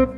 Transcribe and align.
This 0.00 0.08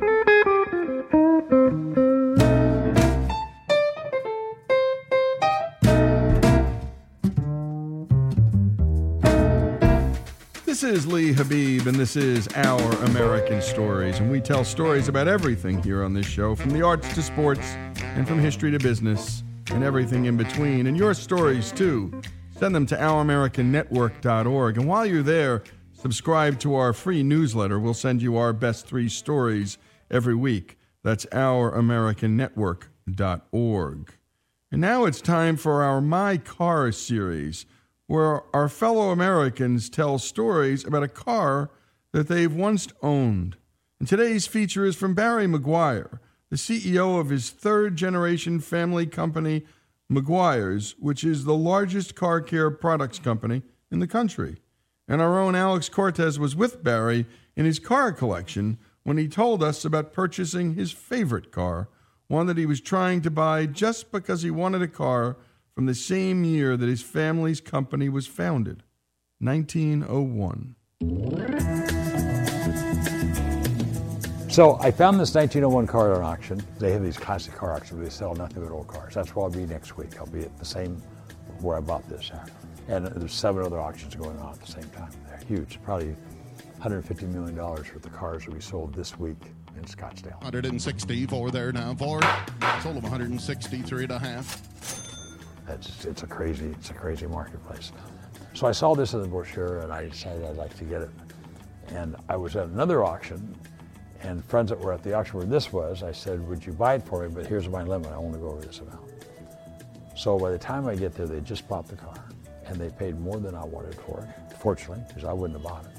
is 10.83 11.05
Lee 11.05 11.33
Habib, 11.33 11.87
and 11.87 11.97
this 11.97 12.15
is 12.15 12.47
Our 12.55 12.93
American 13.03 13.61
Stories. 13.61 14.19
And 14.19 14.31
we 14.31 14.39
tell 14.39 14.63
stories 14.63 15.09
about 15.09 15.27
everything 15.27 15.83
here 15.83 16.05
on 16.05 16.13
this 16.13 16.27
show 16.27 16.55
from 16.55 16.69
the 16.69 16.81
arts 16.81 17.13
to 17.15 17.21
sports, 17.21 17.73
and 17.97 18.25
from 18.25 18.39
history 18.39 18.71
to 18.71 18.79
business, 18.79 19.43
and 19.69 19.83
everything 19.83 20.25
in 20.25 20.37
between. 20.37 20.87
And 20.87 20.95
your 20.95 21.13
stories, 21.13 21.73
too. 21.73 22.21
Send 22.57 22.73
them 22.73 22.85
to 22.85 22.95
ouramericannetwork.org. 22.95 24.77
And 24.77 24.87
while 24.87 25.05
you're 25.05 25.23
there, 25.23 25.63
subscribe 26.03 26.59
to 26.59 26.75
our 26.75 26.91
free 26.91 27.23
newsletter. 27.23 27.79
We'll 27.79 27.93
send 27.93 28.21
you 28.21 28.35
our 28.35 28.51
best 28.51 28.85
three 28.85 29.07
stories 29.07 29.77
every 30.11 30.35
week. 30.35 30.77
That's 31.01 31.25
ouramericannetwork.org. 31.27 34.13
And 34.69 34.81
now 34.81 35.05
it's 35.05 35.21
time 35.21 35.55
for 35.55 35.81
our 35.81 36.01
My 36.01 36.35
Car 36.35 36.91
series 36.91 37.65
where 38.07 38.41
our 38.53 38.67
fellow 38.67 39.11
Americans 39.11 39.89
tell 39.89 40.19
stories 40.19 40.83
about 40.83 41.03
a 41.03 41.07
car 41.07 41.71
that 42.11 42.27
they've 42.27 42.53
once 42.53 42.89
owned. 43.01 43.55
And 43.97 44.05
today's 44.05 44.45
feature 44.45 44.83
is 44.83 44.97
from 44.97 45.15
Barry 45.15 45.47
Meguiar, 45.47 46.19
the 46.49 46.57
CEO 46.57 47.17
of 47.17 47.29
his 47.29 47.49
third 47.49 47.95
generation 47.95 48.59
family 48.59 49.05
company, 49.05 49.63
Meguiar's, 50.11 50.95
which 50.99 51.23
is 51.23 51.45
the 51.45 51.55
largest 51.55 52.13
car 52.13 52.41
care 52.41 52.71
products 52.71 53.19
company 53.19 53.61
in 53.89 53.99
the 53.99 54.07
country. 54.07 54.57
And 55.13 55.21
our 55.21 55.39
own 55.39 55.53
Alex 55.53 55.89
Cortez 55.89 56.39
was 56.39 56.55
with 56.55 56.83
Barry 56.83 57.27
in 57.55 57.65
his 57.65 57.77
car 57.77 58.11
collection 58.11 58.79
when 59.03 59.19
he 59.19 59.27
told 59.27 59.61
us 59.61 59.85
about 59.85 60.11
purchasing 60.11 60.73
his 60.73 60.91
favorite 60.91 61.51
car, 61.51 61.87
one 62.29 62.47
that 62.47 62.57
he 62.57 62.65
was 62.65 62.81
trying 62.81 63.21
to 63.21 63.29
buy 63.29 63.67
just 63.67 64.11
because 64.11 64.41
he 64.41 64.49
wanted 64.49 64.81
a 64.81 64.87
car 64.87 65.37
from 65.75 65.85
the 65.85 65.93
same 65.93 66.43
year 66.43 66.75
that 66.75 66.89
his 66.89 67.03
family's 67.03 67.61
company 67.61 68.09
was 68.09 68.25
founded, 68.25 68.81
1901. 69.37 70.75
So 74.49 74.79
I 74.79 74.89
found 74.89 75.19
this 75.19 75.35
1901 75.35 75.85
car 75.85 76.11
at 76.11 76.17
an 76.17 76.23
auction. 76.23 76.63
They 76.79 76.91
have 76.91 77.03
these 77.03 77.17
classic 77.17 77.53
car 77.53 77.75
auctions 77.75 77.99
where 77.99 78.05
they 78.05 78.09
sell 78.09 78.33
nothing 78.33 78.63
but 78.63 78.71
old 78.71 78.87
cars. 78.87 79.13
That's 79.13 79.35
where 79.35 79.45
I'll 79.45 79.51
be 79.51 79.67
next 79.67 79.95
week. 79.95 80.17
I'll 80.17 80.25
be 80.25 80.41
at 80.41 80.57
the 80.57 80.65
same 80.65 80.95
where 81.59 81.77
I 81.77 81.81
bought 81.81 82.09
this. 82.09 82.31
And 82.87 83.07
there's 83.07 83.33
seven 83.33 83.63
other 83.63 83.79
auctions 83.79 84.15
going 84.15 84.37
on 84.39 84.53
at 84.53 84.61
the 84.61 84.71
same 84.71 84.89
time. 84.89 85.09
They're 85.27 85.37
huge, 85.47 85.79
probably 85.83 86.15
$150 86.81 87.23
million 87.29 87.55
worth 87.55 87.95
of 87.95 88.13
cars 88.13 88.45
will 88.45 88.55
be 88.55 88.61
sold 88.61 88.93
this 88.93 89.17
week 89.17 89.37
in 89.77 89.83
Scottsdale. 89.83 90.35
164 90.41 91.51
there 91.51 91.71
now. 91.71 91.93
Ford 91.95 92.25
sold 92.81 92.97
them 92.97 93.03
163 93.03 94.03
and 94.03 94.11
a 94.11 94.19
half. 94.19 94.61
It's, 95.69 96.03
it's 96.03 96.23
a 96.23 96.27
crazy, 96.27 96.75
it's 96.77 96.89
a 96.89 96.93
crazy 96.93 97.25
marketplace. 97.25 97.93
So 98.53 98.67
I 98.67 98.73
saw 98.73 98.95
this 98.95 99.13
in 99.13 99.21
the 99.21 99.27
brochure 99.27 99.79
and 99.79 99.93
I 99.93 100.09
decided 100.09 100.43
I'd 100.43 100.57
like 100.57 100.77
to 100.77 100.83
get 100.83 101.01
it. 101.01 101.09
And 101.87 102.17
I 102.27 102.35
was 102.35 102.55
at 102.57 102.67
another 102.67 103.03
auction 103.03 103.55
and 104.21 104.43
friends 104.45 104.69
that 104.69 104.79
were 104.79 104.93
at 104.93 105.03
the 105.03 105.13
auction 105.13 105.37
where 105.37 105.47
this 105.47 105.71
was, 105.71 106.03
I 106.03 106.11
said, 106.11 106.45
would 106.47 106.65
you 106.65 106.73
buy 106.73 106.95
it 106.95 107.03
for 107.03 107.27
me? 107.27 107.33
But 107.33 107.45
here's 107.45 107.67
my 107.69 107.83
limit, 107.83 108.11
I 108.11 108.15
only 108.15 108.39
go 108.39 108.49
over 108.49 108.61
this 108.61 108.79
amount. 108.79 109.09
So 110.17 110.37
by 110.37 110.51
the 110.51 110.57
time 110.57 110.85
I 110.87 110.95
get 110.95 111.15
there, 111.15 111.27
they 111.27 111.41
just 111.41 111.67
bought 111.67 111.87
the 111.87 111.95
car 111.95 112.22
and 112.73 112.81
they 112.81 112.89
paid 112.89 113.19
more 113.19 113.39
than 113.39 113.53
I 113.55 113.63
wanted 113.63 113.95
for 113.95 114.19
it, 114.19 114.57
fortunately, 114.57 115.03
because 115.07 115.23
I 115.23 115.31
wouldn't 115.31 115.61
have 115.61 115.69
bought 115.69 115.85
it. 115.85 115.91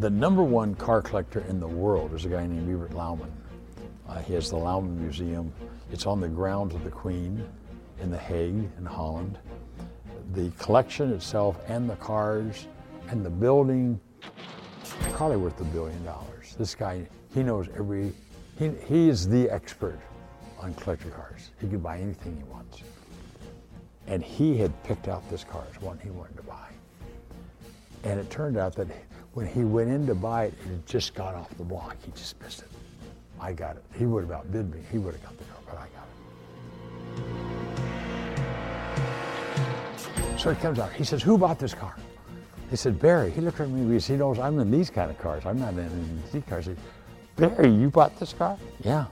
The 0.00 0.10
number 0.10 0.42
one 0.42 0.74
car 0.74 1.00
collector 1.00 1.44
in 1.48 1.60
the 1.60 1.68
world 1.68 2.12
is 2.12 2.24
a 2.24 2.28
guy 2.28 2.44
named 2.44 2.68
Evert 2.68 2.90
Louwman. 2.90 3.30
Uh, 4.08 4.18
he 4.18 4.34
has 4.34 4.50
the 4.50 4.56
Louwman 4.56 4.96
Museum. 4.98 5.52
It's 5.92 6.06
on 6.06 6.20
the 6.20 6.28
grounds 6.28 6.74
of 6.74 6.82
the 6.82 6.90
Queen 6.90 7.46
in 8.00 8.10
The 8.10 8.18
Hague 8.18 8.68
in 8.78 8.84
Holland. 8.84 9.38
The 10.32 10.50
collection 10.58 11.12
itself 11.12 11.56
and 11.68 11.88
the 11.88 11.96
cars 11.96 12.66
and 13.10 13.24
the 13.24 13.30
building, 13.30 14.00
are 15.02 15.10
probably 15.10 15.36
worth 15.36 15.60
a 15.60 15.64
billion 15.64 16.04
dollars. 16.04 16.56
This 16.58 16.74
guy, 16.74 17.06
he 17.32 17.44
knows 17.44 17.68
every, 17.76 18.12
he, 18.58 18.70
he 18.88 19.08
is 19.08 19.28
the 19.28 19.48
expert 19.50 20.00
on 20.58 20.74
collector 20.74 21.10
cars. 21.10 21.50
He 21.60 21.68
can 21.68 21.78
buy 21.78 21.98
anything 21.98 22.36
he 22.36 22.44
wants. 22.44 22.82
And 24.06 24.22
he 24.22 24.56
had 24.58 24.70
picked 24.84 25.08
out 25.08 25.28
this 25.30 25.44
car 25.44 25.64
as 25.74 25.80
one 25.80 25.98
he 25.98 26.10
wanted 26.10 26.36
to 26.36 26.42
buy. 26.42 26.68
And 28.04 28.20
it 28.20 28.28
turned 28.30 28.58
out 28.58 28.74
that 28.76 28.88
when 29.32 29.46
he 29.46 29.64
went 29.64 29.90
in 29.90 30.06
to 30.06 30.14
buy 30.14 30.44
it, 30.44 30.54
it 30.66 30.86
just 30.86 31.14
got 31.14 31.34
off 31.34 31.48
the 31.56 31.64
block. 31.64 31.96
He 32.04 32.12
just 32.12 32.40
missed 32.42 32.60
it. 32.60 32.68
I 33.40 33.52
got 33.52 33.76
it. 33.76 33.84
He 33.98 34.06
would 34.06 34.22
have 34.24 34.32
outbid 34.32 34.72
me. 34.72 34.80
He 34.92 34.98
would 34.98 35.14
have 35.14 35.22
got 35.22 35.36
the 35.38 35.44
car, 35.44 35.58
but 35.66 35.76
I 35.78 35.88
got 35.88 36.06
it. 40.34 40.40
So 40.40 40.50
he 40.50 40.60
comes 40.60 40.78
out. 40.78 40.92
He 40.92 41.04
says, 41.04 41.22
Who 41.22 41.38
bought 41.38 41.58
this 41.58 41.74
car? 41.74 41.96
He 42.70 42.76
said, 42.76 43.00
Barry. 43.00 43.30
He 43.30 43.40
looked 43.40 43.60
at 43.60 43.70
me 43.70 43.84
because 43.86 44.06
he 44.06 44.16
knows 44.16 44.38
I'm 44.38 44.58
in 44.58 44.70
these 44.70 44.90
kind 44.90 45.10
of 45.10 45.18
cars. 45.18 45.44
I'm 45.46 45.58
not 45.58 45.74
in 45.74 46.22
these 46.32 46.42
cars. 46.44 46.66
He 46.66 46.74
said, 46.74 46.78
Barry, 47.56 47.70
you 47.70 47.88
bought 47.90 48.18
this 48.20 48.32
car? 48.32 48.58
Yeah. 48.82 49.06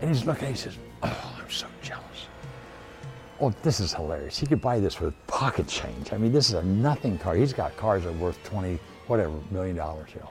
And 0.00 0.10
he's 0.10 0.24
looking, 0.24 0.48
he 0.48 0.54
says, 0.54 0.76
Oh. 1.02 1.29
Oh, 3.42 3.48
this 3.62 3.80
is 3.80 3.94
hilarious. 3.94 4.38
He 4.38 4.44
could 4.44 4.60
buy 4.60 4.78
this 4.80 5.00
with 5.00 5.14
pocket 5.26 5.66
change. 5.66 6.12
I 6.12 6.18
mean, 6.18 6.30
this 6.30 6.50
is 6.50 6.54
a 6.54 6.62
nothing 6.62 7.16
car. 7.16 7.34
He's 7.34 7.54
got 7.54 7.74
cars 7.74 8.04
that 8.04 8.10
are 8.10 8.18
worth 8.18 8.42
20, 8.44 8.78
whatever, 9.06 9.32
million 9.50 9.76
dollars, 9.76 10.10
know. 10.14 10.30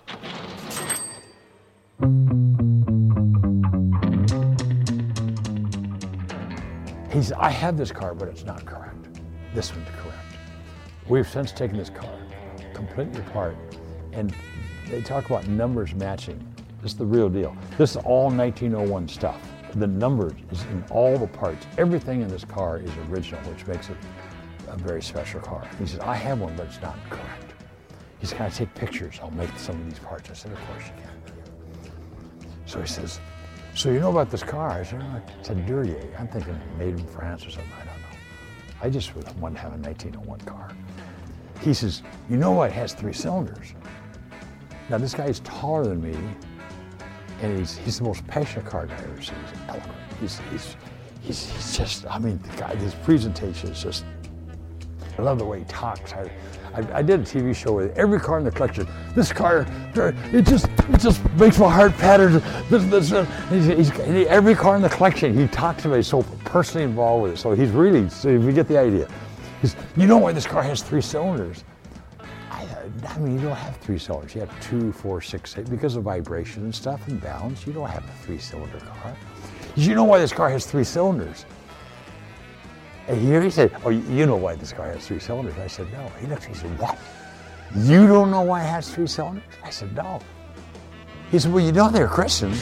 He 7.12 7.24
said, 7.24 7.38
I 7.40 7.50
have 7.50 7.78
this 7.78 7.92
car, 7.92 8.14
but 8.14 8.28
it's 8.28 8.44
not 8.44 8.64
correct. 8.64 9.08
This 9.56 9.74
one's 9.74 9.90
correct. 9.90 10.36
We've 11.08 11.28
since 11.28 11.52
taken 11.52 11.78
this 11.78 11.90
car 11.90 12.14
completely 12.76 13.22
apart, 13.22 13.58
and 14.12 14.36
they 14.88 15.02
talk 15.02 15.26
about 15.26 15.47
numbers 15.47 15.96
matching. 15.96 16.38
This 16.84 16.91
is 16.91 16.97
the 17.00 17.08
real 17.08 17.28
deal. 17.28 17.58
This 17.80 17.91
is 17.91 17.97
all 17.97 18.30
1901 18.30 19.08
stuff. 19.08 19.41
The 19.75 19.88
numbers 19.88 20.34
is 20.52 20.63
in 20.63 20.84
all 20.90 21.18
the 21.18 21.28
parts. 21.28 21.68
Everything 21.78 22.22
in 22.22 22.28
this 22.28 22.44
car 22.44 22.78
is 22.78 22.91
original, 23.09 23.40
which 23.52 23.68
makes 23.68 23.90
it 23.90 23.97
a 24.68 24.75
very 24.78 25.02
special 25.02 25.40
car. 25.41 25.68
He 25.78 25.85
said, 25.85 26.02
I 26.02 26.16
have 26.16 26.40
one, 26.40 26.56
but 26.56 26.68
it's 26.68 26.81
not 26.81 26.97
correct. 27.09 27.53
He 28.19 28.25
said, 28.25 28.38
can 28.38 28.46
I 28.47 28.50
take 28.50 28.74
pictures? 28.74 29.19
I'll 29.22 29.31
make 29.31 29.50
some 29.58 29.79
of 29.79 29.90
these 29.90 30.00
parts. 30.00 30.29
I 30.29 30.34
said, 30.34 30.52
of 30.52 30.59
course 30.66 30.84
you 30.85 31.03
can. 31.03 32.00
So 32.66 32.81
he 32.81 32.88
says, 32.88 33.19
so 33.75 33.91
you 33.91 34.00
know 34.00 34.09
about 34.09 34.29
this 34.29 34.44
car? 34.44 34.72
I 34.72 34.84
said, 34.84 35.02
oh, 35.03 35.22
it's 35.40 35.50
a 35.50 35.56
Duryea. 35.56 36.16
I'm 36.18 36.28
thinking 36.28 36.59
made 36.78 37.00
in 37.00 37.08
France 37.08 37.46
or 37.46 37.52
something. 37.52 37.72
I 37.74 37.85
don't 37.85 38.02
know. 38.02 38.18
I 38.81 38.90
just 38.90 39.16
wanted 39.16 39.56
to 39.56 39.62
have 39.62 39.74
a 39.74 39.78
1901 39.78 40.40
car. 40.41 40.72
He 41.62 41.74
says, 41.74 42.02
you 42.29 42.38
know 42.38 42.62
it 42.63 42.72
has 42.72 42.94
three 42.94 43.13
cylinders? 43.13 43.74
Now 44.90 44.97
this 44.97 45.13
guy 45.13 45.25
is 45.25 45.40
taller 45.41 45.85
than 45.85 46.02
me, 46.02 46.18
and 47.42 47.58
he's, 47.58 47.78
he's 47.78 47.98
the 48.00 48.04
most 48.04 48.26
passionate 48.28 48.66
car 48.66 48.86
guy 48.86 48.96
I've 48.96 49.04
ever 49.04 49.22
seen. 49.22 49.36
He's 49.50 49.60
eloquent. 49.68 49.96
He's, 50.20 50.40
he's, 50.52 50.76
he's, 51.22 51.50
he's 51.50 51.78
just, 51.78 52.06
I 52.08 52.20
mean, 52.20 52.40
the 52.40 52.58
guy, 52.58 52.76
his 52.76 52.94
presentation 52.96 53.70
is 53.70 53.82
just, 53.82 54.06
I 55.18 55.22
love 55.22 55.40
the 55.40 55.46
way 55.46 55.60
he 55.60 55.66
talks. 55.66 56.14
I, 56.14 56.30
I, 56.74 57.00
I, 57.00 57.02
did 57.02 57.22
a 57.22 57.24
TV 57.24 57.56
show 57.56 57.74
with 57.74 57.98
every 57.98 58.20
car 58.20 58.38
in 58.38 58.46
the 58.46 58.52
collection. 58.52 58.88
This 59.16 59.34
car, 59.34 59.66
it 59.96 60.44
just 60.44 60.68
it 60.68 61.00
just 61.00 61.28
makes 61.32 61.58
my 61.58 61.70
heart 61.70 61.94
patter. 61.98 62.30
This, 62.70 62.86
this, 62.86 63.10
this. 63.10 63.28
He's, 63.50 63.90
he's, 63.90 64.28
every 64.28 64.56
car 64.56 64.76
in 64.76 64.82
the 64.82 64.90
collection, 64.90 65.36
he 65.38 65.48
talks 65.48 65.84
to 65.84 65.90
me 65.90 66.02
so 66.02 66.24
personally 66.46 66.86
involved 66.86 67.24
with 67.24 67.34
it. 67.34 67.38
So 67.38 67.54
he's 67.54 67.72
really, 67.72 68.08
so 68.10 68.30
if 68.30 68.44
you 68.44 68.52
get 68.52 68.68
the 68.68 68.78
idea, 68.78 69.10
he's, 69.62 69.76
you 69.98 70.08
know 70.08 70.18
why 70.18 70.32
this 70.32 70.46
car 70.46 70.64
has 70.64 70.82
three 70.82 71.02
cylinders? 71.02 71.64
I, 73.08 73.20
mean, 73.20 73.36
you 73.36 73.42
don't 73.42 73.56
have 73.56 73.78
three 73.78 73.98
cylinders. 73.98 74.36
You 74.36 74.42
have 74.42 74.62
two, 74.62 74.91
four, 74.91 75.22
six, 75.22 75.58
eight. 75.58 75.70
Because 75.70 75.96
of 75.96 76.03
vibration 76.03 76.64
and 76.64 76.73
stuff 76.73 77.08
and 77.08 77.22
balance, 77.22 77.66
you 77.66 77.73
don't 77.73 77.90
have 77.90 78.03
a 78.03 78.14
three-cylinder 78.23 78.79
car. 78.79 79.16
You 79.76 79.96
know 79.96 80.03
why 80.03 80.20
this 80.20 80.34
car 80.34 80.50
has 80.50 80.66
three 80.66 80.84
cylinders? 80.84 81.46
And 83.08 83.20
here 83.22 83.41
he 83.41 83.50
said, 83.50 83.72
Oh, 83.84 83.90
you 83.90 84.26
know 84.26 84.35
why 84.35 84.56
this 84.56 84.72
car 84.72 84.91
has 84.91 85.08
three 85.08 85.20
cylinders? 85.20 85.58
I 85.58 85.68
said, 85.68 85.91
No. 85.91 86.12
He 86.20 86.28
looked, 86.28 86.46
he 86.46 86.53
said, 86.53 86.78
What? 86.79 86.97
You 87.76 88.08
don't 88.08 88.32
know 88.32 88.41
why 88.41 88.64
it 88.64 88.68
has 88.68 88.94
three 88.94 89.08
cylinders? 89.08 89.44
I 89.64 89.70
said, 89.70 89.96
No. 89.96 90.20
He 91.32 91.40
said, 91.40 91.52
Well, 91.52 91.64
you 91.64 91.72
know 91.72 91.90
they're 91.90 92.08
Christians. 92.08 92.58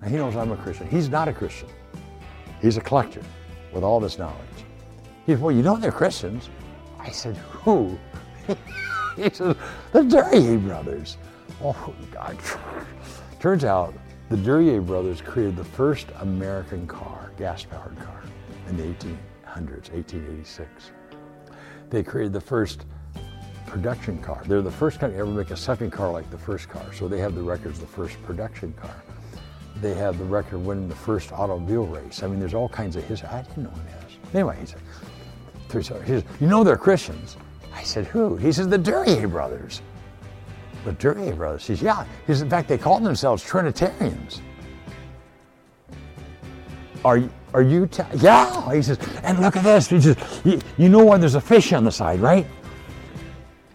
Now, 0.00 0.08
he 0.08 0.16
knows 0.16 0.36
I'm 0.36 0.52
a 0.52 0.56
Christian. 0.56 0.88
He's 0.88 1.08
not 1.08 1.28
a 1.28 1.32
Christian. 1.32 1.68
He's 2.60 2.76
a 2.76 2.80
collector 2.80 3.22
with 3.72 3.84
all 3.84 4.00
this 4.00 4.18
knowledge. 4.18 4.57
He 5.28 5.34
said, 5.34 5.42
Well, 5.42 5.54
you 5.54 5.62
know 5.62 5.76
they're 5.76 5.92
Christians. 5.92 6.48
I 6.98 7.10
said, 7.10 7.36
Who? 7.36 7.98
he 9.16 9.28
said, 9.28 9.58
The 9.92 10.02
Duryea 10.02 10.56
brothers. 10.56 11.18
Oh, 11.62 11.94
God. 12.10 12.38
Turns 13.38 13.62
out 13.62 13.92
the 14.30 14.38
Duryea 14.38 14.80
brothers 14.80 15.20
created 15.20 15.56
the 15.56 15.64
first 15.64 16.06
American 16.20 16.86
car, 16.86 17.30
gas-powered 17.36 17.98
car, 17.98 18.22
in 18.70 18.78
the 18.78 18.84
1800s, 18.84 19.92
1886. 19.92 20.92
They 21.90 22.02
created 22.02 22.32
the 22.32 22.40
first 22.40 22.86
production 23.66 24.22
car. 24.22 24.42
They're 24.46 24.62
the 24.62 24.70
first 24.70 24.98
company 24.98 25.18
to 25.18 25.28
ever 25.28 25.30
make 25.30 25.50
a 25.50 25.58
second 25.58 25.90
car 25.90 26.10
like 26.10 26.30
the 26.30 26.38
first 26.38 26.70
car. 26.70 26.90
So 26.94 27.06
they 27.06 27.18
have 27.18 27.34
the 27.34 27.42
record 27.42 27.72
as 27.72 27.80
the 27.80 27.86
first 27.86 28.16
production 28.22 28.72
car. 28.80 29.02
They 29.82 29.92
have 29.92 30.16
the 30.16 30.24
record 30.24 30.54
of 30.54 30.66
winning 30.66 30.88
the 30.88 30.96
first 30.96 31.32
automobile 31.32 31.84
race. 31.86 32.22
I 32.22 32.28
mean, 32.28 32.40
there's 32.40 32.54
all 32.54 32.70
kinds 32.70 32.96
of 32.96 33.04
history. 33.04 33.28
I 33.28 33.42
didn't 33.42 33.64
know 33.64 33.74
this. 33.84 34.08
Anyway, 34.34 34.56
he 34.60 34.66
said, 34.66 34.80
he 35.72 35.82
says, 35.82 36.24
you 36.40 36.46
know 36.46 36.64
they're 36.64 36.76
Christians. 36.76 37.36
I 37.74 37.82
said, 37.82 38.06
who? 38.06 38.36
He 38.36 38.52
says, 38.52 38.68
the 38.68 38.78
Duryea 38.78 39.28
brothers. 39.28 39.82
The 40.84 40.92
Duryea 40.92 41.32
brothers. 41.32 41.66
He 41.66 41.74
says, 41.74 41.82
yeah. 41.82 42.04
He 42.26 42.32
says, 42.32 42.42
in 42.42 42.50
fact, 42.50 42.68
they 42.68 42.78
call 42.78 43.00
themselves 43.00 43.42
Trinitarians. 43.42 44.40
Are, 47.04 47.22
are 47.54 47.62
you, 47.62 47.88
yeah. 48.16 48.74
He 48.74 48.82
says, 48.82 48.98
and 49.22 49.40
look 49.40 49.56
at 49.56 49.64
this. 49.64 49.88
He 49.88 50.00
says, 50.00 50.16
you 50.76 50.88
know 50.88 51.04
why 51.04 51.18
there's 51.18 51.34
a 51.36 51.40
fish 51.40 51.72
on 51.72 51.84
the 51.84 51.92
side, 51.92 52.20
right? 52.20 52.46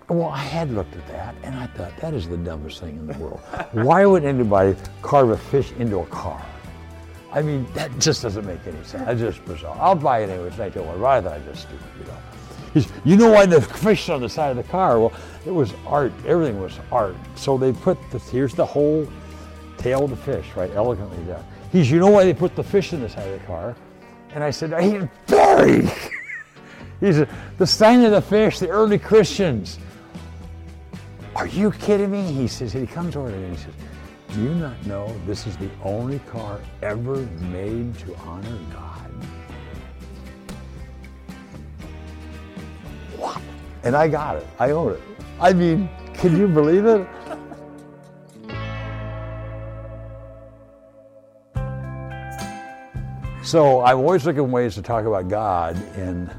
Well, 0.09 0.29
I 0.29 0.43
had 0.43 0.69
looked 0.71 0.95
at 0.95 1.07
that 1.07 1.35
and 1.43 1.55
I 1.55 1.65
thought 1.67 1.95
that 1.97 2.13
is 2.13 2.27
the 2.27 2.37
dumbest 2.37 2.81
thing 2.81 2.97
in 2.97 3.07
the 3.07 3.17
world. 3.17 3.39
Why 3.71 4.05
would 4.05 4.25
anybody 4.25 4.75
carve 5.01 5.29
a 5.29 5.37
fish 5.37 5.71
into 5.79 5.99
a 5.99 6.05
car? 6.07 6.45
I 7.33 7.41
mean, 7.41 7.65
that 7.73 7.97
just 7.99 8.21
doesn't 8.21 8.45
make 8.45 8.59
any 8.67 8.83
sense. 8.83 9.05
That's 9.05 9.19
just 9.19 9.43
bizarre. 9.45 9.75
I'll 9.79 9.95
buy 9.95 10.19
it 10.19 10.29
anyway. 10.29 10.47
It's 10.47 10.57
not 10.57 10.75
your 10.75 10.83
Why 10.83 11.17
I 11.17 11.35
I 11.35 11.39
just 11.39 11.63
stupid, 11.63 11.85
you 11.99 12.05
know. 12.05 12.17
He's, 12.73 12.91
you 13.03 13.17
know 13.17 13.31
why 13.31 13.45
the 13.45 13.61
fish 13.61 14.09
on 14.09 14.21
the 14.21 14.29
side 14.29 14.51
of 14.51 14.57
the 14.57 14.71
car? 14.71 14.99
Well, 14.99 15.13
it 15.45 15.51
was 15.51 15.73
art. 15.85 16.11
Everything 16.25 16.59
was 16.61 16.79
art. 16.91 17.15
So 17.35 17.57
they 17.57 17.71
put 17.71 17.97
the 18.11 18.19
here's 18.19 18.53
the 18.53 18.65
whole 18.65 19.07
tail 19.77 20.05
of 20.05 20.11
the 20.11 20.15
fish, 20.15 20.45
right, 20.55 20.71
elegantly 20.75 21.23
done. 21.25 21.43
He's, 21.71 21.89
you 21.89 21.99
know 21.99 22.09
why 22.09 22.23
they 22.23 22.33
put 22.33 22.55
the 22.55 22.63
fish 22.63 22.93
in 22.93 23.01
the 23.01 23.09
side 23.09 23.27
of 23.27 23.39
the 23.39 23.47
car? 23.47 23.75
And 24.33 24.43
I 24.43 24.51
said, 24.51 24.71
hey, 24.71 25.07
Barry. 25.27 25.81
he 26.99 27.13
said, 27.13 27.29
the 27.57 27.67
sign 27.67 28.03
of 28.03 28.11
the 28.11 28.21
fish, 28.21 28.59
the 28.59 28.69
early 28.69 28.97
Christians. 28.97 29.79
Are 31.35 31.47
you 31.47 31.71
kidding 31.71 32.11
me? 32.11 32.31
He 32.31 32.47
says, 32.47 32.73
he 32.73 32.85
comes 32.85 33.15
over 33.15 33.31
to 33.31 33.37
me 33.37 33.43
and 33.45 33.55
he 33.55 33.63
says, 33.63 33.73
Do 34.33 34.41
you 34.41 34.55
not 34.55 34.83
know 34.87 35.15
this 35.27 35.45
is 35.45 35.55
the 35.57 35.69
only 35.83 36.17
car 36.19 36.59
ever 36.81 37.17
made 37.51 37.95
to 37.99 38.15
honor 38.15 38.57
God? 38.71 39.11
What? 43.15 43.39
And 43.83 43.95
I 43.95 44.07
got 44.07 44.37
it. 44.37 44.47
I 44.57 44.71
own 44.71 44.93
it. 44.93 45.01
I 45.39 45.53
mean, 45.53 45.87
can 46.15 46.35
you 46.35 46.47
believe 46.47 46.85
it? 46.85 47.07
So 53.43 53.81
I'm 53.81 53.97
always 53.97 54.25
looking 54.25 54.49
ways 54.49 54.73
to 54.75 54.81
talk 54.81 55.05
about 55.05 55.29
God 55.29 55.75
in 55.95 56.31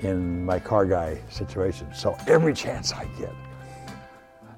in 0.00 0.44
my 0.44 0.58
car 0.58 0.84
guy 0.84 1.18
situation. 1.30 1.88
So 1.94 2.18
every 2.26 2.52
chance 2.52 2.92
I 2.92 3.06
get, 3.18 3.32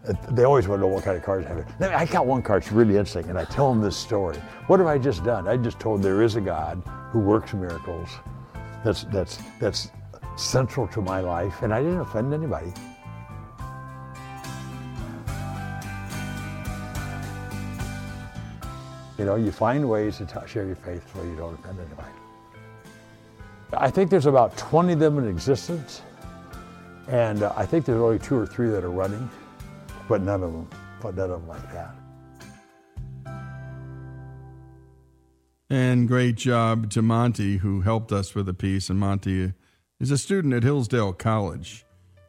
they 0.05 0.43
always 0.43 0.67
want 0.67 0.81
to 0.81 0.87
know 0.89 0.93
what 0.93 1.05
kind 1.05 1.17
of 1.17 1.23
cars 1.23 1.47
I 1.47 1.51
have. 1.51 1.93
I 1.95 2.07
got 2.07 2.27
one 2.27 2.43
car, 2.43 2.59
it's 2.59 2.73
really 2.73 2.97
interesting, 2.97 3.29
and 3.29 3.39
I 3.39 3.45
tell 3.45 3.73
them 3.73 3.81
this 3.81 3.97
story. 3.97 4.37
What 4.67 4.81
have 4.81 4.89
I 4.89 4.99
just 4.99 5.23
done? 5.23 5.47
I 5.47 5.57
just 5.57 5.79
told 5.79 6.03
there 6.03 6.23
is 6.23 6.35
a 6.35 6.41
God 6.41 6.83
who 7.11 7.21
works 7.21 7.55
miracles. 7.55 8.09
That's, 8.85 9.05
that's, 9.05 9.39
that's 9.61 9.91
central 10.37 10.89
to 10.89 11.01
my 11.01 11.21
life, 11.21 11.63
and 11.63 11.73
I 11.73 11.81
didn't 11.81 12.01
offend 12.01 12.35
anybody. 12.35 12.73
You 19.19 19.25
know, 19.25 19.37
you 19.37 19.53
find 19.53 19.89
ways 19.89 20.17
to 20.17 20.27
t- 20.27 20.35
share 20.49 20.67
your 20.67 20.75
faith 20.75 21.05
so 21.15 21.23
you 21.23 21.37
don't 21.37 21.55
offend 21.55 21.79
anybody. 21.79 22.09
I 23.75 23.89
think 23.89 24.11
there's 24.11 24.27
about 24.27 24.57
20 24.57 24.95
of 24.95 24.99
them 24.99 25.19
in 25.19 25.29
existence, 25.29 26.03
and 27.07 27.45
uh, 27.45 27.53
I 27.57 27.65
think 27.67 27.85
there's 27.85 28.01
only 28.01 28.19
two 28.19 28.37
or 28.37 28.47
three 28.47 28.69
that 28.71 28.83
are 28.83 28.91
running 28.91 29.31
but 30.13 30.21
none 30.21 30.43
of 30.43 30.53
them, 30.53 30.69
but 31.01 31.17
none 31.17 31.31
of 31.31 31.41
them 31.41 31.49
like 31.49 31.73
that. 31.73 31.95
And 35.71 36.07
great 36.07 36.35
job 36.35 36.91
to 36.91 37.01
Monty, 37.01 37.57
who 37.57 37.81
helped 37.81 38.13
us 38.13 38.35
with 38.35 38.45
the 38.45 38.53
piece. 38.53 38.91
And 38.91 38.99
Monty 39.01 39.55
is 40.01 40.11
a 40.11 40.19
student 40.19 40.53
at 40.53 40.65
Hillsdale 40.65 41.15
College. 41.15 41.87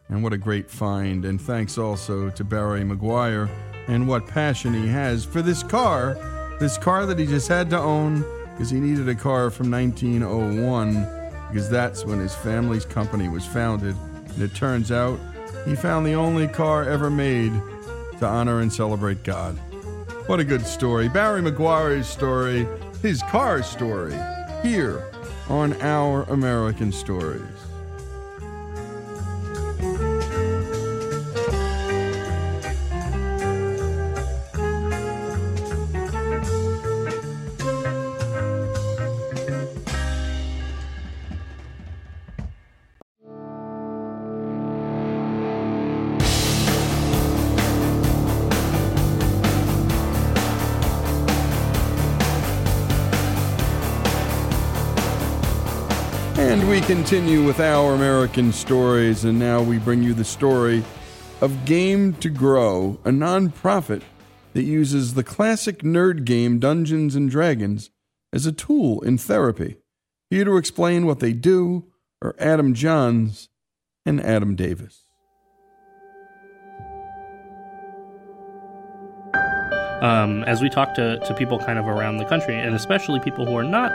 And 0.07 0.24
what 0.24 0.31
a 0.31 0.38
great 0.38 0.71
find. 0.71 1.25
And 1.25 1.41
thanks 1.41 1.77
also 1.77 2.30
to 2.30 2.44
Barry 2.45 2.83
Meguiar 2.83 3.50
and 3.89 4.07
what 4.07 4.27
passion 4.27 4.74
he 4.74 4.88
has 4.88 5.25
for 5.25 5.41
this 5.41 5.62
car, 5.62 6.13
this 6.62 6.77
car 6.77 7.06
that 7.06 7.19
he 7.19 7.25
just 7.25 7.50
had 7.50 7.69
to 7.71 7.77
own 7.77 8.21
because 8.53 8.69
he 8.69 8.79
needed 8.79 9.09
a 9.09 9.15
car 9.15 9.51
from 9.51 9.69
1901, 9.69 10.94
because 11.50 11.69
that's 11.69 12.06
when 12.06 12.19
his 12.19 12.33
family's 12.33 12.86
company 12.86 13.27
was 13.27 13.45
founded. 13.45 13.97
And 14.29 14.41
it 14.41 14.56
turns 14.56 14.89
out 14.89 15.19
he 15.65 15.75
found 15.75 16.06
the 16.06 16.13
only 16.13 16.47
car 16.47 16.88
ever 16.88 17.09
made 17.09 17.51
to 18.24 18.30
honor 18.30 18.62
and 18.62 18.72
celebrate 18.72 19.22
God. 19.24 19.58
What 20.28 20.40
a 20.40 20.46
good 20.46 20.66
story. 20.66 21.10
Barry 21.10 21.42
Meguiar's 21.42 22.08
story, 22.08 22.66
his 23.02 23.22
car 23.24 23.62
story, 23.62 24.18
here 24.64 25.12
on 25.50 25.74
Our 25.81 26.24
American 26.24 26.94
Stories. 26.94 27.42
Continue 56.94 57.44
with 57.44 57.60
our 57.60 57.95
American 57.95 58.54
stories, 58.54 59.25
and 59.25 59.40
now 59.40 59.60
we 59.60 59.80
bring 59.80 60.04
you 60.04 60.13
the 60.13 60.24
story 60.24 60.84
of 61.42 61.66
Game 61.66 62.13
to 62.13 62.30
Grow, 62.30 63.00
a 63.04 63.10
nonprofit 63.10 64.04
that 64.54 64.62
uses 64.62 65.16
the 65.16 65.24
classic 65.24 65.80
nerd 65.80 66.24
game 66.24 66.60
Dungeons 66.60 67.16
and 67.16 67.31
Dragons 67.31 67.90
as 68.31 68.45
a 68.45 68.51
tool 68.51 69.01
in 69.01 69.18
therapy. 69.18 69.78
Here 70.30 70.45
to 70.45 70.56
explain 70.56 71.07
what 71.07 71.19
they 71.19 71.34
do 71.34 71.92
are 72.22 72.36
Adam 72.38 72.75
Johns 72.75 73.50
and 74.06 74.22
Adam 74.22 74.56
Davis. 74.56 75.08
Um, 80.03 80.44
as 80.44 80.62
we 80.62 80.70
talk 80.70 80.94
to, 80.94 81.17
to 81.25 81.34
people 81.34 81.58
kind 81.58 81.79
of 81.79 81.88
around 81.88 82.17
the 82.17 82.25
country, 82.25 82.56
and 82.56 82.75
especially 82.75 83.20
people 83.20 83.48
who 83.48 83.58
are 83.58 83.63
not 83.63 83.91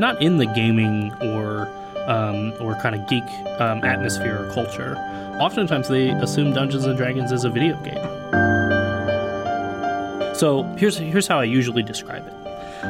not 0.00 0.20
in 0.20 0.38
the 0.38 0.46
gaming 0.46 1.12
or 1.20 1.68
um, 2.06 2.52
or 2.60 2.74
kind 2.76 2.94
of 2.94 3.06
geek 3.08 3.24
um, 3.60 3.84
atmosphere 3.84 4.44
or 4.44 4.52
culture, 4.52 4.96
oftentimes 5.40 5.88
they 5.88 6.10
assume 6.10 6.52
Dungeons 6.52 6.84
and 6.84 6.96
Dragons 6.96 7.32
is 7.32 7.44
a 7.44 7.50
video 7.50 7.76
game. 7.82 7.96
So 10.34 10.62
here's 10.76 10.96
here's 10.96 11.26
how 11.26 11.38
I 11.38 11.44
usually 11.44 11.82
describe 11.82 12.26
it. 12.26 12.34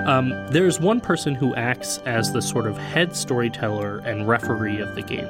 Um, 0.06 0.30
there's 0.48 0.80
one 0.80 1.00
person 1.00 1.34
who 1.34 1.54
acts 1.54 1.98
as 2.06 2.32
the 2.32 2.40
sort 2.40 2.66
of 2.66 2.78
head 2.78 3.14
storyteller 3.14 3.98
and 3.98 4.26
referee 4.26 4.80
of 4.80 4.94
the 4.94 5.02
game. 5.02 5.28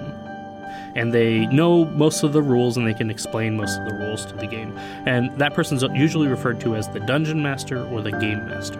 And 0.94 1.12
they 1.12 1.46
know 1.46 1.86
most 1.86 2.22
of 2.22 2.32
the 2.32 2.42
rules 2.42 2.76
and 2.76 2.86
they 2.86 2.94
can 2.94 3.10
explain 3.10 3.56
most 3.56 3.78
of 3.80 3.88
the 3.88 3.94
rules 3.94 4.24
to 4.26 4.36
the 4.36 4.46
game. 4.46 4.76
And 5.06 5.36
that 5.38 5.54
person's 5.54 5.82
usually 5.94 6.28
referred 6.28 6.60
to 6.60 6.76
as 6.76 6.88
the 6.88 7.00
dungeon 7.00 7.42
master 7.42 7.84
or 7.86 8.02
the 8.02 8.12
game 8.12 8.46
master. 8.46 8.78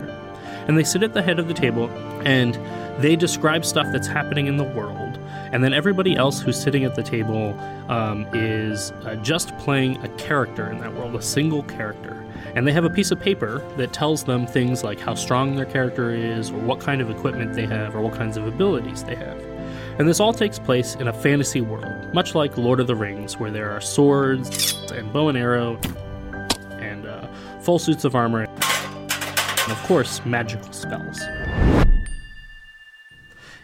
And 0.68 0.78
they 0.78 0.84
sit 0.84 1.02
at 1.02 1.12
the 1.12 1.22
head 1.22 1.38
of 1.38 1.48
the 1.48 1.54
table 1.54 1.88
and 2.24 2.54
they 3.00 3.16
describe 3.16 3.64
stuff 3.64 3.86
that's 3.90 4.06
happening 4.06 4.46
in 4.46 4.58
the 4.58 4.64
world, 4.64 5.18
and 5.50 5.64
then 5.64 5.72
everybody 5.72 6.14
else 6.14 6.40
who's 6.40 6.60
sitting 6.60 6.84
at 6.84 6.94
the 6.94 7.02
table 7.02 7.58
um, 7.88 8.26
is 8.32 8.90
uh, 9.04 9.16
just 9.16 9.56
playing 9.58 9.96
a 10.04 10.08
character 10.10 10.70
in 10.70 10.78
that 10.78 10.94
world, 10.94 11.14
a 11.14 11.22
single 11.22 11.62
character. 11.64 12.18
And 12.54 12.66
they 12.66 12.72
have 12.72 12.84
a 12.84 12.90
piece 12.90 13.10
of 13.10 13.18
paper 13.18 13.66
that 13.76 13.92
tells 13.92 14.24
them 14.24 14.46
things 14.46 14.84
like 14.84 15.00
how 15.00 15.14
strong 15.14 15.56
their 15.56 15.64
character 15.64 16.10
is, 16.14 16.50
or 16.50 16.58
what 16.58 16.80
kind 16.80 17.00
of 17.00 17.10
equipment 17.10 17.54
they 17.54 17.66
have, 17.66 17.96
or 17.96 18.02
what 18.02 18.14
kinds 18.14 18.36
of 18.36 18.46
abilities 18.46 19.04
they 19.04 19.14
have. 19.14 19.40
And 19.98 20.06
this 20.08 20.20
all 20.20 20.32
takes 20.32 20.58
place 20.58 20.94
in 20.96 21.08
a 21.08 21.12
fantasy 21.12 21.60
world, 21.60 22.12
much 22.14 22.34
like 22.34 22.56
Lord 22.56 22.78
of 22.78 22.86
the 22.86 22.96
Rings, 22.96 23.38
where 23.38 23.50
there 23.50 23.70
are 23.70 23.80
swords 23.80 24.74
and 24.92 25.10
bow 25.12 25.28
and 25.28 25.38
arrow 25.38 25.78
and 26.72 27.06
uh, 27.06 27.26
full 27.60 27.78
suits 27.78 28.04
of 28.04 28.14
armor, 28.14 28.46
and 29.72 29.80
of 29.80 29.86
course, 29.86 30.24
magical 30.26 30.72
spells. 30.72 31.20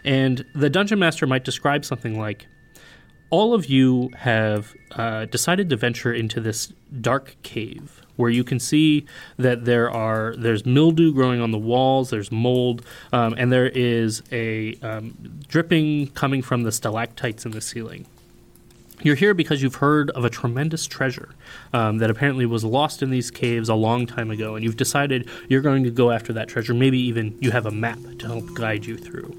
And 0.03 0.43
the 0.55 0.69
dungeon 0.69 0.99
master 0.99 1.27
might 1.27 1.43
describe 1.43 1.85
something 1.85 2.19
like 2.19 2.47
all 3.29 3.53
of 3.53 3.67
you 3.67 4.09
have 4.17 4.73
uh, 4.91 5.25
decided 5.25 5.69
to 5.69 5.75
venture 5.75 6.11
into 6.11 6.41
this 6.41 6.73
dark 6.99 7.35
cave 7.43 8.01
where 8.15 8.31
you 8.31 8.43
can 8.43 8.59
see 8.59 9.05
that 9.37 9.65
there 9.65 9.89
are 9.91 10.35
there's 10.35 10.65
mildew 10.65 11.13
growing 11.13 11.39
on 11.41 11.51
the 11.51 11.59
walls 11.59 12.09
there's 12.09 12.31
mold 12.31 12.83
um, 13.13 13.35
and 13.37 13.51
there 13.51 13.67
is 13.67 14.23
a 14.31 14.73
um, 14.81 15.15
dripping 15.47 16.07
coming 16.07 16.41
from 16.41 16.63
the 16.63 16.71
stalactites 16.71 17.45
in 17.45 17.51
the 17.51 17.61
ceiling 17.61 18.07
You're 19.01 19.15
here 19.15 19.33
because 19.33 19.61
you've 19.61 19.75
heard 19.75 20.09
of 20.11 20.25
a 20.25 20.29
tremendous 20.29 20.85
treasure 20.85 21.29
um, 21.71 21.99
that 21.99 22.09
apparently 22.09 22.45
was 22.45 22.65
lost 22.65 23.01
in 23.01 23.09
these 23.09 23.31
caves 23.31 23.69
a 23.69 23.75
long 23.75 24.05
time 24.05 24.29
ago, 24.29 24.55
and 24.55 24.63
you've 24.63 24.75
decided 24.75 25.29
you're 25.47 25.61
going 25.61 25.85
to 25.85 25.89
go 25.89 26.11
after 26.11 26.33
that 26.33 26.49
treasure. 26.49 26.73
Maybe 26.73 26.99
even 26.99 27.37
you 27.39 27.51
have 27.51 27.65
a 27.65 27.71
map 27.71 27.99
to 28.19 28.27
help 28.27 28.53
guide 28.55 28.85
you 28.85 28.97
through. 28.97 29.33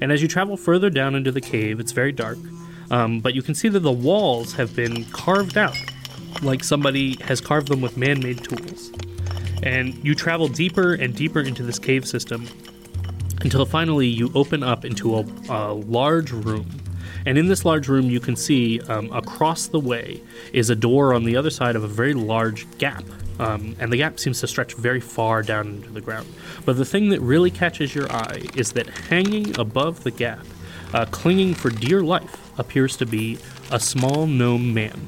And 0.00 0.10
as 0.10 0.20
you 0.20 0.26
travel 0.26 0.56
further 0.56 0.90
down 0.90 1.14
into 1.14 1.30
the 1.30 1.40
cave, 1.40 1.78
it's 1.78 1.92
very 1.92 2.10
dark, 2.10 2.38
um, 2.90 3.20
but 3.20 3.34
you 3.34 3.42
can 3.42 3.54
see 3.54 3.68
that 3.68 3.80
the 3.80 3.92
walls 3.92 4.54
have 4.54 4.74
been 4.74 5.04
carved 5.06 5.56
out, 5.56 5.76
like 6.42 6.64
somebody 6.64 7.16
has 7.22 7.40
carved 7.40 7.68
them 7.68 7.80
with 7.80 7.96
man 7.96 8.18
made 8.18 8.42
tools. 8.42 8.90
And 9.62 9.94
you 10.04 10.16
travel 10.16 10.48
deeper 10.48 10.94
and 10.94 11.14
deeper 11.14 11.40
into 11.40 11.62
this 11.62 11.78
cave 11.78 12.06
system 12.06 12.48
until 13.42 13.64
finally 13.64 14.08
you 14.08 14.32
open 14.34 14.64
up 14.64 14.84
into 14.84 15.18
a, 15.18 15.24
a 15.48 15.72
large 15.74 16.32
room 16.32 16.66
and 17.28 17.36
in 17.36 17.46
this 17.46 17.66
large 17.66 17.88
room, 17.88 18.08
you 18.08 18.20
can 18.20 18.36
see 18.36 18.80
um, 18.88 19.12
across 19.12 19.66
the 19.66 19.78
way 19.78 20.22
is 20.54 20.70
a 20.70 20.74
door 20.74 21.12
on 21.12 21.24
the 21.24 21.36
other 21.36 21.50
side 21.50 21.76
of 21.76 21.84
a 21.84 21.86
very 21.86 22.14
large 22.14 22.66
gap. 22.78 23.04
Um, 23.38 23.76
and 23.78 23.92
the 23.92 23.98
gap 23.98 24.18
seems 24.18 24.40
to 24.40 24.46
stretch 24.46 24.72
very 24.72 25.00
far 25.00 25.42
down 25.42 25.66
into 25.66 25.90
the 25.90 26.00
ground. 26.00 26.26
But 26.64 26.78
the 26.78 26.86
thing 26.86 27.10
that 27.10 27.20
really 27.20 27.50
catches 27.50 27.94
your 27.94 28.10
eye 28.10 28.46
is 28.56 28.72
that 28.72 28.86
hanging 28.86 29.60
above 29.60 30.04
the 30.04 30.10
gap, 30.10 30.46
uh, 30.94 31.04
clinging 31.10 31.52
for 31.52 31.68
dear 31.68 32.00
life, 32.00 32.58
appears 32.58 32.96
to 32.96 33.04
be 33.04 33.36
a 33.70 33.78
small 33.78 34.26
gnome 34.26 34.72
man. 34.72 34.98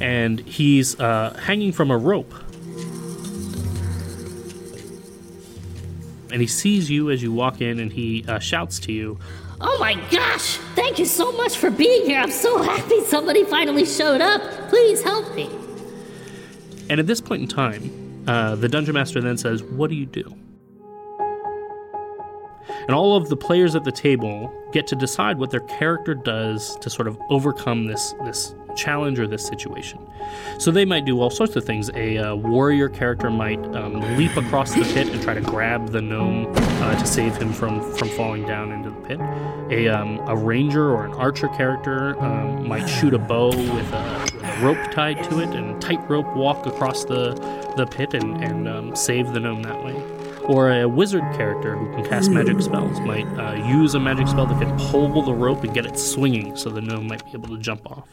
And 0.00 0.40
he's 0.40 0.98
uh, 0.98 1.38
hanging 1.42 1.72
from 1.72 1.90
a 1.90 1.98
rope. 1.98 2.32
And 6.32 6.40
he 6.40 6.46
sees 6.46 6.90
you 6.90 7.10
as 7.10 7.22
you 7.22 7.32
walk 7.32 7.60
in 7.60 7.78
and 7.80 7.92
he 7.92 8.24
uh, 8.26 8.38
shouts 8.38 8.78
to 8.80 8.92
you, 8.92 9.18
Oh 9.60 9.76
my 9.78 9.94
gosh! 10.10 10.56
Thank 10.74 10.98
you 10.98 11.04
so 11.04 11.32
much 11.32 11.58
for 11.58 11.70
being 11.70 12.06
here. 12.06 12.20
I'm 12.20 12.30
so 12.30 12.62
happy 12.62 13.04
somebody 13.04 13.44
finally 13.44 13.84
showed 13.84 14.20
up. 14.20 14.40
Please 14.68 15.02
help 15.02 15.34
me. 15.34 15.50
And 16.88 16.98
at 16.98 17.06
this 17.06 17.20
point 17.20 17.42
in 17.42 17.48
time, 17.48 18.24
uh, 18.26 18.56
the 18.56 18.68
dungeon 18.68 18.94
master 18.94 19.20
then 19.20 19.36
says, 19.36 19.62
What 19.62 19.90
do 19.90 19.96
you 19.96 20.06
do? 20.06 20.34
And 22.68 22.94
all 22.94 23.16
of 23.16 23.28
the 23.28 23.36
players 23.36 23.76
at 23.76 23.84
the 23.84 23.92
table 23.92 24.52
get 24.72 24.86
to 24.88 24.96
decide 24.96 25.38
what 25.38 25.50
their 25.50 25.60
character 25.60 26.14
does 26.14 26.76
to 26.76 26.90
sort 26.90 27.06
of 27.06 27.20
overcome 27.28 27.86
this, 27.86 28.14
this 28.24 28.54
challenge 28.76 29.18
or 29.18 29.26
this 29.26 29.46
situation. 29.46 29.98
So 30.58 30.70
they 30.70 30.84
might 30.84 31.04
do 31.04 31.20
all 31.20 31.30
sorts 31.30 31.56
of 31.56 31.64
things. 31.64 31.90
A 31.94 32.18
uh, 32.18 32.34
warrior 32.34 32.88
character 32.88 33.30
might 33.30 33.64
um, 33.74 34.00
leap 34.16 34.36
across 34.36 34.74
the 34.74 34.82
pit 34.82 35.08
and 35.08 35.22
try 35.22 35.34
to 35.34 35.40
grab 35.40 35.90
the 35.90 36.00
gnome 36.00 36.46
uh, 36.56 36.98
to 36.98 37.06
save 37.06 37.36
him 37.36 37.52
from, 37.52 37.80
from 37.96 38.08
falling 38.10 38.46
down 38.46 38.72
into 38.72 38.90
the 38.90 39.00
pit. 39.00 39.20
A, 39.70 39.88
um, 39.88 40.18
a 40.28 40.36
ranger 40.36 40.90
or 40.90 41.04
an 41.04 41.12
archer 41.14 41.48
character 41.48 42.20
um, 42.20 42.66
might 42.66 42.86
shoot 42.86 43.14
a 43.14 43.18
bow 43.18 43.48
with 43.48 43.92
a, 43.92 44.28
a, 44.42 44.62
rope 44.62 44.90
tied 44.92 45.22
to 45.24 45.40
it 45.40 45.48
and 45.50 45.80
tightrope 45.80 46.26
walk 46.36 46.66
across 46.66 47.04
the, 47.04 47.34
the 47.76 47.86
pit 47.86 48.14
and, 48.14 48.42
and 48.42 48.68
um, 48.68 48.94
save 48.94 49.32
the 49.32 49.40
gnome 49.40 49.62
that 49.62 49.82
way 49.84 49.94
or 50.50 50.72
a 50.72 50.88
wizard 50.88 51.22
character 51.34 51.76
who 51.76 51.92
can 51.94 52.04
cast 52.04 52.30
magic 52.30 52.60
spells 52.60 52.98
might 53.00 53.26
uh, 53.38 53.54
use 53.68 53.94
a 53.94 54.00
magic 54.00 54.26
spell 54.26 54.46
that 54.46 54.60
can 54.60 54.76
pull 54.90 55.22
the 55.22 55.32
rope 55.32 55.62
and 55.62 55.72
get 55.72 55.86
it 55.86 55.96
swinging 55.96 56.56
so 56.56 56.68
the 56.68 56.80
gnome 56.80 57.06
might 57.06 57.24
be 57.24 57.32
able 57.32 57.48
to 57.48 57.58
jump 57.58 57.88
off. 57.90 58.08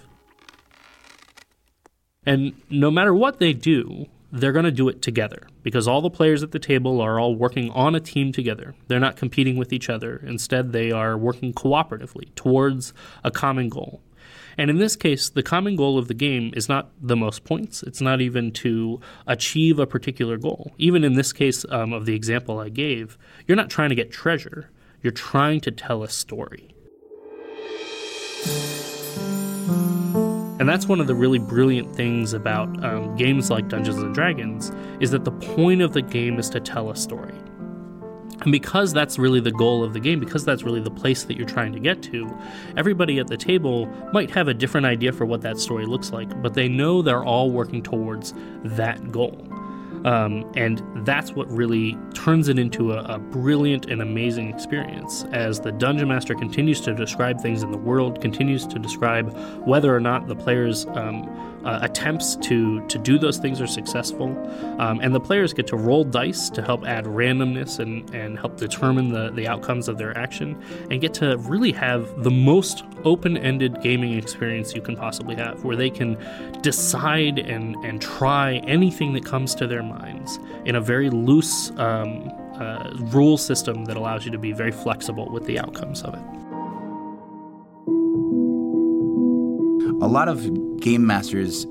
And 2.28 2.62
no 2.70 2.92
matter 2.92 3.16
what 3.16 3.40
they 3.40 3.54
do, 3.54 4.06
they're 4.34 4.52
going 4.52 4.66
to 4.66 4.72
do 4.72 4.90
it 4.90 5.02
together 5.02 5.48
because 5.64 5.88
all 5.88 6.02
the 6.02 6.10
players 6.10 6.44
at 6.44 6.52
the 6.52 6.60
table 6.60 7.00
are 7.00 7.18
all 7.18 7.34
working 7.34 7.70
on 7.72 7.96
a 7.96 8.02
team 8.02 8.34
together. 8.34 8.76
They're 8.90 9.00
not 9.00 9.16
competing 9.16 9.56
with 9.56 9.72
each 9.72 9.90
other. 9.90 10.18
Instead, 10.18 10.74
they 10.74 10.92
are 10.92 11.18
working 11.18 11.54
cooperatively 11.54 12.36
towards 12.36 12.94
a 13.24 13.32
common 13.32 13.70
goal. 13.70 14.02
And 14.58 14.70
in 14.70 14.78
this 14.78 14.98
case, 14.98 15.30
the 15.30 15.42
common 15.42 15.78
goal 15.78 15.98
of 15.98 16.10
the 16.10 16.14
game 16.14 16.52
is 16.54 16.68
not 16.68 16.90
the 17.02 17.16
most 17.16 17.46
points. 17.46 17.82
It's 17.82 18.02
not 18.02 18.20
even 18.20 18.52
to 18.54 19.00
achieve 19.26 19.80
a 19.80 19.88
particular 19.88 20.36
goal. 20.36 20.74
Even 20.78 21.06
in 21.06 21.14
this 21.14 21.32
case 21.32 21.64
um, 21.70 21.94
of 21.94 22.06
the 22.06 22.16
example 22.16 22.60
I 22.60 22.68
gave, 22.68 23.18
you're 23.48 23.56
not 23.56 23.70
trying 23.70 23.90
to 23.90 23.96
get 23.96 24.12
treasure, 24.12 24.70
you're 25.02 25.12
trying 25.12 25.62
to 25.62 25.72
tell 25.72 26.04
a 26.04 26.10
story. 26.10 26.76
And 30.60 30.68
that's 30.68 30.88
one 30.88 31.00
of 31.00 31.08
the 31.08 31.16
really 31.16 31.40
brilliant 31.40 31.96
things 31.96 32.34
about 32.34 32.84
um, 32.84 33.16
games 33.16 33.52
like 33.52 33.68
Dungeons 33.68 33.98
and 33.98 34.14
Dragons 34.14 34.72
is 35.00 35.12
that 35.12 35.24
the 35.24 35.32
point 35.32 35.82
of 35.82 35.94
the 35.94 36.02
game 36.02 36.40
is 36.40 36.50
to 36.50 36.60
tell 36.60 36.90
a 36.90 36.96
story. 36.96 37.36
And 38.42 38.52
because 38.52 38.94
that's 38.94 39.18
really 39.18 39.40
the 39.40 39.52
goal 39.52 39.84
of 39.84 39.94
the 39.94 40.00
game, 40.00 40.20
because 40.20 40.46
that's 40.46 40.64
really 40.64 40.80
the 40.80 40.92
place 40.92 41.24
that 41.24 41.38
you're 41.38 41.48
trying 41.48 41.74
to 41.74 41.80
get 41.80 42.02
to, 42.04 42.30
everybody 42.76 43.20
at 43.20 43.28
the 43.28 43.38
table 43.38 43.88
might 44.14 44.30
have 44.32 44.48
a 44.48 44.54
different 44.54 44.86
idea 44.86 45.12
for 45.12 45.26
what 45.26 45.42
that 45.42 45.60
story 45.60 45.86
looks 45.86 46.12
like, 46.12 46.42
but 46.42 46.54
they 46.54 46.68
know 46.68 47.02
they're 47.02 47.24
all 47.24 47.50
working 47.50 47.82
towards 47.82 48.34
that 48.64 49.12
goal. 49.12 49.47
Um, 50.08 50.50
and 50.56 50.82
that's 51.06 51.34
what 51.34 51.52
really 51.52 51.98
turns 52.14 52.48
it 52.48 52.58
into 52.58 52.94
a, 52.94 53.04
a, 53.16 53.20
brilliant 53.20 53.88
and 53.88 54.02
amazing 54.02 54.48
experience. 54.48 55.26
As 55.34 55.60
the 55.60 55.74
dungeon 55.74 56.08
master 56.08 56.34
continues 56.34 56.80
to 56.82 56.94
describe 56.94 57.42
things 57.42 57.62
in 57.62 57.72
the 57.72 57.78
world, 57.78 58.22
continues 58.22 58.66
to 58.68 58.80
describe 58.80 59.36
whether 59.68 59.94
or 59.94 60.00
not 60.00 60.30
the 60.30 60.36
players 60.36 60.86
um, 60.92 61.26
uh, 61.66 61.80
attempts 61.82 62.36
to 62.38 62.86
to 62.88 62.98
do 62.98 63.18
those 63.18 63.38
things 63.38 63.60
are 63.62 63.68
successful, 63.68 64.30
um, 64.80 65.00
and 65.02 65.14
the 65.14 65.20
players 65.20 65.54
get 65.54 65.68
to 65.68 65.76
roll 65.76 66.04
dice 66.04 66.50
to 66.50 66.62
help 66.62 66.86
add 66.86 67.06
randomness 67.06 67.80
and 67.80 68.10
and 68.14 68.40
help 68.40 68.58
determine 68.58 69.10
the 69.10 69.32
the 69.32 69.48
outcomes 69.48 69.88
of 69.88 69.98
their 69.98 70.18
action, 70.18 70.62
and 70.92 71.02
get 71.02 71.14
to 71.14 71.38
really 71.40 71.72
have 71.72 72.24
the 72.24 72.32
most 72.32 72.84
open-ended 73.04 73.82
gaming 73.82 74.14
experience 74.14 74.74
you 74.74 74.82
can 74.82 74.96
possibly 74.96 75.36
have, 75.36 75.64
where 75.64 75.76
they 75.76 75.90
can 75.90 76.18
decide 76.62 77.40
and 77.40 77.76
and 77.86 78.02
try 78.02 78.56
anything 78.68 79.14
that 79.14 79.26
comes 79.26 79.56
to 79.56 79.68
their 79.68 79.84
minds 79.84 80.40
in 80.66 80.76
a 80.76 80.82
very 80.82 81.10
loose. 81.10 81.72
Um, 81.78 82.32
uh, 82.58 82.92
rule 83.14 83.38
system 83.38 83.86
that 83.86 83.98
allows 83.98 84.26
you 84.26 84.32
to 84.32 84.40
be 84.40 84.52
very 84.52 84.72
flexible 84.72 85.30
with 85.30 85.46
the 85.46 85.60
outcomes 85.60 86.02
of 86.02 86.16
it. 86.16 86.47
A 90.08 90.10
lot 90.10 90.30
of 90.30 90.80
game 90.80 91.06
masters 91.06 91.66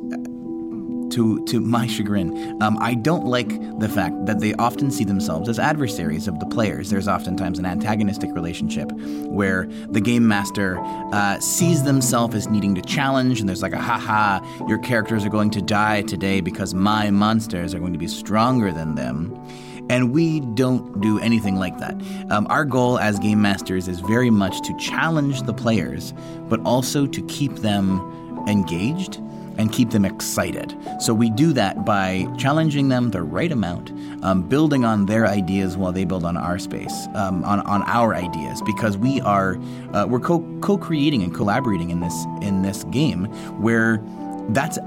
to 1.10 1.42
to 1.46 1.58
my 1.58 1.86
chagrin, 1.86 2.62
um, 2.62 2.76
I 2.82 2.92
don't 2.92 3.24
like 3.24 3.48
the 3.78 3.88
fact 3.88 4.26
that 4.26 4.40
they 4.40 4.52
often 4.54 4.90
see 4.90 5.04
themselves 5.04 5.48
as 5.48 5.58
adversaries 5.58 6.28
of 6.28 6.38
the 6.38 6.44
players. 6.44 6.90
There's 6.90 7.08
oftentimes 7.08 7.58
an 7.58 7.64
antagonistic 7.64 8.34
relationship 8.34 8.92
where 8.92 9.66
the 9.88 10.02
game 10.02 10.28
master 10.28 10.78
uh, 11.14 11.40
sees 11.40 11.82
themselves 11.84 12.34
as 12.34 12.48
needing 12.48 12.74
to 12.74 12.82
challenge, 12.82 13.40
and 13.40 13.48
there's 13.48 13.62
like 13.62 13.72
a 13.72 13.80
haha, 13.80 14.40
your 14.68 14.80
characters 14.80 15.24
are 15.24 15.30
going 15.30 15.50
to 15.52 15.62
die 15.62 16.02
today 16.02 16.42
because 16.42 16.74
my 16.74 17.08
monsters 17.10 17.72
are 17.74 17.78
going 17.78 17.94
to 17.94 17.98
be 17.98 18.08
stronger 18.08 18.70
than 18.70 18.96
them. 18.96 19.34
And 19.88 20.12
we 20.12 20.40
don't 20.40 21.00
do 21.00 21.20
anything 21.20 21.56
like 21.56 21.78
that. 21.78 21.94
Um, 22.28 22.46
our 22.50 22.64
goal 22.64 22.98
as 22.98 23.20
game 23.20 23.40
masters 23.40 23.86
is 23.86 24.00
very 24.00 24.30
much 24.30 24.60
to 24.62 24.76
challenge 24.78 25.42
the 25.42 25.54
players, 25.54 26.12
but 26.48 26.60
also 26.64 27.06
to 27.06 27.22
keep 27.28 27.54
them 27.56 28.00
engaged 28.46 29.20
and 29.58 29.72
keep 29.72 29.90
them 29.90 30.04
excited. 30.04 30.76
So 31.00 31.14
we 31.14 31.30
do 31.30 31.52
that 31.54 31.84
by 31.84 32.26
challenging 32.36 32.88
them 32.88 33.10
the 33.10 33.22
right 33.22 33.50
amount, 33.50 33.92
um, 34.22 34.42
building 34.42 34.84
on 34.84 35.06
their 35.06 35.26
ideas 35.26 35.76
while 35.76 35.92
they 35.92 36.04
build 36.04 36.24
on 36.24 36.36
our 36.36 36.58
space, 36.58 37.06
um, 37.14 37.44
on, 37.44 37.60
on 37.60 37.82
our 37.84 38.14
ideas, 38.14 38.62
because 38.62 38.96
we 38.96 39.20
are 39.22 39.58
uh, 39.94 40.06
we're 40.08 40.20
co 40.20 40.38
creating 40.78 41.22
and 41.22 41.34
collaborating 41.34 41.90
in 41.90 42.00
this 42.00 42.26
in 42.42 42.62
this 42.62 42.84
game 42.84 43.26
where 43.60 44.02
that's 44.50 44.78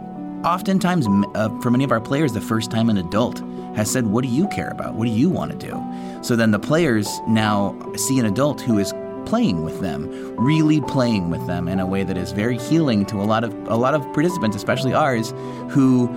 oftentimes 0.44 1.08
uh, 1.36 1.50
for 1.62 1.70
many 1.70 1.84
of 1.84 1.92
our 1.92 2.00
players 2.00 2.32
the 2.34 2.42
first 2.42 2.72
time 2.72 2.90
an 2.90 2.98
adult 2.98 3.40
has 3.76 3.90
said, 3.90 4.08
"What 4.08 4.24
do 4.24 4.30
you 4.30 4.48
care 4.48 4.70
about? 4.70 4.96
What 4.96 5.06
do 5.06 5.12
you 5.12 5.30
want 5.30 5.52
to 5.52 5.58
do?" 5.58 6.24
So 6.24 6.36
then 6.36 6.52
the 6.52 6.60
players 6.60 7.08
now 7.28 7.76
see 7.96 8.20
an 8.20 8.26
adult 8.26 8.62
who 8.62 8.78
is 8.78 8.94
playing 9.30 9.64
with 9.64 9.80
them, 9.80 10.10
really 10.38 10.82
playing 10.82 11.30
with 11.30 11.46
them 11.46 11.68
in 11.68 11.80
a 11.80 11.86
way 11.86 12.04
that 12.04 12.18
is 12.18 12.32
very 12.32 12.58
healing 12.58 13.06
to 13.06 13.18
a 13.18 13.24
lot 13.24 13.44
of 13.44 13.54
a 13.68 13.76
lot 13.76 13.94
of 13.94 14.02
participants, 14.14 14.58
especially 14.58 14.94
ours, 14.94 15.34
who 15.70 16.10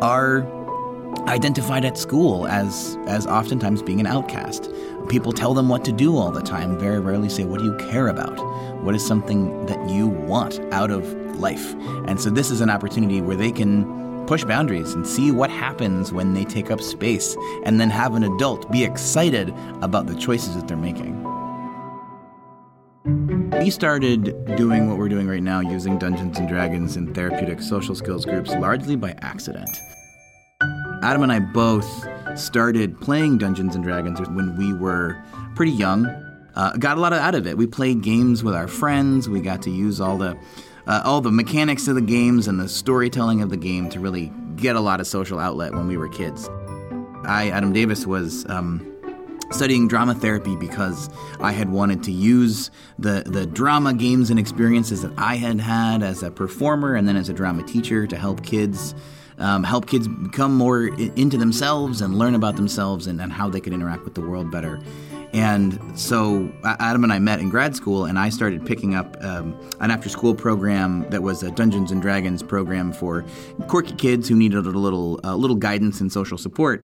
are 0.00 0.46
identified 1.26 1.84
at 1.84 1.98
school 1.98 2.46
as 2.46 2.96
as 3.08 3.26
oftentimes 3.26 3.82
being 3.82 3.98
an 3.98 4.06
outcast. 4.06 4.70
People 5.08 5.32
tell 5.32 5.52
them 5.52 5.68
what 5.68 5.84
to 5.84 5.92
do 5.92 6.16
all 6.16 6.30
the 6.30 6.42
time, 6.42 6.78
very 6.78 7.00
rarely 7.00 7.28
say 7.28 7.44
what 7.44 7.58
do 7.58 7.64
you 7.64 7.76
care 7.90 8.06
about? 8.06 8.38
What 8.84 8.94
is 8.94 9.04
something 9.04 9.66
that 9.66 9.90
you 9.90 10.06
want 10.06 10.60
out 10.72 10.92
of 10.92 11.04
life? 11.40 11.74
And 12.06 12.20
so 12.20 12.30
this 12.30 12.52
is 12.52 12.60
an 12.60 12.70
opportunity 12.70 13.20
where 13.20 13.36
they 13.36 13.50
can 13.50 14.24
push 14.26 14.44
boundaries 14.44 14.94
and 14.94 15.04
see 15.04 15.32
what 15.32 15.50
happens 15.50 16.12
when 16.12 16.34
they 16.34 16.44
take 16.44 16.70
up 16.70 16.80
space 16.80 17.36
and 17.64 17.80
then 17.80 17.90
have 17.90 18.14
an 18.14 18.22
adult 18.22 18.70
be 18.70 18.84
excited 18.84 19.52
about 19.82 20.06
the 20.06 20.14
choices 20.14 20.54
that 20.54 20.68
they're 20.68 20.76
making. 20.76 21.39
We 23.04 23.70
started 23.70 24.24
doing 24.56 24.88
what 24.88 24.98
we're 24.98 25.08
doing 25.08 25.26
right 25.26 25.42
now 25.42 25.60
using 25.60 25.98
Dungeons 25.98 26.38
and 26.38 26.46
Dragons 26.46 26.96
in 26.96 27.14
therapeutic 27.14 27.62
social 27.62 27.94
skills 27.94 28.26
groups 28.26 28.50
largely 28.50 28.94
by 28.94 29.14
accident. 29.22 29.70
Adam 31.02 31.22
and 31.22 31.32
I 31.32 31.38
both 31.38 31.86
started 32.38 33.00
playing 33.00 33.38
Dungeons 33.38 33.74
and 33.74 33.82
Dragons 33.82 34.20
when 34.20 34.54
we 34.58 34.74
were 34.74 35.22
pretty 35.54 35.72
young. 35.72 36.06
Uh, 36.54 36.76
got 36.76 36.98
a 36.98 37.00
lot 37.00 37.14
out 37.14 37.34
of 37.34 37.46
it. 37.46 37.56
We 37.56 37.66
played 37.66 38.02
games 38.02 38.44
with 38.44 38.54
our 38.54 38.68
friends. 38.68 39.30
We 39.30 39.40
got 39.40 39.62
to 39.62 39.70
use 39.70 40.00
all 40.00 40.18
the 40.18 40.38
uh, 40.86 41.02
all 41.04 41.20
the 41.20 41.30
mechanics 41.30 41.88
of 41.88 41.94
the 41.94 42.00
games 42.02 42.48
and 42.48 42.58
the 42.58 42.68
storytelling 42.68 43.40
of 43.40 43.48
the 43.48 43.56
game 43.56 43.88
to 43.90 44.00
really 44.00 44.32
get 44.56 44.76
a 44.76 44.80
lot 44.80 45.00
of 45.00 45.06
social 45.06 45.38
outlet 45.38 45.72
when 45.72 45.86
we 45.86 45.96
were 45.96 46.08
kids. 46.08 46.50
I, 47.24 47.50
Adam 47.50 47.72
Davis, 47.72 48.06
was 48.06 48.44
um, 48.48 48.89
studying 49.50 49.88
drama 49.88 50.14
therapy 50.14 50.56
because 50.56 51.10
I 51.40 51.52
had 51.52 51.70
wanted 51.70 52.02
to 52.04 52.12
use 52.12 52.70
the, 52.98 53.22
the 53.26 53.46
drama 53.46 53.94
games 53.94 54.30
and 54.30 54.38
experiences 54.38 55.02
that 55.02 55.12
I 55.16 55.36
had 55.36 55.60
had 55.60 56.02
as 56.02 56.22
a 56.22 56.30
performer 56.30 56.94
and 56.94 57.06
then 57.08 57.16
as 57.16 57.28
a 57.28 57.32
drama 57.32 57.62
teacher 57.64 58.06
to 58.06 58.16
help 58.16 58.44
kids. 58.44 58.94
Um, 59.38 59.64
help 59.64 59.86
kids 59.86 60.06
become 60.06 60.54
more 60.54 60.88
into 60.88 61.38
themselves 61.38 62.02
and 62.02 62.18
learn 62.18 62.34
about 62.34 62.56
themselves 62.56 63.06
and, 63.06 63.22
and 63.22 63.32
how 63.32 63.48
they 63.48 63.58
could 63.58 63.72
interact 63.72 64.04
with 64.04 64.14
the 64.14 64.20
world 64.20 64.50
better. 64.50 64.78
And 65.32 65.80
so 65.98 66.52
Adam 66.64 67.04
and 67.04 67.12
I 67.12 67.20
met 67.20 67.40
in 67.40 67.48
grad 67.50 67.76
school, 67.76 68.04
and 68.04 68.18
I 68.18 68.28
started 68.30 68.66
picking 68.66 68.94
up 68.94 69.16
um, 69.22 69.58
an 69.80 69.90
after 69.90 70.08
school 70.08 70.34
program 70.34 71.08
that 71.08 71.22
was 71.22 71.42
a 71.42 71.50
Dungeons 71.52 71.92
and 71.92 72.02
Dragons 72.02 72.42
program 72.42 72.92
for 72.92 73.24
quirky 73.68 73.94
kids 73.94 74.28
who 74.28 74.34
needed 74.34 74.66
a 74.66 74.70
little, 74.70 75.12
little 75.22 75.56
guidance 75.56 76.00
and 76.00 76.12
social 76.12 76.36
support. 76.36 76.82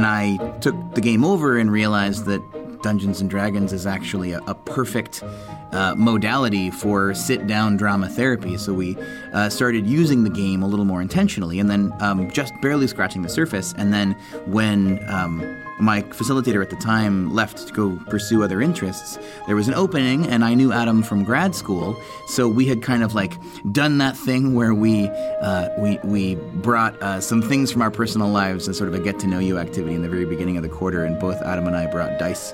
And 0.00 0.06
I 0.06 0.38
took 0.60 0.94
the 0.94 1.02
game 1.02 1.26
over 1.26 1.58
and 1.58 1.70
realized 1.70 2.24
that 2.24 2.40
Dungeons 2.82 3.20
and 3.20 3.28
Dragons 3.28 3.70
is 3.70 3.86
actually 3.86 4.32
a, 4.32 4.40
a 4.46 4.54
perfect 4.54 5.22
uh, 5.72 5.94
modality 5.94 6.70
for 6.70 7.12
sit 7.14 7.46
down 7.46 7.76
drama 7.76 8.08
therapy. 8.08 8.56
So 8.56 8.72
we 8.72 8.96
uh, 9.34 9.50
started 9.50 9.86
using 9.86 10.24
the 10.24 10.30
game 10.30 10.62
a 10.62 10.66
little 10.66 10.86
more 10.86 11.02
intentionally 11.02 11.60
and 11.60 11.68
then 11.68 11.92
um, 12.00 12.30
just 12.30 12.54
barely 12.62 12.86
scratching 12.86 13.20
the 13.20 13.28
surface. 13.28 13.74
And 13.76 13.92
then 13.92 14.12
when 14.46 15.06
um, 15.06 15.40
my 15.80 16.02
facilitator 16.02 16.62
at 16.62 16.70
the 16.70 16.76
time 16.76 17.32
left 17.32 17.66
to 17.66 17.72
go 17.72 17.98
pursue 18.08 18.42
other 18.42 18.60
interests, 18.60 19.18
there 19.46 19.56
was 19.56 19.68
an 19.68 19.74
opening, 19.74 20.26
and 20.26 20.44
I 20.44 20.54
knew 20.54 20.72
Adam 20.72 21.02
from 21.02 21.24
grad 21.24 21.54
school, 21.54 21.96
so 22.28 22.48
we 22.48 22.66
had 22.66 22.82
kind 22.82 23.02
of 23.02 23.14
like 23.14 23.34
done 23.72 23.98
that 23.98 24.16
thing 24.16 24.54
where 24.54 24.74
we 24.74 25.08
uh, 25.08 25.68
we 25.78 25.98
we 26.04 26.34
brought 26.34 27.00
uh, 27.02 27.20
some 27.20 27.42
things 27.42 27.72
from 27.72 27.82
our 27.82 27.90
personal 27.90 28.28
lives 28.28 28.68
as 28.68 28.76
sort 28.76 28.88
of 28.88 28.94
a 28.94 29.00
get 29.00 29.18
to 29.20 29.26
know 29.26 29.38
you 29.38 29.58
activity 29.58 29.94
in 29.94 30.02
the 30.02 30.08
very 30.08 30.24
beginning 30.24 30.56
of 30.56 30.62
the 30.62 30.68
quarter, 30.68 31.04
and 31.04 31.18
both 31.18 31.40
Adam 31.42 31.66
and 31.66 31.76
I 31.76 31.86
brought 31.86 32.18
dice. 32.18 32.52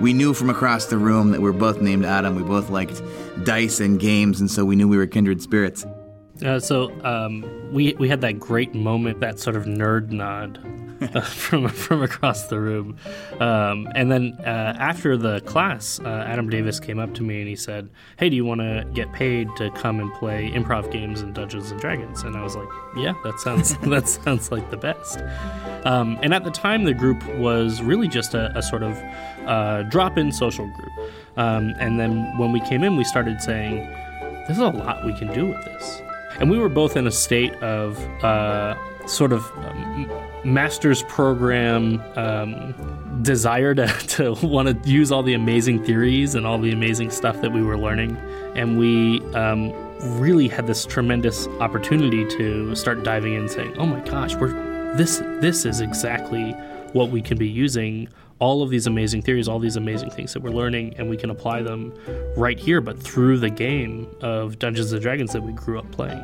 We 0.00 0.12
knew 0.12 0.34
from 0.34 0.50
across 0.50 0.86
the 0.86 0.98
room 0.98 1.30
that 1.30 1.40
we 1.40 1.44
were 1.44 1.56
both 1.56 1.80
named 1.80 2.04
Adam. 2.04 2.36
We 2.36 2.42
both 2.42 2.68
liked 2.68 3.00
dice 3.44 3.80
and 3.80 3.98
games, 3.98 4.40
and 4.40 4.50
so 4.50 4.64
we 4.64 4.76
knew 4.76 4.88
we 4.88 4.98
were 4.98 5.06
kindred 5.06 5.40
spirits. 5.40 5.86
Uh, 6.44 6.60
so 6.60 6.92
um, 7.02 7.44
we 7.72 7.94
we 7.94 8.08
had 8.08 8.20
that 8.20 8.38
great 8.38 8.74
moment, 8.74 9.20
that 9.20 9.38
sort 9.38 9.56
of 9.56 9.64
nerd 9.64 10.10
nod 10.10 10.58
from 11.24 11.68
from 11.68 12.02
across 12.02 12.46
the 12.46 12.58
room. 12.58 12.96
Um, 13.38 13.88
and 13.94 14.10
then 14.10 14.36
uh, 14.40 14.76
after 14.78 15.16
the 15.16 15.40
class, 15.42 16.00
uh, 16.00 16.24
Adam 16.26 16.48
Davis 16.48 16.80
came 16.80 16.98
up 16.98 17.12
to 17.14 17.22
me 17.22 17.40
and 17.40 17.48
he 17.48 17.56
said, 17.56 17.90
"Hey, 18.18 18.30
do 18.30 18.36
you 18.36 18.44
want 18.44 18.60
to 18.62 18.86
get 18.94 19.12
paid 19.12 19.48
to 19.56 19.70
come 19.72 20.00
and 20.00 20.12
play 20.14 20.50
improv 20.50 20.90
games 20.90 21.20
in 21.20 21.32
Dungeons 21.32 21.70
and 21.70 21.80
Dragons?" 21.80 22.22
And 22.22 22.36
I 22.36 22.42
was 22.42 22.56
like, 22.56 22.68
"Yeah, 22.96 23.14
that 23.24 23.38
sounds 23.40 23.76
that 23.82 24.08
sounds 24.08 24.50
like 24.50 24.70
the 24.70 24.76
best." 24.76 25.20
Um, 25.84 26.18
and 26.22 26.32
at 26.32 26.44
the 26.44 26.50
time, 26.50 26.84
the 26.84 26.94
group 26.94 27.22
was 27.36 27.82
really 27.82 28.08
just 28.08 28.34
a, 28.34 28.56
a 28.56 28.62
sort 28.62 28.82
of 28.82 28.96
uh, 29.46 29.82
drop-in 29.84 30.32
social 30.32 30.66
group. 30.66 31.10
Um, 31.36 31.74
and 31.78 32.00
then 32.00 32.36
when 32.38 32.52
we 32.52 32.60
came 32.60 32.82
in, 32.82 32.96
we 32.96 33.04
started 33.04 33.42
saying, 33.42 33.86
"There's 34.46 34.58
a 34.58 34.68
lot 34.68 35.04
we 35.04 35.12
can 35.12 35.32
do 35.32 35.46
with 35.46 35.62
this." 35.64 36.02
And 36.38 36.50
we 36.50 36.58
were 36.58 36.68
both 36.68 36.96
in 36.96 37.06
a 37.06 37.10
state 37.10 37.54
of 37.62 37.98
uh, 38.22 38.76
sort 39.06 39.32
of 39.32 39.44
um, 39.58 40.10
master's 40.44 41.02
program 41.04 42.02
um, 42.16 43.22
desire 43.22 43.74
to, 43.74 43.86
to 44.08 44.34
want 44.46 44.84
to 44.84 44.90
use 44.90 45.10
all 45.10 45.22
the 45.22 45.34
amazing 45.34 45.84
theories 45.84 46.34
and 46.34 46.46
all 46.46 46.58
the 46.58 46.72
amazing 46.72 47.10
stuff 47.10 47.40
that 47.40 47.52
we 47.52 47.62
were 47.62 47.78
learning. 47.78 48.16
And 48.54 48.78
we 48.78 49.20
um, 49.34 49.72
really 50.18 50.48
had 50.48 50.66
this 50.66 50.86
tremendous 50.86 51.46
opportunity 51.60 52.26
to 52.36 52.74
start 52.74 53.02
diving 53.02 53.34
in 53.34 53.48
saying, 53.48 53.76
oh 53.78 53.86
my 53.86 54.00
gosh, 54.00 54.34
we're, 54.36 54.52
this, 54.96 55.18
this 55.40 55.64
is 55.64 55.80
exactly 55.80 56.52
what 56.92 57.10
we 57.10 57.20
can 57.20 57.38
be 57.38 57.48
using 57.48 58.08
all 58.38 58.62
of 58.62 58.70
these 58.70 58.86
amazing 58.86 59.22
theories, 59.22 59.48
all 59.48 59.58
these 59.58 59.76
amazing 59.76 60.10
things 60.10 60.32
that 60.34 60.42
we're 60.42 60.50
learning, 60.50 60.94
and 60.98 61.08
we 61.08 61.16
can 61.16 61.30
apply 61.30 61.62
them 61.62 61.92
right 62.36 62.58
here, 62.58 62.80
but 62.80 63.02
through 63.02 63.38
the 63.38 63.48
game 63.48 64.06
of 64.20 64.58
Dungeons 64.58 64.92
and 64.92 65.00
Dragons 65.00 65.32
that 65.32 65.42
we 65.42 65.52
grew 65.52 65.78
up 65.78 65.90
playing. 65.90 66.22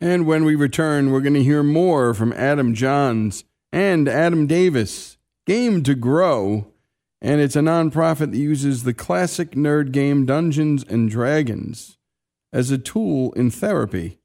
And 0.00 0.26
when 0.26 0.44
we 0.44 0.54
return, 0.54 1.10
we're 1.10 1.20
going 1.20 1.34
to 1.34 1.42
hear 1.42 1.62
more 1.62 2.14
from 2.14 2.32
Adam 2.32 2.74
Johns 2.74 3.44
and 3.70 4.08
Adam 4.08 4.46
Davis. 4.46 5.18
Game 5.46 5.82
to 5.82 5.94
Grow, 5.94 6.72
and 7.20 7.40
it's 7.40 7.56
a 7.56 7.60
nonprofit 7.60 8.30
that 8.30 8.38
uses 8.38 8.84
the 8.84 8.94
classic 8.94 9.50
nerd 9.52 9.92
game 9.92 10.24
Dungeons 10.24 10.84
and 10.84 11.10
Dragons 11.10 11.98
as 12.52 12.70
a 12.70 12.78
tool 12.78 13.32
in 13.32 13.50
therapy. 13.50 14.20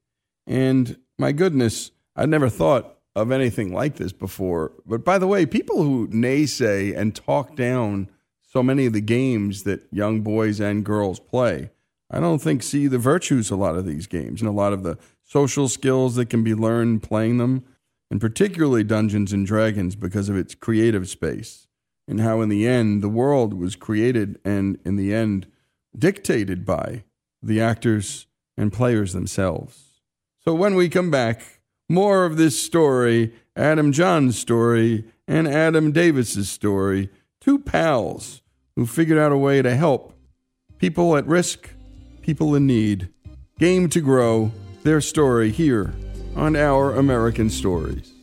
And 0.46 0.98
my 1.18 1.32
goodness, 1.32 1.90
I'd 2.14 2.28
never 2.28 2.48
thought 2.48 2.98
of 3.14 3.30
anything 3.30 3.72
like 3.72 3.96
this 3.96 4.12
before. 4.12 4.72
But 4.86 5.04
by 5.04 5.18
the 5.18 5.26
way, 5.26 5.46
people 5.46 5.82
who 5.82 6.08
naysay 6.08 6.96
and 6.96 7.14
talk 7.14 7.56
down 7.56 8.08
so 8.40 8.62
many 8.62 8.86
of 8.86 8.92
the 8.92 9.00
games 9.00 9.64
that 9.64 9.86
young 9.90 10.20
boys 10.20 10.60
and 10.60 10.84
girls 10.84 11.18
play, 11.18 11.70
I 12.10 12.20
don't 12.20 12.40
think 12.40 12.62
see 12.62 12.86
the 12.86 12.98
virtues 12.98 13.50
a 13.50 13.56
lot 13.56 13.76
of 13.76 13.84
these 13.84 14.06
games 14.06 14.40
and 14.40 14.48
a 14.48 14.52
lot 14.52 14.72
of 14.72 14.84
the 14.84 14.96
social 15.36 15.68
skills 15.68 16.14
that 16.14 16.30
can 16.30 16.42
be 16.42 16.54
learned 16.54 17.02
playing 17.02 17.36
them, 17.36 17.62
and 18.10 18.22
particularly 18.22 18.82
Dungeons 18.82 19.34
and 19.34 19.46
Dragons 19.46 19.94
because 19.94 20.30
of 20.30 20.36
its 20.38 20.54
creative 20.54 21.10
space 21.10 21.66
and 22.08 22.22
how, 22.22 22.40
in 22.40 22.48
the 22.48 22.66
end, 22.66 23.02
the 23.02 23.10
world 23.10 23.52
was 23.52 23.76
created 23.76 24.38
and, 24.46 24.78
in 24.86 24.96
the 24.96 25.12
end, 25.12 25.46
dictated 25.94 26.64
by 26.64 27.04
the 27.42 27.60
actors 27.60 28.26
and 28.56 28.72
players 28.72 29.12
themselves. 29.12 30.00
So, 30.42 30.54
when 30.54 30.74
we 30.74 30.88
come 30.88 31.10
back, 31.10 31.60
more 31.86 32.24
of 32.24 32.38
this 32.38 32.58
story 32.58 33.34
Adam 33.54 33.92
John's 33.92 34.38
story 34.38 35.04
and 35.28 35.46
Adam 35.46 35.92
Davis's 35.92 36.48
story, 36.48 37.10
two 37.42 37.58
pals 37.58 38.40
who 38.74 38.86
figured 38.86 39.18
out 39.18 39.32
a 39.32 39.36
way 39.36 39.60
to 39.60 39.76
help 39.76 40.14
people 40.78 41.14
at 41.14 41.26
risk, 41.26 41.68
people 42.22 42.54
in 42.54 42.66
need. 42.66 43.10
Game 43.58 43.90
to 43.90 44.00
grow 44.00 44.50
their 44.86 45.00
story 45.00 45.50
here 45.50 45.92
on 46.36 46.54
Our 46.54 46.94
American 46.94 47.50
Stories. 47.50 48.15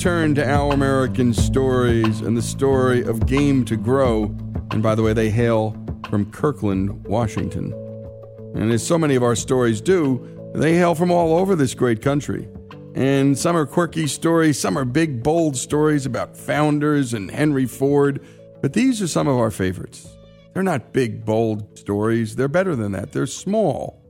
Return 0.00 0.34
to 0.34 0.50
Our 0.50 0.72
American 0.72 1.34
Stories 1.34 2.22
and 2.22 2.34
the 2.34 2.40
story 2.40 3.04
of 3.04 3.26
Game 3.26 3.66
to 3.66 3.76
Grow. 3.76 4.34
And 4.70 4.82
by 4.82 4.94
the 4.94 5.02
way, 5.02 5.12
they 5.12 5.28
hail 5.28 5.76
from 6.08 6.32
Kirkland, 6.32 7.04
Washington. 7.04 7.74
And 8.54 8.72
as 8.72 8.82
so 8.82 8.96
many 8.96 9.14
of 9.14 9.22
our 9.22 9.36
stories 9.36 9.82
do, 9.82 10.26
they 10.54 10.74
hail 10.74 10.94
from 10.94 11.10
all 11.10 11.36
over 11.36 11.54
this 11.54 11.74
great 11.74 12.00
country. 12.00 12.48
And 12.94 13.36
some 13.36 13.54
are 13.54 13.66
quirky 13.66 14.06
stories, 14.06 14.58
some 14.58 14.78
are 14.78 14.86
big, 14.86 15.22
bold 15.22 15.54
stories 15.54 16.06
about 16.06 16.34
founders 16.34 17.12
and 17.12 17.30
Henry 17.30 17.66
Ford. 17.66 18.24
But 18.62 18.72
these 18.72 19.02
are 19.02 19.06
some 19.06 19.28
of 19.28 19.36
our 19.36 19.50
favorites. 19.50 20.08
They're 20.54 20.62
not 20.62 20.94
big, 20.94 21.26
bold 21.26 21.78
stories, 21.78 22.36
they're 22.36 22.48
better 22.48 22.74
than 22.74 22.92
that. 22.92 23.12
They're 23.12 23.26
small, 23.26 24.02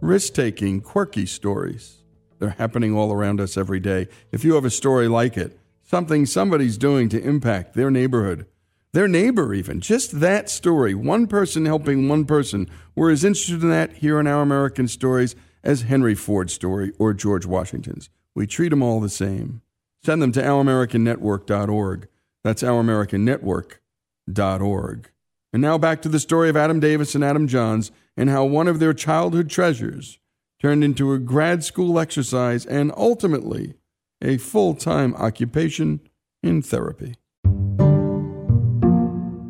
risk 0.00 0.34
taking, 0.34 0.82
quirky 0.82 1.26
stories. 1.26 2.01
They're 2.42 2.50
happening 2.50 2.92
all 2.92 3.12
around 3.12 3.40
us 3.40 3.56
every 3.56 3.78
day. 3.78 4.08
If 4.32 4.44
you 4.44 4.56
have 4.56 4.64
a 4.64 4.70
story 4.70 5.06
like 5.06 5.36
it, 5.36 5.56
something 5.84 6.26
somebody's 6.26 6.76
doing 6.76 7.08
to 7.10 7.22
impact 7.22 7.74
their 7.74 7.88
neighborhood, 7.88 8.46
their 8.92 9.06
neighbor, 9.06 9.54
even, 9.54 9.80
just 9.80 10.18
that 10.18 10.50
story, 10.50 10.92
one 10.92 11.28
person 11.28 11.66
helping 11.66 12.08
one 12.08 12.24
person, 12.24 12.68
we're 12.96 13.12
as 13.12 13.22
interested 13.22 13.62
in 13.62 13.70
that 13.70 13.98
here 13.98 14.18
in 14.18 14.26
our 14.26 14.42
American 14.42 14.88
stories 14.88 15.36
as 15.62 15.82
Henry 15.82 16.16
Ford's 16.16 16.52
story 16.52 16.90
or 16.98 17.14
George 17.14 17.46
Washington's. 17.46 18.10
we 18.34 18.48
treat 18.48 18.70
them 18.70 18.82
all 18.82 18.98
the 18.98 19.08
same. 19.08 19.62
Send 20.04 20.20
them 20.20 20.32
to 20.32 20.42
ouramericannetwork.org. 20.42 22.08
That's 22.42 22.64
ouramericannetwork.org. 22.64 25.10
And 25.52 25.62
now 25.62 25.78
back 25.78 26.02
to 26.02 26.08
the 26.08 26.18
story 26.18 26.48
of 26.48 26.56
Adam 26.56 26.80
Davis 26.80 27.14
and 27.14 27.22
Adam 27.22 27.46
Johns 27.46 27.92
and 28.16 28.28
how 28.28 28.44
one 28.44 28.66
of 28.66 28.80
their 28.80 28.94
childhood 28.94 29.48
treasures 29.48 30.18
turned 30.62 30.84
into 30.84 31.12
a 31.12 31.18
grad 31.18 31.64
school 31.64 31.98
exercise 31.98 32.64
and 32.64 32.92
ultimately 32.96 33.74
a 34.22 34.38
full 34.38 34.74
time 34.74 35.12
occupation 35.16 36.00
in 36.42 36.62
therapy. 36.62 37.16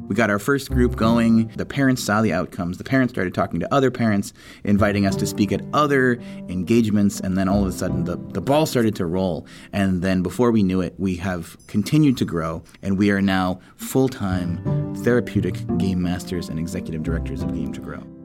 We 0.08 0.16
got 0.16 0.30
our 0.30 0.38
first 0.38 0.70
group 0.70 0.96
going. 0.96 1.48
The 1.56 1.64
parents 1.64 2.02
saw 2.02 2.20
the 2.20 2.32
outcomes. 2.32 2.76
The 2.76 2.84
parents 2.84 3.12
started 3.12 3.32
talking 3.32 3.60
to 3.60 3.74
other 3.74 3.90
parents, 3.90 4.34
inviting 4.64 5.06
us 5.06 5.16
to 5.16 5.26
speak 5.26 5.52
at 5.52 5.62
other 5.72 6.18
engagements, 6.48 7.20
and 7.20 7.36
then 7.36 7.48
all 7.48 7.62
of 7.62 7.68
a 7.68 7.72
sudden 7.72 8.04
the, 8.04 8.16
the 8.32 8.42
ball 8.42 8.66
started 8.66 8.94
to 8.96 9.06
roll. 9.06 9.46
And 9.72 10.02
then 10.02 10.22
before 10.22 10.50
we 10.50 10.62
knew 10.62 10.82
it, 10.82 10.94
we 10.98 11.16
have 11.16 11.56
continued 11.66 12.18
to 12.18 12.26
grow, 12.26 12.62
and 12.82 12.98
we 12.98 13.10
are 13.10 13.22
now 13.22 13.60
full 13.76 14.08
time 14.08 14.94
therapeutic 14.96 15.66
game 15.78 16.02
masters 16.02 16.50
and 16.50 16.58
executive 16.58 17.02
directors 17.02 17.42
of 17.42 17.54
Game 17.54 17.72
to 17.72 17.80
Grow. 17.80 18.21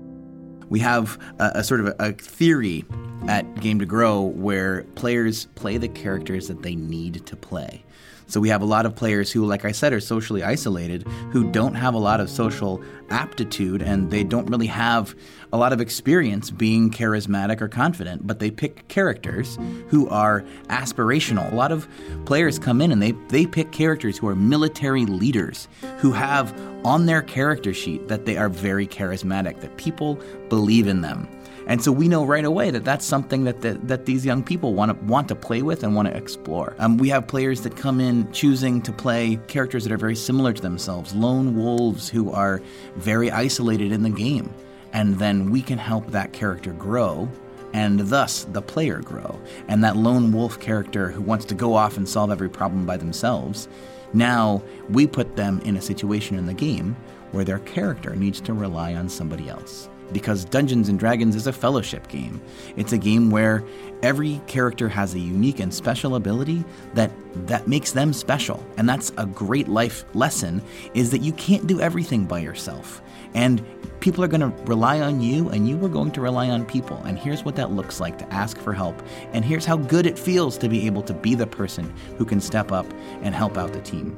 We 0.70 0.80
have 0.80 1.18
a, 1.40 1.52
a 1.56 1.64
sort 1.64 1.80
of 1.82 1.88
a, 1.88 1.96
a 2.00 2.12
theory 2.14 2.86
at 3.28 3.62
Game 3.62 3.80
to 3.80 3.86
Grow 3.86 4.22
where 4.22 4.84
players 4.96 5.46
play 5.56 5.78
the 5.78 5.88
characters 5.88 6.48
that 6.48 6.62
they 6.62 6.76
need 6.76 7.26
to 7.26 7.36
play. 7.36 7.84
So 8.28 8.40
we 8.42 8.50
have 8.50 8.62
a 8.62 8.66
lot 8.66 8.86
of 8.86 8.96
players 8.96 9.32
who, 9.32 9.46
like 9.46 9.66
I 9.66 9.72
said, 9.72 9.94
are 9.94 10.00
socially 10.00 10.44
isolated, 10.44 11.04
who 11.32 11.50
don't 11.50 11.76
have 11.76 11.94
a 11.94 11.98
lot 11.98 12.20
of 12.20 12.30
social 12.30 12.84
aptitude, 13.10 13.82
and 13.82 14.12
they 14.12 14.24
don't 14.24 14.48
really 14.48 14.68
have 14.68 15.16
a 15.54 15.58
lot 15.58 15.72
of 15.72 15.80
experience 15.80 16.52
being 16.52 16.92
charismatic 16.92 17.62
or 17.62 17.70
confident, 17.70 18.28
but 18.28 18.40
they 18.40 18.52
pick 18.52 18.86
characters 18.90 19.58
who 19.88 20.10
are 20.10 20.42
aspirational. 20.68 21.52
A 21.52 21.56
lot 21.56 21.72
of 21.72 21.88
players 22.26 22.60
come 22.60 22.82
in 22.82 22.92
and 22.92 23.02
they, 23.02 23.14
they 23.30 23.46
pick 23.46 23.72
characters 23.72 24.18
who 24.18 24.28
are 24.28 24.36
military 24.36 25.06
leaders, 25.06 25.70
who 26.00 26.12
have 26.12 26.54
on 26.86 27.06
their 27.06 27.22
character 27.22 27.74
sheet 27.74 28.08
that 28.10 28.26
they 28.26 28.38
are 28.38 28.50
very 28.50 28.86
charismatic, 28.86 29.62
that 29.62 29.78
people 29.78 30.16
believe 30.50 30.88
in 30.88 31.02
them. 31.02 31.28
And 31.68 31.84
so 31.84 31.92
we 31.92 32.08
know 32.08 32.24
right 32.24 32.46
away 32.46 32.72
that 32.72 32.86
that's 32.86 33.06
something 33.06 33.44
that 33.44 33.62
the, 33.62 33.74
that 33.84 34.06
these 34.06 34.26
young 34.26 34.42
people 34.42 34.74
want 34.74 34.98
to 34.98 35.06
want 35.06 35.28
to 35.28 35.36
play 35.36 35.62
with 35.62 35.84
and 35.84 35.96
want 35.96 36.08
to 36.08 36.16
explore. 36.16 36.74
Um, 36.80 36.98
we 36.98 37.10
have 37.10 37.28
players 37.28 37.62
that 37.62 37.76
come 37.76 38.00
in 38.00 38.32
choosing 38.32 38.82
to 38.84 38.94
play 38.94 39.38
characters 39.48 39.84
that 39.84 39.92
are 39.92 39.98
very 39.98 40.16
similar 40.16 40.54
to 40.54 40.62
themselves, 40.62 41.14
lone 41.14 41.58
wolves 41.58 42.08
who 42.08 42.32
are 42.32 42.62
very 42.96 43.30
isolated 43.30 43.92
in 43.92 44.02
the 44.02 44.10
game, 44.10 44.54
and 44.94 45.20
then 45.20 45.52
we 45.52 45.62
can 45.62 45.78
help 45.78 46.08
that 46.12 46.32
character 46.32 46.72
grow. 46.72 47.30
And 47.74 48.00
thus 48.00 48.46
the 48.46 48.62
player 48.62 49.02
grow. 49.02 49.38
And 49.68 49.84
that 49.84 49.98
lone 49.98 50.32
wolf 50.32 50.58
character 50.62 51.12
who 51.12 51.22
wants 51.22 51.44
to 51.46 51.54
go 51.54 51.76
off 51.76 51.98
and 51.98 52.08
solve 52.08 52.32
every 52.32 52.50
problem 52.50 52.86
by 52.86 52.96
themselves, 52.96 53.68
now 54.14 54.64
we 54.90 55.06
put 55.06 55.36
them 55.36 55.60
in 55.66 55.76
a 55.76 55.82
situation 55.82 56.38
in 56.38 56.46
the 56.46 56.54
game 56.54 56.96
where 57.34 57.44
their 57.44 57.60
character 57.60 58.16
needs 58.16 58.40
to 58.40 58.54
rely 58.54 58.96
on 58.96 59.10
somebody 59.10 59.50
else 59.50 59.90
because 60.12 60.46
Dungeons 60.46 60.90
and 60.90 61.00
Dragons 61.00 61.36
is 61.36 61.48
a 61.48 61.54
fellowship 61.54 62.08
game. 62.08 62.42
It's 62.76 62.94
a 62.94 62.98
game 62.98 63.30
where 63.30 63.64
every 64.04 64.42
character 64.48 64.88
has 64.90 65.14
a 65.14 65.20
unique 65.20 65.60
and 65.60 65.74
special 65.74 66.16
ability 66.16 66.64
that 66.94 67.12
that 67.48 67.68
makes 67.68 67.92
them 67.92 68.14
special. 68.14 68.66
And 68.78 68.88
that's 68.88 69.12
a 69.18 69.26
great 69.26 69.68
life 69.68 70.06
lesson 70.14 70.62
is 70.94 71.12
that 71.12 71.22
you 71.22 71.34
can't 71.34 71.68
do 71.68 71.80
everything 71.82 72.26
by 72.26 72.40
yourself. 72.40 73.02
And 73.34 73.64
people 74.00 74.24
are 74.24 74.28
going 74.28 74.42
to 74.42 74.64
rely 74.64 75.00
on 75.02 75.22
you 75.22 75.50
and 75.50 75.68
you 75.68 75.84
are 75.86 75.90
going 75.90 76.12
to 76.12 76.22
rely 76.22 76.50
on 76.50 76.66
people. 76.66 76.98
And 77.06 77.18
here's 77.18 77.44
what 77.44 77.56
that 77.58 77.72
looks 77.72 78.00
like 78.00 78.18
to 78.20 78.34
ask 78.34 78.58
for 78.58 78.74
help. 78.74 79.02
And 79.34 79.44
here's 79.44 79.66
how 79.66 79.78
good 79.78 80.06
it 80.06 80.18
feels 80.18 80.58
to 80.60 80.70
be 80.70 80.86
able 80.86 81.04
to 81.04 81.14
be 81.14 81.36
the 81.36 81.48
person 81.48 81.94
who 82.18 82.26
can 82.26 82.40
step 82.40 82.72
up 82.72 82.86
and 83.22 83.36
help 83.36 83.58
out 83.58 83.74
the 83.74 83.82
team. 83.82 84.18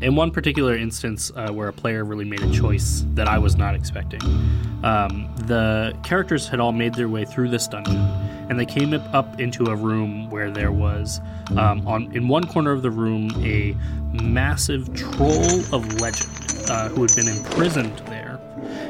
In 0.00 0.14
one 0.14 0.30
particular 0.30 0.76
instance 0.76 1.30
uh, 1.36 1.50
where 1.50 1.68
a 1.68 1.72
player 1.72 2.04
really 2.04 2.24
made 2.24 2.42
a 2.42 2.50
choice 2.50 3.04
that 3.14 3.28
I 3.28 3.38
was 3.38 3.56
not 3.56 3.74
expecting, 3.74 4.22
um, 4.82 5.32
the 5.46 5.96
characters 6.02 6.48
had 6.48 6.60
all 6.60 6.72
made 6.72 6.94
their 6.94 7.08
way 7.08 7.24
through 7.24 7.48
this 7.48 7.68
dungeon, 7.68 7.96
and 8.48 8.58
they 8.58 8.66
came 8.66 8.94
up 8.94 9.40
into 9.40 9.66
a 9.66 9.76
room 9.76 10.30
where 10.30 10.50
there 10.50 10.72
was, 10.72 11.20
um, 11.56 11.86
on 11.86 12.14
in 12.14 12.28
one 12.28 12.46
corner 12.46 12.72
of 12.72 12.82
the 12.82 12.90
room, 12.90 13.30
a 13.44 13.76
massive 14.22 14.92
troll 14.94 15.60
of 15.74 16.00
legend 16.00 16.30
uh, 16.70 16.88
who 16.88 17.02
had 17.02 17.14
been 17.14 17.28
imprisoned 17.28 17.98
there, 18.06 18.29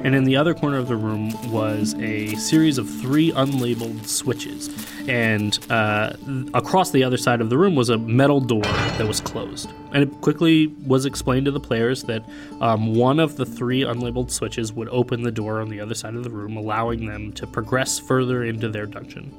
and 0.05 0.15
in 0.15 0.25
the 0.25 0.37
other 0.37 0.55
corner 0.55 0.79
of 0.79 0.89
the 0.89 0.97
room 0.97 1.31
was 1.51 1.95
a 1.95 2.35
series 2.37 2.79
of 2.79 2.89
three 3.01 3.33
unlabeled 3.33 4.07
switches 4.07 4.69
and 5.09 5.59
uh, 5.71 6.13
across 6.55 6.91
the 6.91 7.03
other 7.03 7.17
side 7.17 7.41
of 7.41 7.51
the 7.51 7.59
room 7.59 7.75
was 7.75 7.89
a 7.89 7.99
metal 7.99 8.41
door 8.41 8.63
that 8.63 9.07
was 9.07 9.21
closed. 9.21 9.71
And 9.93 10.03
it 10.03 10.21
quickly 10.21 10.69
was 10.87 11.05
explained 11.07 11.47
to 11.47 11.51
the 11.51 11.61
players 11.61 12.05
that 12.05 12.25
um, 12.61 12.95
one 12.95 13.19
of 13.19 13.37
the 13.37 13.47
three 13.47 13.83
unlabeled 13.83 14.31
switches 14.31 14.73
would 14.73 14.89
open 14.91 15.23
the 15.23 15.33
door 15.33 15.61
on 15.61 15.69
the 15.69 15.81
other 15.81 15.95
side 15.95 16.15
of 16.15 16.23
the 16.23 16.31
room, 16.31 16.57
allowing 16.57 17.07
them 17.07 17.33
to 17.33 17.47
progress 17.47 17.99
further 17.99 18.45
into 18.45 18.69
their 18.69 18.87
dungeon. 18.87 19.35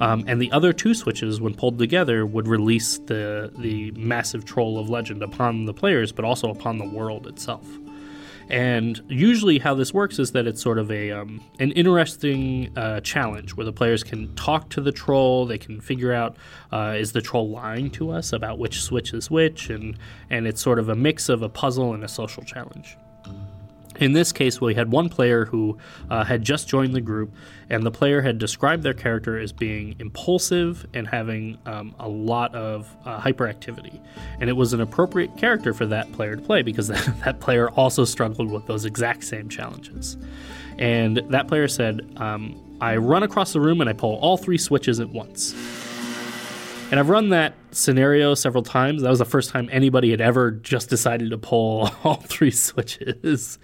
Um, 0.00 0.24
and 0.26 0.40
the 0.40 0.50
other 0.52 0.72
two 0.72 0.94
switches, 0.94 1.40
when 1.40 1.54
pulled 1.54 1.78
together, 1.78 2.24
would 2.24 2.48
release 2.48 2.98
the 2.98 3.52
the 3.58 3.90
massive 3.92 4.44
troll 4.44 4.78
of 4.78 4.88
legend 4.88 5.22
upon 5.22 5.66
the 5.66 5.74
players, 5.74 6.12
but 6.12 6.24
also 6.24 6.50
upon 6.50 6.78
the 6.78 6.88
world 6.88 7.26
itself. 7.26 7.66
And 8.48 9.00
usually, 9.08 9.58
how 9.58 9.74
this 9.74 9.94
works 9.94 10.18
is 10.18 10.32
that 10.32 10.46
it's 10.46 10.62
sort 10.62 10.78
of 10.78 10.90
a 10.90 11.10
um, 11.10 11.40
an 11.58 11.72
interesting 11.72 12.76
uh, 12.76 13.00
challenge 13.00 13.54
where 13.56 13.64
the 13.64 13.72
players 13.72 14.02
can 14.02 14.34
talk 14.34 14.68
to 14.70 14.80
the 14.80 14.92
troll. 14.92 15.46
They 15.46 15.58
can 15.58 15.80
figure 15.80 16.12
out 16.12 16.36
uh, 16.72 16.94
is 16.98 17.12
the 17.12 17.22
troll 17.22 17.50
lying 17.50 17.90
to 17.92 18.10
us 18.10 18.32
about 18.32 18.58
which 18.58 18.82
switch 18.82 19.14
is 19.14 19.30
which, 19.30 19.70
and 19.70 19.98
and 20.30 20.46
it's 20.46 20.60
sort 20.60 20.78
of 20.78 20.88
a 20.88 20.96
mix 20.96 21.28
of 21.28 21.42
a 21.42 21.48
puzzle 21.48 21.94
and 21.94 22.04
a 22.04 22.08
social 22.08 22.42
challenge. 22.42 22.96
In 24.02 24.14
this 24.14 24.32
case, 24.32 24.60
we 24.60 24.74
had 24.74 24.90
one 24.90 25.08
player 25.08 25.44
who 25.44 25.78
uh, 26.10 26.24
had 26.24 26.42
just 26.42 26.66
joined 26.66 26.92
the 26.92 27.00
group, 27.00 27.32
and 27.70 27.86
the 27.86 27.90
player 27.92 28.20
had 28.20 28.36
described 28.36 28.82
their 28.82 28.94
character 28.94 29.38
as 29.38 29.52
being 29.52 29.94
impulsive 30.00 30.84
and 30.92 31.06
having 31.06 31.56
um, 31.66 31.94
a 32.00 32.08
lot 32.08 32.52
of 32.52 32.96
uh, 33.04 33.20
hyperactivity. 33.20 34.00
And 34.40 34.50
it 34.50 34.54
was 34.54 34.72
an 34.72 34.80
appropriate 34.80 35.36
character 35.36 35.72
for 35.72 35.86
that 35.86 36.10
player 36.14 36.34
to 36.34 36.42
play 36.42 36.62
because 36.62 36.88
that, 36.88 37.14
that 37.24 37.38
player 37.38 37.70
also 37.70 38.04
struggled 38.04 38.50
with 38.50 38.66
those 38.66 38.86
exact 38.86 39.22
same 39.22 39.48
challenges. 39.48 40.16
And 40.80 41.18
that 41.28 41.46
player 41.46 41.68
said, 41.68 42.12
um, 42.16 42.60
I 42.80 42.96
run 42.96 43.22
across 43.22 43.52
the 43.52 43.60
room 43.60 43.80
and 43.80 43.88
I 43.88 43.92
pull 43.92 44.16
all 44.16 44.36
three 44.36 44.58
switches 44.58 44.98
at 44.98 45.10
once. 45.10 45.54
And 46.92 47.00
I've 47.00 47.08
run 47.08 47.30
that 47.30 47.54
scenario 47.70 48.34
several 48.34 48.62
times. 48.62 49.00
That 49.00 49.08
was 49.08 49.18
the 49.18 49.24
first 49.24 49.48
time 49.48 49.66
anybody 49.72 50.10
had 50.10 50.20
ever 50.20 50.50
just 50.50 50.90
decided 50.90 51.30
to 51.30 51.38
pull 51.38 51.90
all 52.04 52.16
three 52.16 52.50
switches. 52.50 53.58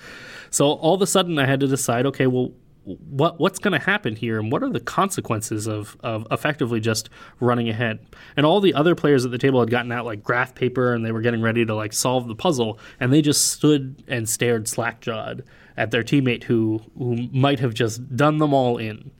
So 0.48 0.72
all 0.72 0.94
of 0.94 1.02
a 1.02 1.06
sudden, 1.06 1.38
I 1.38 1.44
had 1.44 1.60
to 1.60 1.66
decide, 1.66 2.06
okay, 2.06 2.26
well, 2.26 2.52
what 2.84 3.38
what's 3.38 3.58
going 3.58 3.78
to 3.78 3.84
happen 3.84 4.16
here, 4.16 4.40
and 4.40 4.50
what 4.50 4.62
are 4.62 4.70
the 4.70 4.80
consequences 4.80 5.66
of 5.66 5.94
of 6.00 6.26
effectively 6.30 6.80
just 6.80 7.10
running 7.38 7.68
ahead? 7.68 7.98
And 8.34 8.46
all 8.46 8.62
the 8.62 8.72
other 8.72 8.94
players 8.94 9.26
at 9.26 9.30
the 9.30 9.36
table 9.36 9.60
had 9.60 9.68
gotten 9.68 9.92
out 9.92 10.06
like 10.06 10.22
graph 10.22 10.54
paper, 10.54 10.94
and 10.94 11.04
they 11.04 11.12
were 11.12 11.20
getting 11.20 11.42
ready 11.42 11.66
to 11.66 11.74
like 11.74 11.92
solve 11.92 12.28
the 12.28 12.34
puzzle, 12.34 12.78
and 12.98 13.12
they 13.12 13.20
just 13.20 13.48
stood 13.52 14.02
and 14.08 14.26
stared 14.26 14.68
slack 14.68 15.02
jawed 15.02 15.44
at 15.76 15.90
their 15.90 16.02
teammate 16.02 16.44
who 16.44 16.80
who 16.96 17.28
might 17.30 17.60
have 17.60 17.74
just 17.74 18.16
done 18.16 18.38
them 18.38 18.54
all 18.54 18.78
in. 18.78 19.10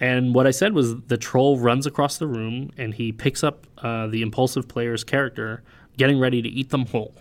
And 0.00 0.34
what 0.34 0.46
I 0.46 0.52
said 0.52 0.74
was 0.74 1.02
the 1.02 1.16
troll 1.16 1.58
runs 1.58 1.86
across 1.86 2.18
the 2.18 2.26
room 2.26 2.70
and 2.76 2.94
he 2.94 3.10
picks 3.12 3.42
up 3.42 3.66
uh, 3.78 4.06
the 4.06 4.22
impulsive 4.22 4.68
player's 4.68 5.02
character, 5.02 5.62
getting 5.96 6.20
ready 6.20 6.40
to 6.40 6.48
eat 6.48 6.70
them 6.70 6.86
whole. 6.86 7.14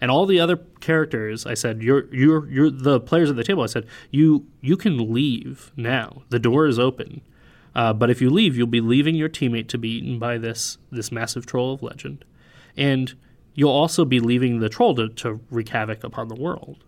And 0.00 0.10
all 0.10 0.26
the 0.26 0.40
other 0.40 0.56
characters, 0.80 1.44
I 1.44 1.54
said, 1.54 1.82
you're 1.82 2.12
you're 2.14 2.48
you're 2.48 2.70
the 2.70 3.00
players 3.00 3.30
at 3.30 3.36
the 3.36 3.44
table. 3.44 3.62
I 3.62 3.66
said, 3.66 3.86
you 4.10 4.46
you 4.60 4.76
can 4.76 5.12
leave 5.12 5.72
now. 5.76 6.22
The 6.30 6.38
door 6.38 6.66
is 6.66 6.78
open. 6.78 7.20
Uh, 7.74 7.92
but 7.92 8.10
if 8.10 8.20
you 8.20 8.30
leave, 8.30 8.56
you'll 8.56 8.66
be 8.66 8.80
leaving 8.80 9.14
your 9.14 9.28
teammate 9.28 9.68
to 9.68 9.78
be 9.78 9.90
eaten 9.90 10.18
by 10.18 10.38
this 10.38 10.78
this 10.90 11.12
massive 11.12 11.46
troll 11.46 11.74
of 11.74 11.82
legend, 11.82 12.24
and 12.76 13.14
you'll 13.54 13.70
also 13.70 14.04
be 14.04 14.20
leaving 14.20 14.60
the 14.60 14.68
troll 14.68 14.94
to, 14.94 15.08
to 15.08 15.40
wreak 15.50 15.68
havoc 15.70 16.04
upon 16.04 16.28
the 16.28 16.34
world. 16.34 16.84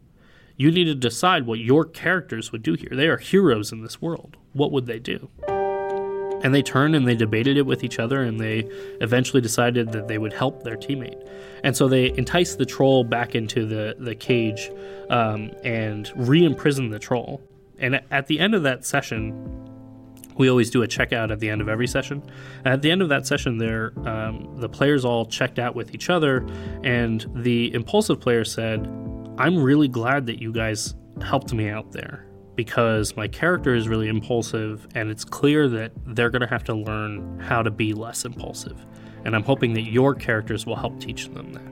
You 0.61 0.71
need 0.71 0.85
to 0.85 0.95
decide 0.95 1.47
what 1.47 1.59
your 1.59 1.87
characters 1.87 2.53
would 2.53 2.63
do 2.63 2.75
here. 2.75 2.91
They 2.93 3.09
are 3.09 3.17
heroes 3.17 3.73
in 3.73 3.83
this 3.83 4.03
world. 4.03 4.37
What 4.53 4.73
would 4.73 4.85
they 4.85 4.99
do? 4.99 5.31
And 5.49 6.55
they 6.55 6.61
turned 6.61 6.95
and 6.95 7.09
they 7.09 7.15
debated 7.15 7.57
it 7.57 7.65
with 7.65 7.83
each 7.83 7.99
other, 7.99 8.21
and 8.21 8.39
they 8.39 8.69
eventually 9.01 9.41
decided 9.41 9.93
that 9.93 10.07
they 10.07 10.19
would 10.19 10.35
help 10.35 10.63
their 10.63 10.77
teammate. 10.77 11.27
And 11.65 11.75
so 11.75 11.89
they 11.89 12.11
enticed 12.11 12.59
the 12.59 12.67
troll 12.67 13.05
back 13.05 13.35
into 13.35 13.65
the, 13.65 13.97
the 13.99 14.15
cage 14.15 14.71
um, 15.09 15.51
and 15.65 16.13
re 16.15 16.45
imprisoned 16.45 16.93
the 16.93 16.99
troll. 16.99 17.41
And 17.79 18.03
at 18.11 18.27
the 18.27 18.39
end 18.39 18.55
of 18.55 18.63
that 18.65 18.85
session, 18.85 19.33
we 20.37 20.51
always 20.51 20.69
do 20.69 20.83
a 20.83 20.87
checkout 20.87 21.33
at 21.33 21.41
the 21.41 21.49
end 21.49 21.63
of 21.63 21.71
every 21.71 21.87
session. 21.87 22.23
At 22.67 22.83
the 22.83 22.91
end 22.91 23.01
of 23.01 23.09
that 23.09 23.27
session, 23.27 23.57
there 23.57 23.95
um, 24.07 24.59
the 24.59 24.69
players 24.69 25.07
all 25.07 25.25
checked 25.25 25.59
out 25.59 25.75
with 25.75 25.95
each 25.95 26.11
other, 26.11 26.47
and 26.85 27.25
the 27.35 27.73
impulsive 27.73 28.21
player 28.21 28.45
said, 28.45 28.87
I'm 29.39 29.57
really 29.63 29.89
glad 29.89 30.27
that 30.27 30.41
you 30.41 30.53
guys 30.53 30.95
helped 31.23 31.53
me 31.53 31.69
out 31.69 31.93
there. 31.93 32.27
because 32.61 33.17
my 33.17 33.27
character 33.27 33.75
is 33.75 33.89
really 33.89 34.09
impulsive 34.09 34.87
and 34.95 35.11
it's 35.11 35.25
clear 35.25 35.67
that 35.67 35.93
they're 36.09 36.29
going 36.29 36.43
to 36.43 36.47
have 36.47 36.63
to 36.63 36.75
learn 36.75 37.41
how 37.41 37.63
to 37.63 37.71
be 37.71 37.95
less 37.95 38.27
impulsive. 38.27 38.85
And 39.25 39.35
I'm 39.35 39.43
hoping 39.43 39.73
that 39.73 39.91
your 39.91 40.15
characters 40.15 40.67
will 40.67 40.77
help 40.77 41.01
teach 41.01 41.29
them 41.31 41.55
that. 41.55 41.63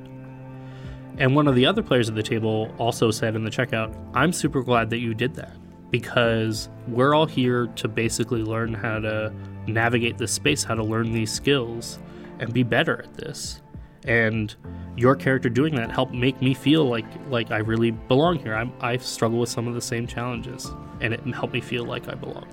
And 1.19 1.35
one 1.37 1.47
of 1.47 1.55
the 1.55 1.67
other 1.67 1.83
players 1.83 2.09
at 2.09 2.15
the 2.15 2.23
table 2.23 2.75
also 2.79 3.11
said 3.11 3.37
in 3.37 3.45
the 3.45 3.51
checkout, 3.51 3.95
I'm 4.15 4.33
super 4.33 4.63
glad 4.63 4.89
that 4.89 5.01
you 5.01 5.13
did 5.13 5.35
that 5.35 5.57
because 5.91 6.71
we're 6.87 7.15
all 7.15 7.27
here 7.27 7.67
to 7.67 7.87
basically 7.87 8.43
learn 8.43 8.73
how 8.73 8.99
to 9.01 9.31
navigate 9.67 10.17
this 10.17 10.33
space, 10.33 10.65
how 10.65 10.75
to 10.75 10.83
learn 10.85 11.13
these 11.13 11.31
skills 11.31 11.99
and 12.39 12.51
be 12.51 12.63
better 12.63 13.03
at 13.03 13.13
this. 13.13 13.61
And 14.05 14.55
your 14.97 15.17
character 15.17 15.49
doing 15.49 15.75
that 15.77 15.91
helped 15.91 16.13
make 16.13 16.41
me 16.41 16.55
feel 16.55 16.85
like 16.85 17.07
like 17.29 17.51
I 17.51 17.59
really 17.59 17.91
belong 17.91 18.39
here. 18.39 18.55
I'm, 18.55 18.73
I 18.81 18.97
struggle 18.97 19.39
with 19.39 19.49
some 19.49 19.69
of 19.69 19.75
the 19.75 19.81
same 19.81 20.07
challenges, 20.07 20.71
and 21.01 21.13
it 21.13 21.21
helped 21.35 21.53
me 21.53 21.61
feel 21.61 21.85
like 21.85 22.09
I 22.09 22.15
belong. 22.15 22.47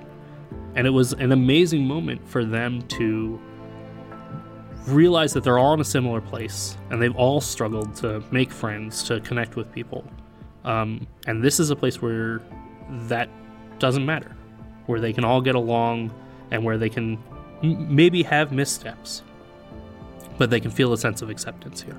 And 0.76 0.86
it 0.86 0.92
was 0.92 1.14
an 1.14 1.32
amazing 1.32 1.86
moment 1.86 2.28
for 2.28 2.44
them 2.44 2.82
to 2.84 3.40
realize 4.88 5.34
that 5.34 5.44
they're 5.44 5.58
all 5.58 5.74
in 5.74 5.80
a 5.80 5.86
similar 5.86 6.22
place 6.22 6.78
and 6.90 7.02
they've 7.02 7.16
all 7.16 7.42
struggled 7.42 7.96
to 7.96 8.24
make 8.32 8.52
friends, 8.52 9.04
to 9.04 9.20
connect 9.22 9.56
with 9.56 9.72
people. 9.72 10.06
Um, 10.64 11.08
and 11.28 11.44
this 11.44 11.60
is 11.60 11.70
a 11.70 11.76
place 11.76 12.02
where 12.02 12.42
that 13.08 13.30
doesn't 13.80 14.06
matter, 14.06 14.36
where 14.86 15.00
they 15.00 15.14
can 15.14 15.24
all 15.24 15.42
get 15.42 15.56
along 15.56 16.14
and 16.52 16.64
where 16.64 16.78
they 16.78 16.90
can 16.90 17.18
m- 17.64 17.96
maybe 17.96 18.24
have 18.24 18.52
missteps, 18.52 19.24
but 20.38 20.50
they 20.50 20.60
can 20.60 20.72
feel 20.72 20.94
a 20.94 20.98
sense 20.98 21.22
of 21.22 21.30
acceptance 21.30 21.82
here. 21.82 21.98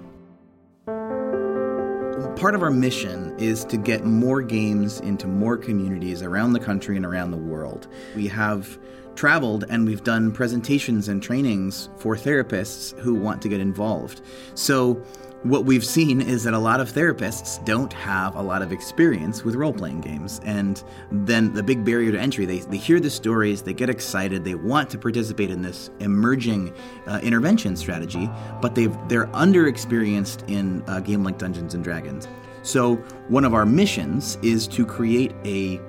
Part 2.37 2.55
of 2.55 2.63
our 2.63 2.71
mission 2.71 3.35
is 3.39 3.65
to 3.65 3.77
get 3.77 4.05
more 4.05 4.43
games 4.43 5.01
into 5.01 5.27
more 5.27 5.57
communities 5.57 6.23
around 6.23 6.53
the 6.53 6.61
country 6.61 6.97
and 6.97 7.07
around 7.07 7.31
the 7.31 7.37
world. 7.39 7.89
We 8.15 8.29
have 8.29 8.79
traveled 9.15 9.65
and 9.71 9.87
we've 9.87 10.05
done 10.05 10.31
presentations 10.31 11.09
and 11.09 11.23
trainings 11.23 11.89
for 11.97 12.15
therapists 12.15 12.99
who 13.01 13.15
want 13.15 13.41
to 13.43 13.49
get 13.49 13.61
involved. 13.61 14.21
So, 14.55 15.03
what 15.49 15.65
we've 15.65 15.85
seen 15.85 16.21
is 16.21 16.45
that 16.45 16.55
a 16.55 16.59
lot 16.59 16.81
of 16.81 16.91
therapists 16.93 17.65
don't 17.65 17.93
have 17.93 18.35
a 18.37 18.43
lot 18.43 18.63
of 18.63 18.73
experience 18.73 19.45
with 19.45 19.55
role 19.55 19.73
playing 19.73 20.01
games. 20.01 20.41
And 20.45 20.83
then 21.11 21.53
the 21.53 21.63
big 21.63 21.85
barrier 21.85 22.13
to 22.13 22.19
entry, 22.19 22.47
they, 22.47 22.59
they 22.61 22.77
hear 22.77 23.01
the 23.01 23.11
stories, 23.11 23.63
they 23.63 23.75
get 23.75 23.91
excited, 23.91 24.45
they 24.45 24.55
want 24.55 24.91
to 24.91 24.99
participate 24.99 25.51
in 25.51 25.63
this 25.63 25.91
emerging 26.01 26.75
uh, 27.07 27.21
intervention 27.23 27.77
strategy, 27.77 28.31
but 28.61 28.75
they've, 28.75 28.97
they're 29.09 29.27
underexperienced 29.29 30.49
in 30.49 30.83
a 30.87 31.01
game 31.01 31.25
like 31.25 31.39
Dungeons 31.39 31.75
and 31.75 31.85
Dragons. 31.85 32.29
So, 32.63 32.97
one 33.29 33.45
of 33.45 33.55
our 33.55 33.65
missions 33.65 34.39
is 34.43 34.67
to 34.69 34.85
create 34.85 35.33
a 35.45 35.81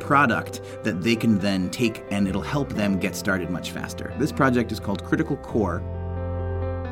product 0.00 0.60
that 0.84 1.02
they 1.02 1.16
can 1.16 1.38
then 1.38 1.70
take 1.70 2.04
and 2.10 2.28
it'll 2.28 2.42
help 2.42 2.68
them 2.74 2.98
get 2.98 3.16
started 3.16 3.50
much 3.50 3.70
faster. 3.70 4.14
This 4.18 4.32
project 4.32 4.70
is 4.70 4.78
called 4.78 5.02
Critical 5.02 5.36
Core. 5.38 5.82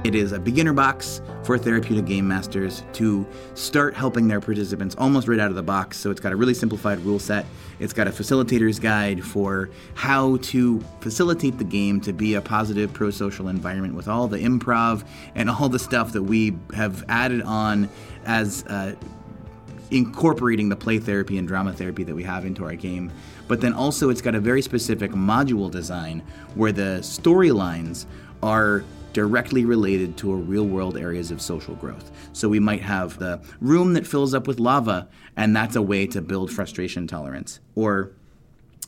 It 0.05 0.15
is 0.15 0.33
a 0.33 0.39
beginner 0.39 0.75
box 0.75 1.23
for 1.45 1.57
therapeutic 1.57 2.05
game 2.05 2.29
masters 2.29 2.85
to 2.93 3.27
start 3.55 3.95
helping 3.95 4.29
their 4.29 4.39
participants 4.39 4.95
almost 4.99 5.27
right 5.29 5.41
out 5.41 5.49
of 5.49 5.57
the 5.57 5.63
box. 5.63 5.97
So 5.97 6.11
it's 6.11 6.21
got 6.21 6.31
a 6.31 6.37
really 6.37 6.53
simplified 6.53 7.01
rule 7.01 7.19
set. 7.19 7.47
It's 7.79 7.95
got 7.95 8.07
a 8.07 8.13
facilitator's 8.13 8.79
guide 8.79 9.25
for 9.25 9.71
how 9.95 10.37
to 10.43 10.81
facilitate 11.01 11.57
the 11.57 11.65
game 11.65 12.03
to 12.03 12.13
be 12.13 12.35
a 12.35 12.43
positive 12.43 12.93
pro 12.93 13.11
social 13.11 13.49
environment 13.49 13.95
with 13.95 14.07
all 14.07 14.29
the 14.29 14.37
improv 14.37 15.07
and 15.35 15.49
all 15.49 15.71
the 15.71 15.79
stuff 15.79 16.13
that 16.13 16.23
we 16.23 16.55
have 16.75 17.03
added 17.09 17.41
on 17.41 17.89
as 18.27 18.63
uh, 18.67 18.95
incorporating 19.91 20.69
the 20.69 20.77
play 20.77 20.99
therapy 20.99 21.39
and 21.39 21.49
drama 21.49 21.73
therapy 21.73 22.05
that 22.05 22.15
we 22.15 22.25
have 22.25 22.45
into 22.45 22.63
our 22.67 22.75
game. 22.75 23.11
But 23.49 23.63
then 23.63 23.73
also, 23.73 24.11
it's 24.11 24.21
got 24.21 24.35
a 24.35 24.41
very 24.41 24.61
specific 24.61 25.13
module 25.13 25.71
design 25.71 26.23
where 26.55 26.73
the 26.73 26.99
storylines 27.01 28.05
are 28.43 28.85
directly 29.15 29.65
related 29.65 30.19
to 30.19 30.35
real 30.35 30.67
world 30.67 30.99
areas 30.99 31.31
of 31.31 31.41
social 31.41 31.75
growth. 31.77 32.11
So 32.35 32.51
we 32.51 32.61
might 32.61 32.83
have 32.83 33.19
the 33.19 33.41
room 33.61 33.95
that 33.95 34.07
fills 34.07 34.35
up 34.35 34.47
with 34.47 34.61
lava, 34.61 35.09
and 35.37 35.57
that's 35.57 35.77
a 35.77 35.83
way 35.83 36.07
to 36.09 36.21
build 36.21 36.53
frustration 36.53 37.07
tolerance. 37.07 37.61
Or 37.75 38.11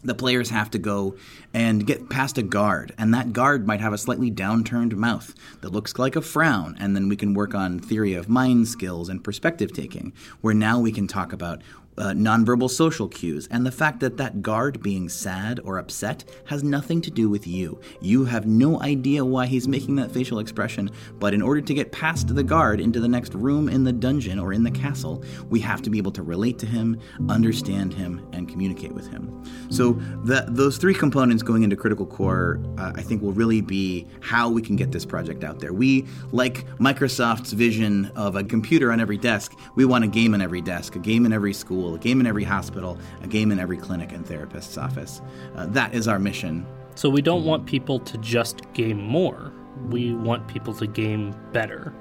the 0.05 0.15
players 0.15 0.51
have 0.51 0.71
to 0.73 0.79
go 0.79 1.17
and 1.55 1.87
get 1.87 2.11
past 2.11 2.39
a 2.39 2.43
guard, 2.43 2.93
and 2.99 3.15
that 3.15 3.33
guard 3.33 3.67
might 3.67 3.81
have 3.81 3.93
a 3.93 3.99
slightly 3.99 4.31
downturned 4.31 4.93
mouth 4.95 5.35
that 5.63 5.73
looks 5.73 5.99
like 5.99 6.17
a 6.17 6.21
frown. 6.21 6.77
And 6.79 6.95
then 6.95 7.09
we 7.09 7.17
can 7.17 7.33
work 7.33 7.55
on 7.55 7.79
theory 7.79 8.15
of 8.15 8.29
mind 8.29 8.69
skills 8.69 9.09
and 9.09 9.25
perspective 9.25 9.73
taking, 9.73 10.13
where 10.43 10.55
now 10.55 10.79
we 10.79 10.93
can 10.93 11.07
talk 11.07 11.33
about 11.33 11.63
uh, 11.99 12.13
nonverbal 12.13 12.71
social 12.71 13.09
cues, 13.09 13.49
and 13.51 13.65
the 13.65 13.73
fact 13.73 14.01
that 14.01 14.17
that 14.17 14.43
guard 14.43 14.83
being 14.83 15.09
sad 15.09 15.61
or 15.65 15.79
upset 15.79 16.25
has 16.45 16.63
nothing 16.63 17.01
to 17.01 17.11
do 17.11 17.29
with 17.29 17.47
you. 17.47 17.81
You 18.01 18.25
have 18.25 18.47
no 18.47 18.81
idea 18.83 19.25
why 19.25 19.47
he's 19.47 19.69
making 19.69 19.97
that 19.97 20.13
facial 20.13 20.39
expression, 20.39 20.91
but 21.19 21.35
in 21.35 21.43
order 21.43 21.61
to 21.61 21.75
get 21.75 21.93
past 21.93 22.35
the 22.35 22.43
guard 22.43 22.81
into 22.81 23.01
the 23.01 23.09
next 23.09 23.35
room 23.35 23.69
in 23.69 23.85
the 23.85 23.93
dungeon 23.93 24.39
or 24.39 24.53
in 24.53 24.63
the 24.63 24.71
castle, 24.71 25.25
we 25.49 25.61
have 25.61 25.83
to 25.83 25.91
be 25.91 25.99
able 25.99 26.13
to 26.13 26.23
relate 26.23 26.59
to 26.59 26.67
him, 26.67 27.01
understand 27.29 27.95
him, 27.95 28.27
and 28.33 28.49
communicate 28.49 28.93
with 28.93 29.09
him. 29.09 29.43
So, 29.71 29.93
the, 30.25 30.45
those 30.49 30.77
three 30.79 30.95
components 30.95 31.43
going 31.43 31.63
into 31.63 31.77
Critical 31.77 32.07
Core, 32.07 32.61
uh, 32.79 32.93
I 32.95 33.03
think, 33.03 33.23
will 33.23 33.33
really 33.33 33.61
be 33.61 34.07
how 34.21 34.49
we 34.49 34.63
can 34.63 34.77
get 34.77 34.93
this 34.93 35.05
project 35.05 35.45
out 35.45 35.61
there. 35.61 35.73
We, 35.73 36.07
like 36.33 36.67
Microsoft's 36.79 37.53
vision 37.53 38.11
of 38.17 38.37
a 38.37 38.45
computer 38.45 38.93
on 38.93 39.01
every 39.01 39.19
desk, 39.19 39.53
we 39.75 39.85
want 39.85 40.05
a 40.05 40.09
game 40.09 40.35
on 40.35 40.43
every 40.43 40.61
desk, 40.61 40.97
a 40.97 40.99
game 40.99 41.27
in 41.27 41.33
every 41.33 41.53
school 41.53 41.86
school, 41.87 41.95
a 41.95 41.99
game 41.99 42.21
in 42.21 42.27
every 42.27 42.45
hospital, 42.45 42.99
a 43.23 43.27
game 43.27 43.53
in 43.53 43.59
every 43.59 43.77
clinic 43.77 44.13
and 44.13 44.27
therapist's 44.27 44.77
office. 44.77 45.23
Uh, 45.55 45.67
that 45.67 45.95
is 45.95 46.09
our 46.09 46.19
mission. 46.19 46.67
So 46.95 47.09
we 47.09 47.23
don't 47.23 47.45
want 47.45 47.67
people 47.67 48.01
to 48.01 48.19
just 48.19 48.63
game 48.73 49.01
more. 49.01 49.53
We 49.91 50.15
want 50.15 50.49
people 50.49 50.75
to 50.75 50.87
game 50.87 51.35
better. 51.53 51.93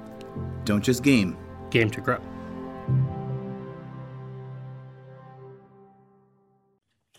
Don't 0.64 0.82
just 0.82 1.02
game. 1.02 1.36
Game 1.70 1.90
to 1.90 2.00
grow. 2.00 2.20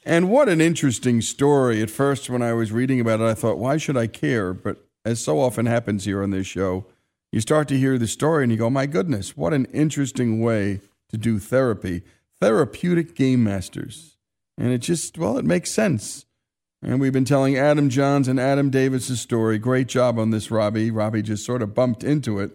And 0.04 0.30
what 0.30 0.48
an 0.48 0.62
interesting 0.62 1.22
story. 1.22 1.82
At 1.82 1.90
first, 1.90 2.30
when 2.30 2.42
I 2.42 2.54
was 2.54 2.72
reading 2.72 3.00
about 3.00 3.20
it, 3.20 3.26
I 3.26 3.34
thought, 3.34 3.58
why 3.58 3.78
should 3.78 3.98
I 3.98 4.08
care? 4.08 4.54
But 4.54 4.86
as 5.04 5.22
so 5.22 5.40
often 5.40 5.66
happens 5.66 6.06
here 6.06 6.24
on 6.24 6.32
this 6.32 6.48
show, 6.48 6.86
you 7.32 7.42
start 7.42 7.68
to 7.68 7.78
hear 7.78 7.98
the 7.98 8.08
story 8.08 8.44
and 8.44 8.52
you 8.52 8.58
go, 8.58 8.70
my 8.70 8.86
goodness, 8.86 9.36
what 9.36 9.54
an 9.54 9.66
interesting 9.66 10.40
way 10.40 10.80
to 11.10 11.18
do 11.18 11.40
therapy 11.40 12.04
therapeutic 12.42 13.16
game 13.16 13.44
masters. 13.44 14.18
And 14.58 14.72
it 14.72 14.80
just, 14.80 15.18
well, 15.18 15.38
it 15.38 15.46
makes 15.46 15.72
sense. 15.72 16.26
And 16.82 17.00
we've 17.00 17.14
been 17.14 17.26
telling 17.26 17.58
Adam 17.58 17.90
Johns 17.90 18.28
and 18.28 18.40
Adam 18.40 18.70
Davis's 18.70 19.20
story. 19.20 19.58
Great 19.58 19.88
job 19.88 20.20
on 20.20 20.30
this, 20.30 20.52
Robbie. 20.52 20.92
Robbie 20.92 21.22
just 21.22 21.46
sort 21.46 21.62
of 21.62 21.74
bumped 21.74 22.04
into 22.04 22.40
it. 22.40 22.52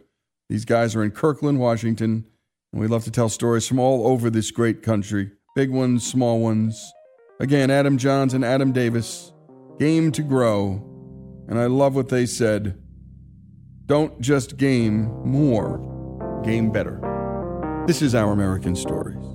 These 0.49 0.64
guys 0.64 0.95
are 0.95 1.03
in 1.03 1.11
Kirkland, 1.11 1.59
Washington, 1.59 2.27
and 2.73 2.81
we 2.81 2.87
love 2.87 3.05
to 3.05 3.11
tell 3.11 3.29
stories 3.29 3.66
from 3.66 3.79
all 3.79 4.07
over 4.07 4.31
this 4.31 4.51
great 4.51 4.83
country 4.83 5.33
big 5.55 5.71
ones, 5.71 6.07
small 6.07 6.40
ones. 6.40 6.92
Again, 7.40 7.71
Adam 7.71 7.99
Johns 7.99 8.35
and 8.35 8.45
Adam 8.45 8.73
Davis, 8.73 9.33
game 9.79 10.12
to 10.12 10.23
grow. 10.23 10.83
And 11.49 11.59
I 11.59 11.66
love 11.66 11.95
what 11.95 12.09
they 12.09 12.25
said. 12.25 12.79
Don't 13.87 14.18
just 14.21 14.57
game 14.57 15.07
more, 15.27 16.40
game 16.45 16.71
better. 16.71 17.01
This 17.87 18.01
is 18.01 18.14
Our 18.14 18.33
American 18.33 18.77
Stories. 18.77 19.32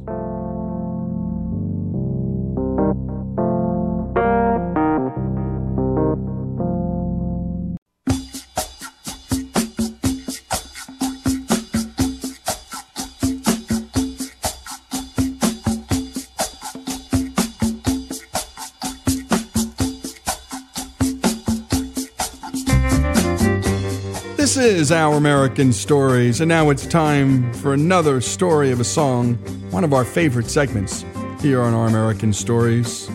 American 25.28 25.74
Stories, 25.74 26.40
and 26.40 26.48
now 26.48 26.70
it's 26.70 26.88
time 26.88 27.52
for 27.56 27.74
another 27.74 28.22
story 28.22 28.72
of 28.72 28.80
a 28.80 28.86
song, 28.86 29.34
one 29.72 29.84
of 29.84 29.92
our 29.92 30.06
favorite 30.06 30.50
segments 30.50 31.04
here 31.42 31.62
on 31.62 31.74
Our 31.74 31.88
American 31.88 32.32
Stories. 32.32 33.10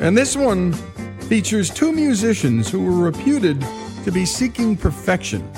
And 0.00 0.18
this 0.18 0.36
one 0.36 0.74
features 1.22 1.70
two 1.70 1.92
musicians 1.92 2.70
who 2.70 2.84
were 2.84 3.02
reputed 3.02 3.58
to 4.04 4.12
be 4.12 4.26
seeking 4.26 4.76
perfection. 4.76 5.50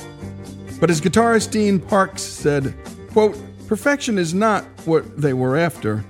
But 0.79 0.89
as 0.89 1.01
guitarist 1.01 1.51
Dean 1.51 1.81
Parks 1.81 2.23
said, 2.23 2.73
quote, 3.11 3.37
perfection 3.67 4.19
is 4.19 4.33
not 4.33 4.63
what 4.85 5.21
they 5.21 5.33
were 5.33 5.57
after. 5.57 6.05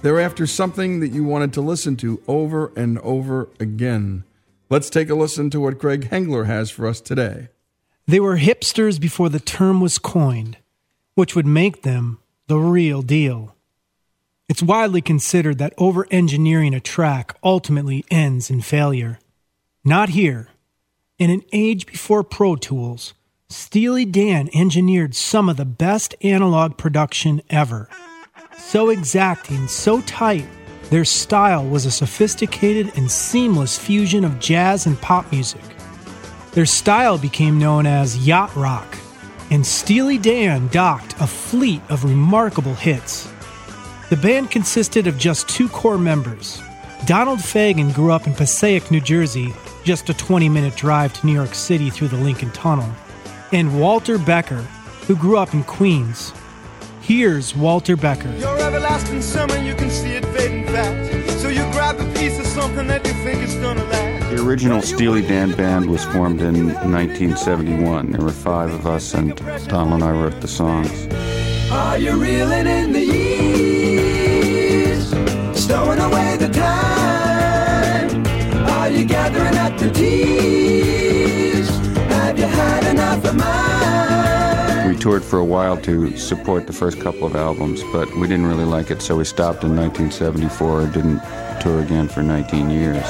They're 0.00 0.20
after 0.20 0.46
something 0.46 1.00
that 1.00 1.08
you 1.08 1.22
wanted 1.22 1.52
to 1.52 1.60
listen 1.60 1.98
to 1.98 2.22
over 2.26 2.72
and 2.76 2.98
over 3.00 3.50
again. 3.60 4.24
Let's 4.70 4.88
take 4.88 5.10
a 5.10 5.14
listen 5.14 5.50
to 5.50 5.60
what 5.60 5.78
Greg 5.78 6.08
Hengler 6.08 6.46
has 6.46 6.70
for 6.70 6.86
us 6.86 7.02
today. 7.02 7.48
They 8.06 8.20
were 8.20 8.38
hipsters 8.38 9.00
before 9.00 9.28
the 9.28 9.40
term 9.40 9.80
was 9.80 9.98
coined, 9.98 10.56
which 11.14 11.36
would 11.36 11.46
make 11.46 11.82
them 11.82 12.18
the 12.46 12.58
real 12.58 13.02
deal. 13.02 13.54
It's 14.48 14.62
widely 14.62 15.00
considered 15.00 15.58
that 15.58 15.74
over 15.78 16.06
engineering 16.10 16.74
a 16.74 16.80
track 16.80 17.36
ultimately 17.42 18.04
ends 18.10 18.50
in 18.50 18.60
failure. 18.60 19.18
Not 19.84 20.10
here. 20.10 20.48
In 21.18 21.30
an 21.30 21.42
age 21.52 21.86
before 21.86 22.24
Pro 22.24 22.56
Tools, 22.56 23.14
Steely 23.48 24.06
Dan 24.06 24.48
engineered 24.54 25.14
some 25.14 25.48
of 25.48 25.58
the 25.58 25.64
best 25.64 26.14
analog 26.22 26.78
production 26.78 27.42
ever. 27.50 27.88
So 28.58 28.88
exacting, 28.88 29.68
so 29.68 30.00
tight, 30.02 30.46
their 30.90 31.04
style 31.04 31.64
was 31.64 31.84
a 31.84 31.90
sophisticated 31.90 32.92
and 32.96 33.10
seamless 33.10 33.78
fusion 33.78 34.24
of 34.24 34.40
jazz 34.40 34.86
and 34.86 35.00
pop 35.00 35.30
music. 35.30 35.60
Their 36.52 36.66
style 36.66 37.16
became 37.16 37.58
known 37.58 37.86
as 37.86 38.26
yacht 38.26 38.54
rock, 38.54 38.98
and 39.50 39.66
Steely 39.66 40.18
Dan 40.18 40.68
docked 40.68 41.14
a 41.18 41.26
fleet 41.26 41.80
of 41.88 42.04
remarkable 42.04 42.74
hits. 42.74 43.32
The 44.10 44.18
band 44.18 44.50
consisted 44.50 45.06
of 45.06 45.16
just 45.16 45.48
two 45.48 45.70
core 45.70 45.96
members. 45.96 46.60
Donald 47.06 47.38
Fagen 47.38 47.94
grew 47.94 48.12
up 48.12 48.26
in 48.26 48.34
Passaic, 48.34 48.90
New 48.90 49.00
Jersey, 49.00 49.54
just 49.82 50.10
a 50.10 50.14
20 50.14 50.50
minute 50.50 50.76
drive 50.76 51.14
to 51.14 51.26
New 51.26 51.32
York 51.32 51.54
City 51.54 51.88
through 51.88 52.08
the 52.08 52.18
Lincoln 52.18 52.50
Tunnel, 52.50 52.90
and 53.50 53.80
Walter 53.80 54.18
Becker, 54.18 54.60
who 55.06 55.16
grew 55.16 55.38
up 55.38 55.54
in 55.54 55.64
Queens. 55.64 56.34
Here's 57.00 57.56
Walter 57.56 57.96
Becker. 57.96 58.30
Your 58.36 58.58
everlasting 58.58 59.22
summer, 59.22 59.56
you 59.56 59.74
can 59.74 59.88
see 59.88 60.12
it 60.12 60.26
fading 60.26 60.66
fast. 60.66 61.40
So 61.40 61.48
you 61.48 61.62
grab 61.72 61.98
a 61.98 62.04
piece 62.12 62.38
of 62.38 62.46
something 62.46 62.86
that 62.88 63.06
you 63.06 63.14
think 63.24 63.42
is 63.42 63.54
gonna 63.54 63.82
last. 63.84 64.01
The 64.32 64.42
original 64.42 64.80
Steely 64.80 65.20
Dan 65.20 65.52
band 65.52 65.90
was 65.90 66.06
formed 66.06 66.40
in 66.40 66.68
1971. 66.68 68.12
There 68.12 68.22
were 68.22 68.30
five 68.30 68.72
of 68.72 68.86
us, 68.86 69.12
and 69.12 69.36
Donald 69.68 70.00
and 70.00 70.04
I 70.04 70.10
wrote 70.12 70.40
the 70.40 70.48
songs. 70.48 71.06
Are 71.70 71.98
you 71.98 72.12
reeling 72.12 72.66
in 72.66 72.92
the? 72.94 73.12
Stowing 75.54 75.98
away 75.98 76.38
the 76.38 76.48
time? 76.48 78.24
Are 78.70 78.88
you 78.88 79.04
gathering 79.04 79.58
up 79.58 79.76
the? 79.76 79.92
Have 82.08 82.38
you 82.38 82.46
had 82.46 82.86
enough 82.86 83.22
of 83.26 83.36
mine? 83.36 84.11
We 84.92 84.98
toured 84.98 85.24
for 85.24 85.38
a 85.38 85.44
while 85.44 85.78
to 85.78 86.14
support 86.18 86.66
the 86.66 86.74
first 86.74 87.00
couple 87.00 87.24
of 87.24 87.34
albums, 87.34 87.82
but 87.94 88.14
we 88.14 88.28
didn't 88.28 88.44
really 88.44 88.66
like 88.66 88.90
it, 88.90 89.00
so 89.00 89.16
we 89.16 89.24
stopped 89.24 89.64
in 89.64 89.74
1974 89.74 90.82
and 90.82 90.92
didn't 90.92 91.20
tour 91.62 91.80
again 91.80 92.08
for 92.08 92.22
19 92.22 92.68
years. 92.68 93.02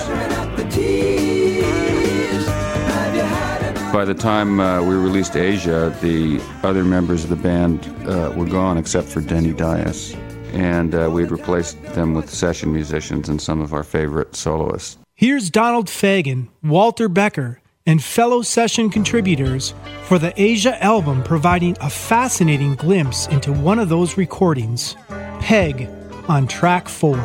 By 3.92 4.04
the 4.04 4.14
time 4.16 4.60
uh, 4.60 4.80
we 4.80 4.94
released 4.94 5.34
Aja, 5.34 5.90
the 6.00 6.40
other 6.62 6.84
members 6.84 7.24
of 7.24 7.30
the 7.30 7.36
band 7.36 7.84
uh, 8.06 8.32
were 8.36 8.46
gone 8.46 8.78
except 8.78 9.08
for 9.08 9.20
Denny 9.20 9.52
Dias, 9.52 10.14
and 10.52 10.94
uh, 10.94 11.10
we 11.10 11.22
had 11.22 11.32
replaced 11.32 11.82
them 11.94 12.14
with 12.14 12.30
session 12.30 12.72
musicians 12.72 13.28
and 13.28 13.42
some 13.42 13.60
of 13.60 13.74
our 13.74 13.82
favorite 13.82 14.36
soloists. 14.36 14.98
Here's 15.16 15.50
Donald 15.50 15.88
Fagen, 15.88 16.46
Walter 16.62 17.08
Becker, 17.08 17.60
and 17.86 18.02
fellow 18.02 18.42
session 18.42 18.90
contributors 18.90 19.74
for 20.04 20.18
the 20.18 20.32
Aja 20.40 20.82
album 20.82 21.22
providing 21.22 21.76
a 21.80 21.90
fascinating 21.90 22.74
glimpse 22.74 23.26
into 23.28 23.52
one 23.52 23.78
of 23.78 23.88
those 23.88 24.16
recordings, 24.16 24.96
Peg, 25.40 25.88
on 26.28 26.46
track 26.46 26.88
4. 26.88 27.16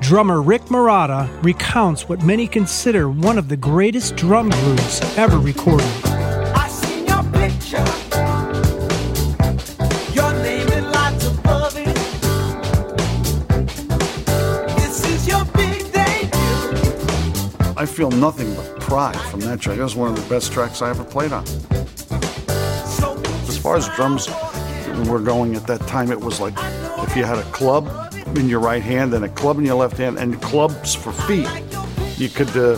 Drummer 0.00 0.42
Rick 0.42 0.62
Marotta 0.66 1.28
recounts 1.42 2.08
what 2.08 2.22
many 2.22 2.46
consider 2.46 3.08
one 3.10 3.38
of 3.38 3.48
the 3.48 3.56
greatest 3.56 4.16
drum 4.16 4.50
grooves 4.50 5.00
ever 5.16 5.38
recorded. 5.38 5.86
I 17.80 17.86
feel 17.86 18.10
nothing 18.10 18.54
but 18.56 18.78
pride 18.78 19.18
from 19.30 19.40
that 19.40 19.58
track. 19.58 19.78
That 19.78 19.84
was 19.84 19.96
one 19.96 20.10
of 20.10 20.14
the 20.14 20.28
best 20.28 20.52
tracks 20.52 20.82
I 20.82 20.90
ever 20.90 21.02
played 21.02 21.32
on. 21.32 21.44
As 23.48 23.56
far 23.56 23.74
as 23.74 23.88
drums 23.96 24.28
were 25.08 25.18
going 25.18 25.56
at 25.56 25.66
that 25.66 25.80
time, 25.86 26.12
it 26.12 26.20
was 26.20 26.40
like 26.40 26.52
if 27.08 27.16
you 27.16 27.24
had 27.24 27.38
a 27.38 27.42
club 27.52 27.88
in 28.36 28.50
your 28.50 28.60
right 28.60 28.82
hand 28.82 29.14
and 29.14 29.24
a 29.24 29.30
club 29.30 29.56
in 29.58 29.64
your 29.64 29.76
left 29.76 29.96
hand 29.96 30.18
and 30.18 30.42
clubs 30.42 30.94
for 30.94 31.10
feet, 31.10 31.48
you 32.18 32.28
could 32.28 32.54
uh, 32.54 32.76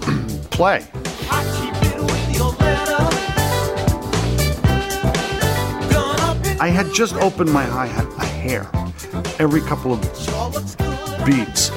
play. 0.50 0.86
I 6.58 6.68
it 6.68 6.70
had 6.70 6.90
just 6.94 7.16
opened 7.16 7.52
my 7.52 7.64
hi 7.64 7.84
hat 7.84 8.06
a 8.16 8.24
hair 8.24 8.66
every 9.38 9.60
couple 9.60 9.92
of 9.92 10.00
beats 11.26 11.70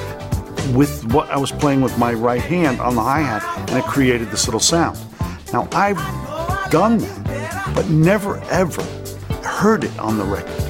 with 0.74 1.12
what 1.12 1.30
I 1.30 1.38
was 1.38 1.52
playing 1.52 1.80
with 1.80 1.98
my 1.98 2.12
right 2.12 2.40
hand 2.42 2.80
on 2.80 2.94
the 2.94 3.02
hi 3.02 3.20
hat, 3.20 3.70
and 3.70 3.78
it 3.78 3.84
created 3.84 4.30
this 4.30 4.46
little 4.46 4.60
sound. 4.60 4.98
Now, 5.52 5.68
I've 5.72 5.98
done 6.70 6.98
that, 6.98 7.72
but 7.74 7.88
never 7.88 8.38
ever 8.50 8.82
heard 9.42 9.84
it 9.84 9.98
on 9.98 10.18
the 10.18 10.24
record 10.24 10.66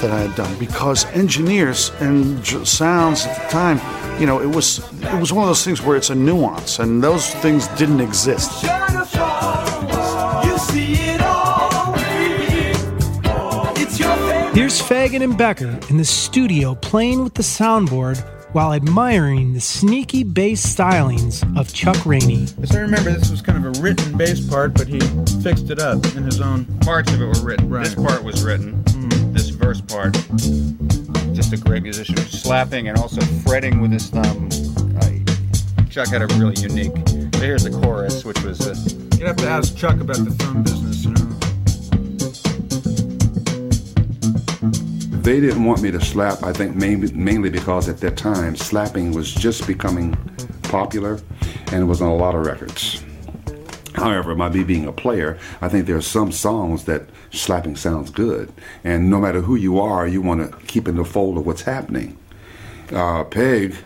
that 0.00 0.10
I 0.10 0.20
had 0.20 0.34
done 0.34 0.58
because 0.58 1.04
engineers 1.06 1.90
and 2.00 2.46
sounds 2.66 3.26
at 3.26 3.42
the 3.42 3.48
time, 3.48 3.80
you 4.20 4.26
know, 4.26 4.40
it 4.40 4.54
was 4.54 4.78
it 5.02 5.20
was 5.20 5.32
one 5.32 5.44
of 5.44 5.48
those 5.48 5.64
things 5.64 5.82
where 5.82 5.96
it's 5.96 6.10
a 6.10 6.14
nuance, 6.14 6.78
and 6.78 7.02
those 7.02 7.28
things 7.34 7.68
didn't 7.68 8.00
exist. 8.00 8.64
Here's 14.52 14.80
Fagen 14.82 15.22
and 15.22 15.38
Becker 15.38 15.78
in 15.88 15.96
the 15.96 16.04
studio 16.04 16.74
playing 16.74 17.22
with 17.22 17.34
the 17.34 17.42
soundboard 17.42 18.18
while 18.52 18.72
admiring 18.72 19.54
the 19.54 19.60
sneaky 19.60 20.24
bass 20.24 20.64
stylings 20.74 21.44
of 21.58 21.72
Chuck 21.72 22.04
Rainey. 22.04 22.48
As 22.60 22.74
I 22.74 22.80
remember, 22.80 23.12
this 23.12 23.30
was 23.30 23.40
kind 23.42 23.64
of 23.64 23.76
a 23.76 23.80
written 23.80 24.18
bass 24.18 24.40
part, 24.46 24.74
but 24.74 24.88
he 24.88 24.98
fixed 25.42 25.70
it 25.70 25.78
up 25.78 26.04
in 26.16 26.24
his 26.24 26.40
own. 26.40 26.64
parts 26.80 27.12
of 27.12 27.22
it 27.22 27.26
were 27.26 27.44
written. 27.44 27.70
Right. 27.70 27.84
This 27.84 27.94
part 27.94 28.24
was 28.24 28.42
written. 28.42 28.82
This 29.32 29.50
verse 29.50 29.80
part. 29.80 30.14
Just 31.32 31.52
a 31.52 31.56
great 31.56 31.84
musician, 31.84 32.16
slapping 32.16 32.88
and 32.88 32.98
also 32.98 33.20
fretting 33.46 33.80
with 33.80 33.92
his 33.92 34.08
thumb. 34.10 34.48
Uh, 35.00 35.84
Chuck 35.88 36.08
had 36.08 36.22
a 36.22 36.26
really 36.36 36.60
unique. 36.60 36.92
So 37.34 37.40
here's 37.40 37.62
the 37.62 37.70
chorus, 37.82 38.24
which 38.24 38.42
was. 38.42 38.60
Uh, 38.60 38.74
You'd 39.16 39.28
have 39.28 39.36
to 39.36 39.48
ask 39.48 39.76
Chuck 39.76 40.00
about 40.00 40.16
the 40.16 40.32
thumb 40.32 40.64
business, 40.64 41.04
you 41.04 41.12
know. 41.12 41.29
They 45.20 45.38
didn't 45.38 45.64
want 45.64 45.82
me 45.82 45.90
to 45.90 46.00
slap, 46.00 46.42
I 46.42 46.54
think 46.54 46.76
mainly, 46.76 47.12
mainly 47.12 47.50
because 47.50 47.90
at 47.90 47.98
that 47.98 48.16
time 48.16 48.56
slapping 48.56 49.12
was 49.12 49.34
just 49.34 49.66
becoming 49.66 50.16
popular 50.62 51.20
and 51.66 51.82
it 51.82 51.84
was 51.84 52.00
on 52.00 52.08
a 52.08 52.16
lot 52.16 52.34
of 52.34 52.46
records. 52.46 53.04
However, 53.92 54.34
by 54.34 54.48
me 54.48 54.64
being 54.64 54.86
a 54.86 54.92
player, 54.92 55.38
I 55.60 55.68
think 55.68 55.86
there 55.86 55.96
are 55.96 56.00
some 56.00 56.32
songs 56.32 56.86
that 56.86 57.10
slapping 57.32 57.76
sounds 57.76 58.10
good. 58.10 58.50
And 58.82 59.10
no 59.10 59.20
matter 59.20 59.42
who 59.42 59.56
you 59.56 59.78
are, 59.78 60.06
you 60.06 60.22
want 60.22 60.50
to 60.50 60.56
keep 60.66 60.88
in 60.88 60.96
the 60.96 61.04
fold 61.04 61.36
of 61.36 61.44
what's 61.44 61.62
happening. 61.62 62.16
Uh, 62.90 63.24
Peg, 63.24 63.76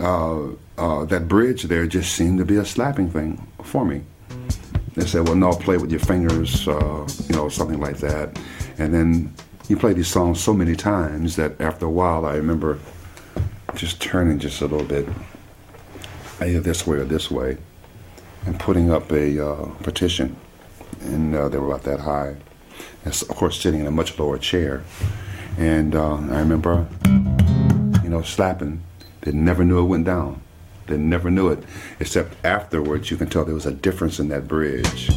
uh, 0.00 0.46
uh, 0.78 1.04
that 1.04 1.28
bridge 1.28 1.64
there 1.64 1.86
just 1.86 2.14
seemed 2.14 2.38
to 2.38 2.46
be 2.46 2.56
a 2.56 2.64
slapping 2.64 3.10
thing 3.10 3.46
for 3.62 3.84
me. 3.84 4.02
They 4.94 5.04
said, 5.04 5.28
well, 5.28 5.36
no, 5.36 5.52
play 5.52 5.76
with 5.76 5.90
your 5.90 6.00
fingers, 6.00 6.66
uh, 6.66 7.06
you 7.28 7.36
know, 7.36 7.50
something 7.50 7.80
like 7.80 7.98
that. 7.98 8.38
And 8.78 8.94
then 8.94 9.34
you 9.68 9.76
play 9.76 9.92
these 9.94 10.08
songs 10.08 10.40
so 10.40 10.52
many 10.52 10.76
times 10.76 11.36
that 11.36 11.60
after 11.60 11.86
a 11.86 11.90
while, 11.90 12.26
I 12.26 12.36
remember 12.36 12.78
just 13.74 14.00
turning 14.00 14.38
just 14.38 14.60
a 14.60 14.66
little 14.66 14.86
bit, 14.86 15.08
either 16.40 16.60
this 16.60 16.86
way 16.86 16.98
or 16.98 17.04
this 17.04 17.30
way, 17.30 17.56
and 18.46 18.58
putting 18.60 18.90
up 18.90 19.10
a 19.10 19.44
uh, 19.44 19.66
partition. 19.82 20.36
And 21.00 21.34
uh, 21.34 21.48
they 21.48 21.58
were 21.58 21.68
about 21.68 21.84
that 21.84 22.00
high. 22.00 22.36
And 23.04 23.22
of 23.22 23.28
course, 23.28 23.60
sitting 23.60 23.80
in 23.80 23.86
a 23.86 23.90
much 23.90 24.18
lower 24.18 24.38
chair. 24.38 24.84
And 25.58 25.94
uh, 25.94 26.16
I 26.16 26.38
remember, 26.40 26.86
you 28.02 28.10
know, 28.10 28.22
slapping. 28.22 28.82
They 29.22 29.32
never 29.32 29.64
knew 29.64 29.80
it 29.80 29.88
went 29.88 30.04
down. 30.04 30.42
They 30.86 30.98
never 30.98 31.30
knew 31.30 31.48
it, 31.48 31.64
except 31.98 32.34
afterwards 32.44 33.10
you 33.10 33.16
can 33.16 33.30
tell 33.30 33.44
there 33.44 33.54
was 33.54 33.64
a 33.64 33.72
difference 33.72 34.18
in 34.18 34.28
that 34.28 34.46
bridge. 34.46 35.10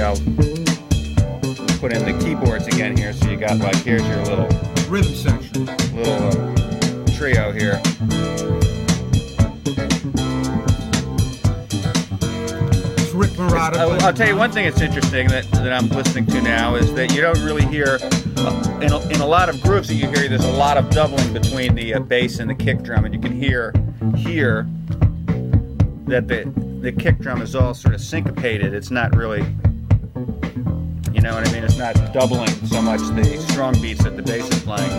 I'll 0.00 0.16
put 1.78 1.92
in 1.92 2.04
the 2.04 2.16
keyboards 2.22 2.66
again 2.66 2.96
here. 2.96 3.12
So 3.12 3.30
you 3.30 3.36
got 3.36 3.58
like 3.58 3.76
here's 3.76 4.06
your 4.06 4.24
little 4.24 4.48
Rhythm 4.88 5.14
section. 5.14 5.66
little 5.96 6.28
uh, 6.28 7.16
trio 7.16 7.52
here. 7.52 7.80
It's 12.98 13.12
Rick 13.12 13.30
Marotta. 13.32 13.76
I'll, 13.76 14.04
I'll 14.04 14.12
tell 14.12 14.28
you 14.28 14.36
one 14.36 14.52
thing 14.52 14.64
that's 14.64 14.80
interesting 14.80 15.28
that, 15.28 15.50
that 15.52 15.72
I'm 15.72 15.88
listening 15.88 16.26
to 16.26 16.40
now 16.40 16.74
is 16.76 16.92
that 16.94 17.12
you 17.12 17.20
don't 17.20 17.42
really 17.42 17.66
hear, 17.66 17.98
uh, 18.36 18.80
in, 18.80 18.92
a, 18.92 19.00
in 19.08 19.20
a 19.20 19.26
lot 19.26 19.48
of 19.48 19.60
groups 19.62 19.88
that 19.88 19.94
you 19.94 20.06
hear, 20.08 20.28
there's 20.28 20.44
a 20.44 20.52
lot 20.52 20.76
of 20.76 20.90
doubling 20.90 21.32
between 21.32 21.74
the 21.74 21.94
uh, 21.94 22.00
bass 22.00 22.38
and 22.38 22.48
the 22.48 22.54
kick 22.54 22.82
drum, 22.82 23.04
and 23.04 23.14
you 23.14 23.20
can 23.20 23.32
hear 23.32 23.72
here 24.16 24.68
that 26.06 26.28
the 26.28 26.44
the 26.80 26.92
kick 26.92 27.18
drum 27.18 27.42
is 27.42 27.56
all 27.56 27.74
sort 27.74 27.94
of 27.94 28.00
syncopated. 28.00 28.72
It's 28.72 28.92
not 28.92 29.16
really, 29.16 29.44
you 31.16 31.22
know 31.22 31.34
what 31.34 31.48
I 31.48 31.52
mean? 31.52 31.64
It's 31.64 31.78
not 31.78 31.94
doubling 32.12 32.50
so 32.66 32.82
much 32.82 33.00
the 33.00 33.38
strong 33.48 33.80
beats 33.80 34.04
that 34.04 34.16
the 34.16 34.22
bass 34.22 34.46
is 34.50 34.62
playing. 34.62 34.90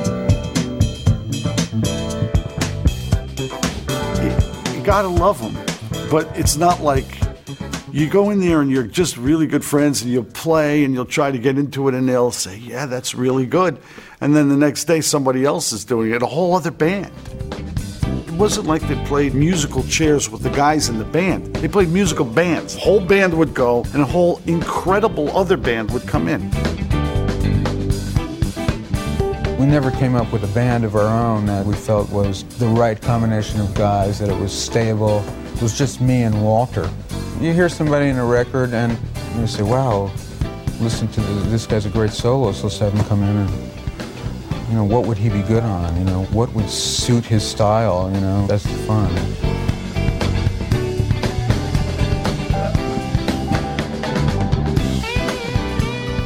You 4.76 4.84
gotta 4.84 5.10
love 5.10 5.40
them, 5.40 5.54
but 6.10 6.28
it's 6.36 6.58
not 6.58 6.82
like 6.82 7.06
you 7.92 8.10
go 8.10 8.32
in 8.32 8.40
there 8.40 8.62
and 8.62 8.72
you're 8.72 8.82
just 8.82 9.16
really 9.16 9.46
good 9.46 9.64
friends 9.64 10.02
and 10.02 10.12
you'll 10.12 10.24
play 10.24 10.84
and 10.84 10.96
you'll 10.96 11.06
try 11.06 11.30
to 11.30 11.38
get 11.38 11.60
into 11.60 11.88
it 11.88 11.94
and 11.94 12.10
they'll 12.10 12.32
say, 12.32 12.58
Yeah, 12.58 12.88
that's 12.88 13.14
really 13.14 13.46
good. 13.46 13.78
And 14.20 14.36
then 14.36 14.50
the 14.50 14.58
next 14.58 14.86
day 14.86 15.02
somebody 15.02 15.46
else 15.46 15.72
is 15.72 15.86
doing 15.86 16.12
it, 16.12 16.24
a 16.24 16.26
whole 16.26 16.56
other 16.56 16.72
band. 16.72 17.12
It 18.38 18.42
wasn't 18.42 18.68
like 18.68 18.84
they 18.88 19.04
played 19.06 19.34
musical 19.34 19.82
chairs 19.82 20.30
with 20.30 20.44
the 20.44 20.52
guys 20.52 20.90
in 20.90 21.00
the 21.00 21.04
band. 21.04 21.56
They 21.56 21.68
played 21.68 21.90
musical 21.90 22.24
bands. 22.24 22.78
Whole 22.78 23.00
band 23.00 23.36
would 23.36 23.56
go 23.56 23.84
and 23.94 24.04
a 24.04 24.06
whole 24.06 24.40
incredible 24.46 25.36
other 25.36 25.58
band 25.58 25.90
would 25.90 26.08
come 26.08 26.28
in. 26.28 26.44
We 29.58 29.66
never 29.66 29.90
came 29.90 30.14
up 30.14 30.32
with 30.32 30.44
a 30.44 30.54
band 30.54 30.86
of 30.86 30.96
our 30.96 31.08
own 31.08 31.48
that 31.48 31.66
we 31.66 31.74
felt 31.74 32.12
was 32.12 32.44
the 32.60 32.68
right 32.68 33.02
combination 33.02 33.60
of 33.60 33.74
guys, 33.74 34.20
that 34.20 34.30
it 34.30 34.40
was 34.40 34.54
stable. 34.54 35.24
It 35.56 35.62
was 35.64 35.76
just 35.76 36.00
me 36.00 36.22
and 36.22 36.44
Walter. 36.44 36.88
You 37.42 37.54
hear 37.54 37.70
somebody 37.70 38.10
in 38.10 38.18
a 38.18 38.26
record 38.26 38.72
and 38.72 39.00
you 39.36 39.48
say, 39.48 39.64
wow, 39.64 40.12
listen 40.80 41.08
to 41.08 41.22
this, 41.22 41.46
this 41.46 41.66
guy's 41.66 41.88
a 41.88 41.90
great 41.90 42.12
soloist, 42.12 42.64
let's 42.64 42.78
have 42.78 42.94
him 42.94 43.04
come 43.06 43.24
in 43.24 43.36
and, 43.36 43.77
you 44.70 44.76
know, 44.76 44.84
what 44.84 45.06
would 45.06 45.18
he 45.18 45.30
be 45.30 45.42
good 45.42 45.64
on? 45.64 45.96
You 45.98 46.04
know, 46.04 46.24
what 46.26 46.52
would 46.54 46.70
suit 46.70 47.26
his 47.26 47.48
style? 47.48 48.12
You 48.14 48.20
know, 48.22 48.48
that's 48.48 48.64
the 48.64 48.70
fun. 48.86 49.14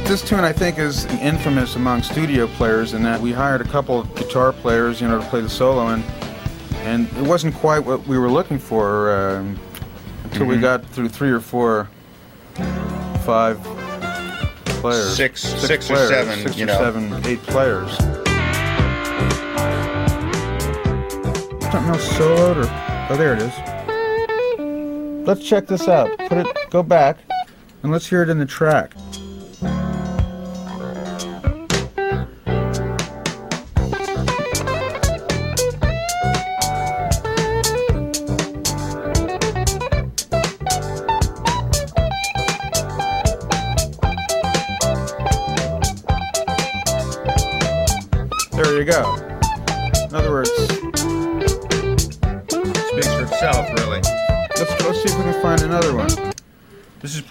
This 0.04 0.20
tune, 0.20 0.40
I 0.40 0.52
think, 0.52 0.78
is 0.78 1.06
infamous 1.22 1.76
among 1.76 2.02
studio 2.02 2.46
players 2.46 2.92
in 2.92 3.02
that 3.04 3.18
we 3.20 3.32
hired 3.32 3.62
a 3.62 3.64
couple 3.64 3.98
of 3.98 4.14
guitar 4.14 4.52
players, 4.52 5.00
you 5.00 5.08
know, 5.08 5.18
to 5.18 5.26
play 5.28 5.40
the 5.40 5.48
solo, 5.48 5.86
and 5.88 6.04
and 6.84 7.06
it 7.16 7.22
wasn't 7.22 7.54
quite 7.54 7.78
what 7.78 8.06
we 8.06 8.18
were 8.18 8.28
looking 8.30 8.58
for 8.58 9.12
um, 9.16 9.58
until 10.24 10.46
we 10.46 10.56
Mhm. 10.56 10.60
got 10.60 10.84
through 10.86 11.08
three 11.08 11.30
or 11.30 11.40
four, 11.40 11.88
five 13.24 13.58
players, 14.66 15.16
Six- 15.16 15.42
six 15.42 15.88
or 15.90 15.96
seven, 15.96 16.40
six 16.42 16.56
you 16.58 16.64
or 16.64 16.66
know. 16.66 16.78
seven, 16.78 17.22
eight 17.24 17.42
players. 17.46 17.96
Something 21.72 21.94
else 21.94 22.06
soloed 22.18 22.56
or 22.56 22.68
oh, 23.10 23.16
there 23.16 23.32
it 23.32 23.40
is. 23.40 25.26
Let's 25.26 25.42
check 25.42 25.66
this 25.66 25.88
out. 25.88 26.18
Put 26.18 26.36
it, 26.36 26.46
go 26.68 26.82
back, 26.82 27.16
and 27.82 27.90
let's 27.90 28.06
hear 28.06 28.22
it 28.22 28.28
in 28.28 28.38
the 28.38 28.44
track. 28.44 28.92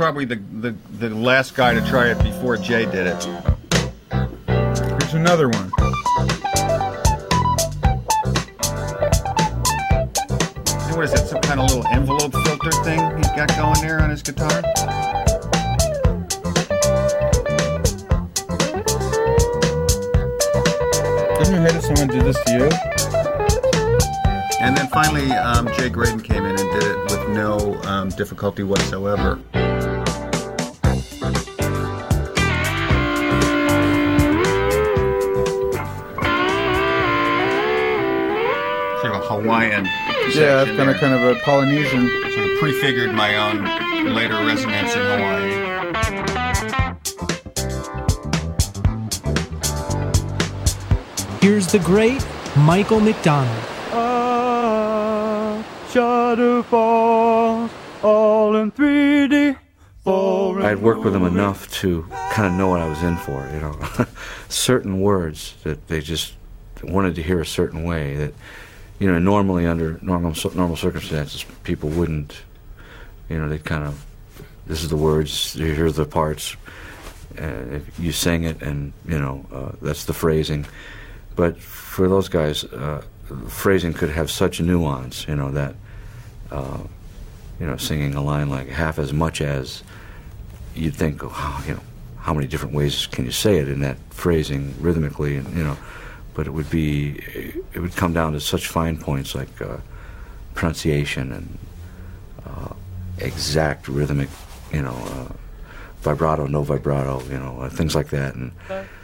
Probably 0.02 0.26
the, 0.26 0.42
the, 0.62 0.76
the 0.98 1.10
last 1.12 1.54
guy 1.54 1.76
to 1.76 1.82
try 1.88 2.10
it 2.10 2.18
before 2.24 2.58
Jay 2.58 2.86
did 2.86 3.06
it. 3.06 3.24
Here's 4.10 5.14
another 5.14 5.48
one. 5.48 5.72
And 10.88 10.96
what 10.96 11.06
is 11.06 11.12
that, 11.12 11.28
some 11.30 11.40
kind 11.42 11.60
of 11.60 11.70
little 11.70 11.86
envelope 11.92 12.34
filter 12.34 12.72
thing 12.84 13.00
he's 13.16 13.28
got 13.34 13.56
going 13.56 13.80
there 13.82 14.02
on 14.02 14.10
his 14.10 14.24
guitar? 14.24 14.50
Didn't 21.38 21.54
you 21.54 21.62
hate 21.62 21.76
it 21.76 21.84
someone 21.84 22.08
did 22.08 22.24
this 22.24 22.44
to 22.46 22.54
you? 22.54 22.70
And 24.62 24.76
then 24.76 24.88
finally, 24.88 25.32
um, 25.34 25.68
Jay 25.78 25.90
Graydon 25.90 26.22
came 26.22 26.44
in 26.44 26.60
and 26.60 26.72
did 26.72 26.86
it 26.86 26.98
with 27.04 27.30
no 27.30 27.80
um, 27.84 28.10
difficulty 28.10 28.64
whatsoever. 28.64 29.40
Hawaiian. 39.52 39.84
Yeah, 39.84 40.64
section 40.64 40.78
kind 40.78 40.90
of 40.90 40.96
kind 40.98 41.14
of 41.14 41.24
a 41.24 41.36
Polynesian. 41.42 42.10
Sort 42.32 42.50
of 42.50 42.58
prefigured 42.60 43.14
my 43.14 43.36
own 43.36 43.66
later 44.16 44.36
residence 44.46 44.96
in 44.96 45.02
Hawaii. 45.02 45.52
Here's 51.42 51.70
the 51.70 51.80
great 51.80 52.26
Michael 52.56 53.02
McDonald. 53.02 53.66
Ah, 53.92 55.66
shadow 55.92 56.64
falls 56.64 57.72
all 58.02 58.56
in 58.56 58.72
3D. 58.72 59.58
I'd 60.64 60.82
worked 60.82 61.04
with 61.04 61.12
them 61.12 61.26
enough 61.26 61.70
to 61.82 62.06
kind 62.32 62.48
of 62.48 62.54
know 62.54 62.70
what 62.70 62.80
I 62.80 62.88
was 62.88 63.04
in 63.04 63.18
for, 63.18 63.46
you 63.54 63.60
know. 63.60 63.78
certain 64.48 65.02
words 65.02 65.56
that 65.64 65.90
they 65.90 66.00
just 66.00 66.36
wanted 66.82 67.16
to 67.16 67.22
hear 67.22 67.42
a 67.42 67.46
certain 67.46 67.84
way 67.84 68.16
that, 68.16 68.34
you 69.02 69.12
know, 69.12 69.18
normally 69.18 69.66
under 69.66 69.98
normal 70.04 70.36
normal 70.54 70.76
circumstances, 70.76 71.44
people 71.64 71.90
wouldn't, 71.90 72.44
you 73.30 73.38
know, 73.40 73.50
they 73.50 73.58
kind 73.58 73.84
of, 73.84 74.06
this 74.68 74.84
is 74.84 74.90
the 74.90 74.96
words, 74.96 75.54
here 75.54 75.88
are 75.88 75.92
the 75.92 76.06
parts, 76.06 76.56
uh, 77.40 77.80
you 77.98 78.12
sing 78.12 78.44
it, 78.44 78.62
and 78.62 78.94
you 79.08 79.18
know, 79.18 79.44
uh, 79.52 79.72
that's 79.82 80.06
the 80.06 80.14
phrasing. 80.14 80.68
But 81.36 81.58
for 81.58 82.08
those 82.08 82.30
guys, 82.30 82.64
uh, 82.64 83.02
phrasing 83.48 83.94
could 83.94 84.10
have 84.10 84.30
such 84.30 84.62
nuance, 84.62 85.28
you 85.28 85.36
know, 85.36 85.50
that, 85.50 85.74
uh, 86.52 86.78
you 87.60 87.66
know, 87.66 87.78
singing 87.78 88.14
a 88.14 88.22
line 88.22 88.50
like 88.50 88.68
half 88.70 89.00
as 89.00 89.12
much 89.12 89.42
as 89.42 89.82
you'd 90.76 90.94
think, 90.94 91.22
oh, 91.24 91.64
you 91.68 91.74
know, 91.74 91.82
how 92.20 92.36
many 92.36 92.46
different 92.46 92.76
ways 92.76 93.08
can 93.08 93.26
you 93.26 93.32
say 93.32 93.58
it 93.58 93.68
in 93.68 93.80
that 93.80 93.98
phrasing 94.12 94.76
rhythmically, 94.80 95.38
and 95.38 95.58
you 95.58 95.64
know, 95.64 95.78
but 96.34 96.48
it 96.48 96.52
would 96.52 96.70
be, 96.70 97.20
it 97.74 97.80
would 97.80 97.96
come 97.96 98.14
down 98.14 98.34
to 98.34 98.40
such 98.40 98.68
fine 98.68 98.98
points 98.98 99.36
like 99.36 99.62
uh, 99.62 99.78
pronunciation 100.54 101.32
and 101.32 101.58
uh, 102.46 102.74
exact 103.18 103.88
rhythmic, 103.88 104.30
you 104.72 104.82
know, 104.82 104.96
uh, 104.96 105.34
vibrato, 106.02 106.48
no 106.48 106.64
vibrato, 106.64 107.22
you 107.24 107.38
know, 107.38 107.62
uh, 107.62 107.70
things 107.70 107.96
like 107.96 108.10
that, 108.10 108.36
and 108.36 108.52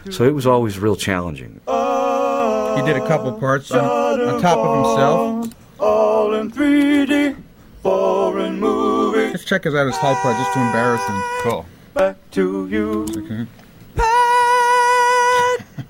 so 0.10 0.24
it 0.24 0.34
was 0.34 0.48
always 0.48 0.80
real 0.80 0.96
challenging. 0.96 1.62
He 1.68 2.84
did 2.84 2.96
a 2.96 3.08
couple 3.08 3.32
parts 3.34 3.72
on, 3.72 4.22
on 4.22 4.42
top 4.42 4.58
of 4.58 4.86
himself. 4.86 5.56
All 5.80 6.34
in 6.36 6.52
3D. 6.52 7.44
Foreign 7.82 8.60
movie. 8.60 9.32
Let's 9.32 9.46
check 9.46 9.64
his 9.64 9.74
out 9.74 9.86
his 9.86 9.96
high 9.96 10.14
part 10.16 10.36
just 10.36 10.54
to 10.54 10.60
embarrass 10.60 11.08
him. 11.08 11.24
Cool. 11.42 11.66
Back 11.94 12.18
to 12.32 12.68
you. 12.68 13.06
Okay. 13.16 13.48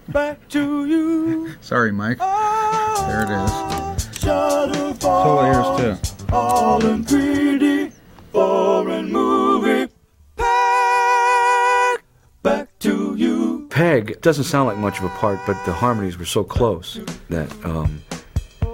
Back 0.10 0.48
to 0.50 0.86
you. 0.86 1.54
Sorry, 1.60 1.92
Mike. 1.92 2.20
There 2.20 3.24
it 3.24 3.30
is. 3.30 4.20
Shadow 4.20 4.94
Solo 4.94 5.46
ears 5.46 6.00
too. 6.00 6.34
All 6.34 6.86
in 6.86 7.04
3D. 7.04 7.92
Foreign 8.32 9.12
movie. 9.12 9.92
Back. 10.38 12.04
Back 12.42 12.80
to 12.80 13.16
you. 13.16 13.68
Peg 13.70 14.22
doesn't 14.22 14.46
sound 14.46 14.70
like 14.70 14.78
much 14.78 15.00
of 15.00 15.06
a 15.06 15.10
part, 15.10 15.40
but 15.46 15.62
the 15.66 15.74
harmonies 15.74 16.18
were 16.18 16.26
so 16.26 16.44
close 16.44 17.00
that 17.30 17.54
um, 17.66 18.02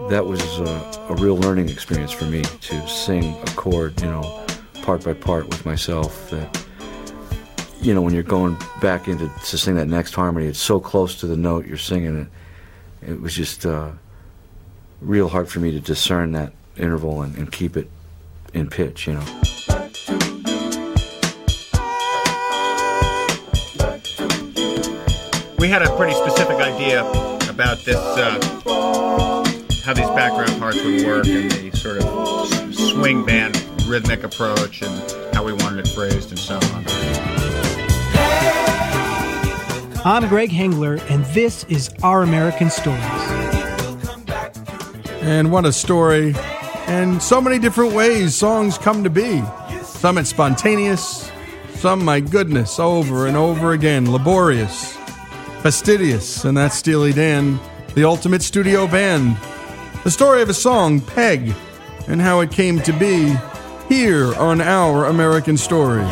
that 0.10 0.26
was 0.26 0.60
a, 0.60 1.06
a 1.10 1.16
real 1.16 1.38
learning 1.38 1.68
experience 1.70 2.12
for 2.12 2.26
me 2.26 2.44
to 2.44 2.88
sing 2.88 3.36
a 3.42 3.46
chord, 3.56 4.00
you 4.02 4.08
know, 4.08 4.46
part 4.84 5.04
by 5.04 5.14
part 5.14 5.48
with 5.48 5.66
myself. 5.66 6.30
That 6.30 6.64
you 7.84 7.94
know, 7.94 8.02
when 8.02 8.14
you're 8.14 8.24
going 8.24 8.58
back 8.82 9.10
into 9.10 9.28
to 9.28 9.58
sing 9.58 9.76
that 9.76 9.88
next 9.88 10.14
harmony, 10.14 10.48
it's 10.48 10.60
so 10.60 10.80
close 10.80 11.20
to 11.20 11.28
the 11.28 11.36
note 11.36 11.66
you're 11.66 11.78
singing 11.78 12.18
it. 12.22 12.28
It 13.12 13.20
was 13.20 13.36
just 13.36 13.66
uh, 13.66 13.92
real 15.02 15.28
hard 15.28 15.50
for 15.50 15.60
me 15.60 15.72
to 15.72 15.82
discern 15.82 16.32
that 16.32 16.54
interval 16.78 17.22
and, 17.22 17.36
and 17.36 17.52
keep 17.52 17.76
it 17.76 17.90
in 18.54 18.70
pitch, 18.70 19.08
you 19.08 19.16
know. 19.16 19.26
We 25.60 25.68
had 25.68 25.82
a 25.82 25.94
pretty 25.98 26.14
specific 26.14 26.58
idea 26.58 27.02
about 27.50 27.80
this, 27.80 27.98
uh, 27.98 28.40
how 29.84 29.94
these 29.94 30.08
background 30.10 30.58
parts 30.58 30.82
would 30.82 31.06
work 31.06 31.28
and 31.28 31.52
the 31.52 31.72
sort 31.76 32.02
of 32.02 32.74
swing 32.74 33.26
band 33.26 33.58
rhythmic 33.86 34.24
approach 34.24 34.82
and 34.82 35.36
how 35.36 35.44
we 35.44 35.52
wanted 35.52 35.86
it 35.86 35.92
phrased 35.92 36.30
and 36.30 36.40
so 36.40 36.56
on. 36.56 37.33
I'm 40.06 40.28
Greg 40.28 40.50
Hengler, 40.50 41.00
and 41.10 41.24
this 41.28 41.64
is 41.70 41.90
Our 42.04 42.24
American 42.24 42.70
Stories. 42.70 43.02
And 45.22 45.50
what 45.50 45.66
a 45.66 45.72
story. 45.72 46.36
And 46.88 47.24
so 47.24 47.40
many 47.40 47.58
different 47.58 47.94
ways 47.94 48.36
songs 48.36 48.78
come 48.78 49.06
to 49.06 49.10
be. 49.10 49.42
Some 49.82 50.18
it's 50.18 50.30
spontaneous, 50.30 51.32
some, 51.76 52.04
my 52.04 52.20
goodness, 52.20 52.82
over 52.82 53.28
and 53.28 53.38
over 53.38 53.72
again, 53.72 54.12
laborious, 54.12 54.98
fastidious, 55.62 56.44
and 56.44 56.58
that's 56.58 56.76
Steely 56.76 57.14
Dan, 57.14 57.58
the 57.96 58.04
ultimate 58.04 58.42
studio 58.42 58.88
band. 58.88 59.38
The 60.04 60.12
story 60.12 60.42
of 60.42 60.50
a 60.50 60.54
song, 60.54 61.00
Peg, 61.00 61.56
and 62.10 62.20
how 62.20 62.42
it 62.42 62.52
came 62.52 62.82
to 62.82 62.92
be 62.92 63.34
here 63.88 64.36
on 64.36 64.60
Our 64.60 65.06
American 65.06 65.56
Story. 65.56 66.04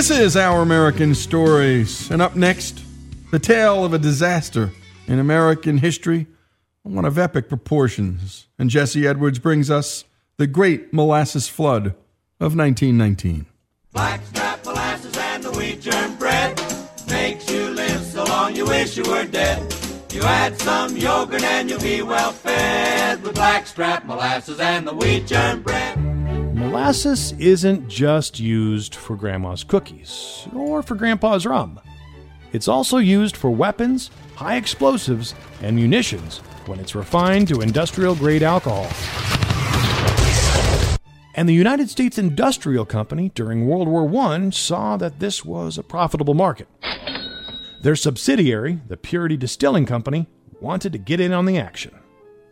This 0.00 0.10
is 0.10 0.34
Our 0.34 0.62
American 0.62 1.14
Stories. 1.14 2.10
And 2.10 2.22
up 2.22 2.34
next, 2.34 2.82
the 3.30 3.38
tale 3.38 3.84
of 3.84 3.92
a 3.92 3.98
disaster 3.98 4.70
in 5.06 5.18
American 5.18 5.76
history, 5.76 6.26
one 6.84 7.04
of 7.04 7.18
epic 7.18 7.50
proportions. 7.50 8.46
And 8.58 8.70
Jesse 8.70 9.06
Edwards 9.06 9.38
brings 9.38 9.70
us 9.70 10.06
the 10.38 10.46
Great 10.46 10.94
Molasses 10.94 11.48
Flood 11.48 11.88
of 12.40 12.56
1919. 12.56 13.44
Blackstrap 13.92 14.64
molasses 14.64 15.18
and 15.18 15.42
the 15.42 15.50
wheat 15.50 15.82
germ 15.82 16.16
bread 16.16 16.58
makes 17.10 17.50
you 17.50 17.68
live 17.68 18.00
so 18.00 18.24
long 18.24 18.56
you 18.56 18.64
wish 18.64 18.96
you 18.96 19.04
were 19.04 19.26
dead. 19.26 19.60
You 20.14 20.22
add 20.22 20.58
some 20.62 20.96
yogurt 20.96 21.42
and 21.42 21.68
you'll 21.68 21.78
be 21.78 22.00
well 22.00 22.32
fed 22.32 23.22
with 23.22 23.34
blackstrap 23.34 24.06
molasses 24.06 24.60
and 24.60 24.88
the 24.88 24.94
wheat 24.94 25.26
germ 25.26 25.60
bread. 25.60 25.99
Molasses 26.70 27.32
isn't 27.32 27.88
just 27.88 28.38
used 28.38 28.94
for 28.94 29.16
grandma's 29.16 29.64
cookies 29.64 30.46
or 30.54 30.84
for 30.84 30.94
grandpa's 30.94 31.44
rum. 31.44 31.80
It's 32.52 32.68
also 32.68 32.98
used 32.98 33.36
for 33.36 33.50
weapons, 33.50 34.12
high 34.36 34.54
explosives, 34.54 35.34
and 35.62 35.74
munitions 35.74 36.38
when 36.66 36.78
it's 36.78 36.94
refined 36.94 37.48
to 37.48 37.60
industrial 37.60 38.14
grade 38.14 38.44
alcohol. 38.44 38.86
And 41.34 41.48
the 41.48 41.54
United 41.54 41.90
States 41.90 42.18
Industrial 42.18 42.84
Company 42.84 43.32
during 43.34 43.66
World 43.66 43.88
War 43.88 44.08
I 44.22 44.50
saw 44.50 44.96
that 44.96 45.18
this 45.18 45.44
was 45.44 45.76
a 45.76 45.82
profitable 45.82 46.34
market. 46.34 46.68
Their 47.82 47.96
subsidiary, 47.96 48.80
the 48.86 48.96
Purity 48.96 49.36
Distilling 49.36 49.86
Company, 49.86 50.28
wanted 50.60 50.92
to 50.92 50.98
get 50.98 51.18
in 51.18 51.32
on 51.32 51.46
the 51.46 51.58
action. 51.58 51.98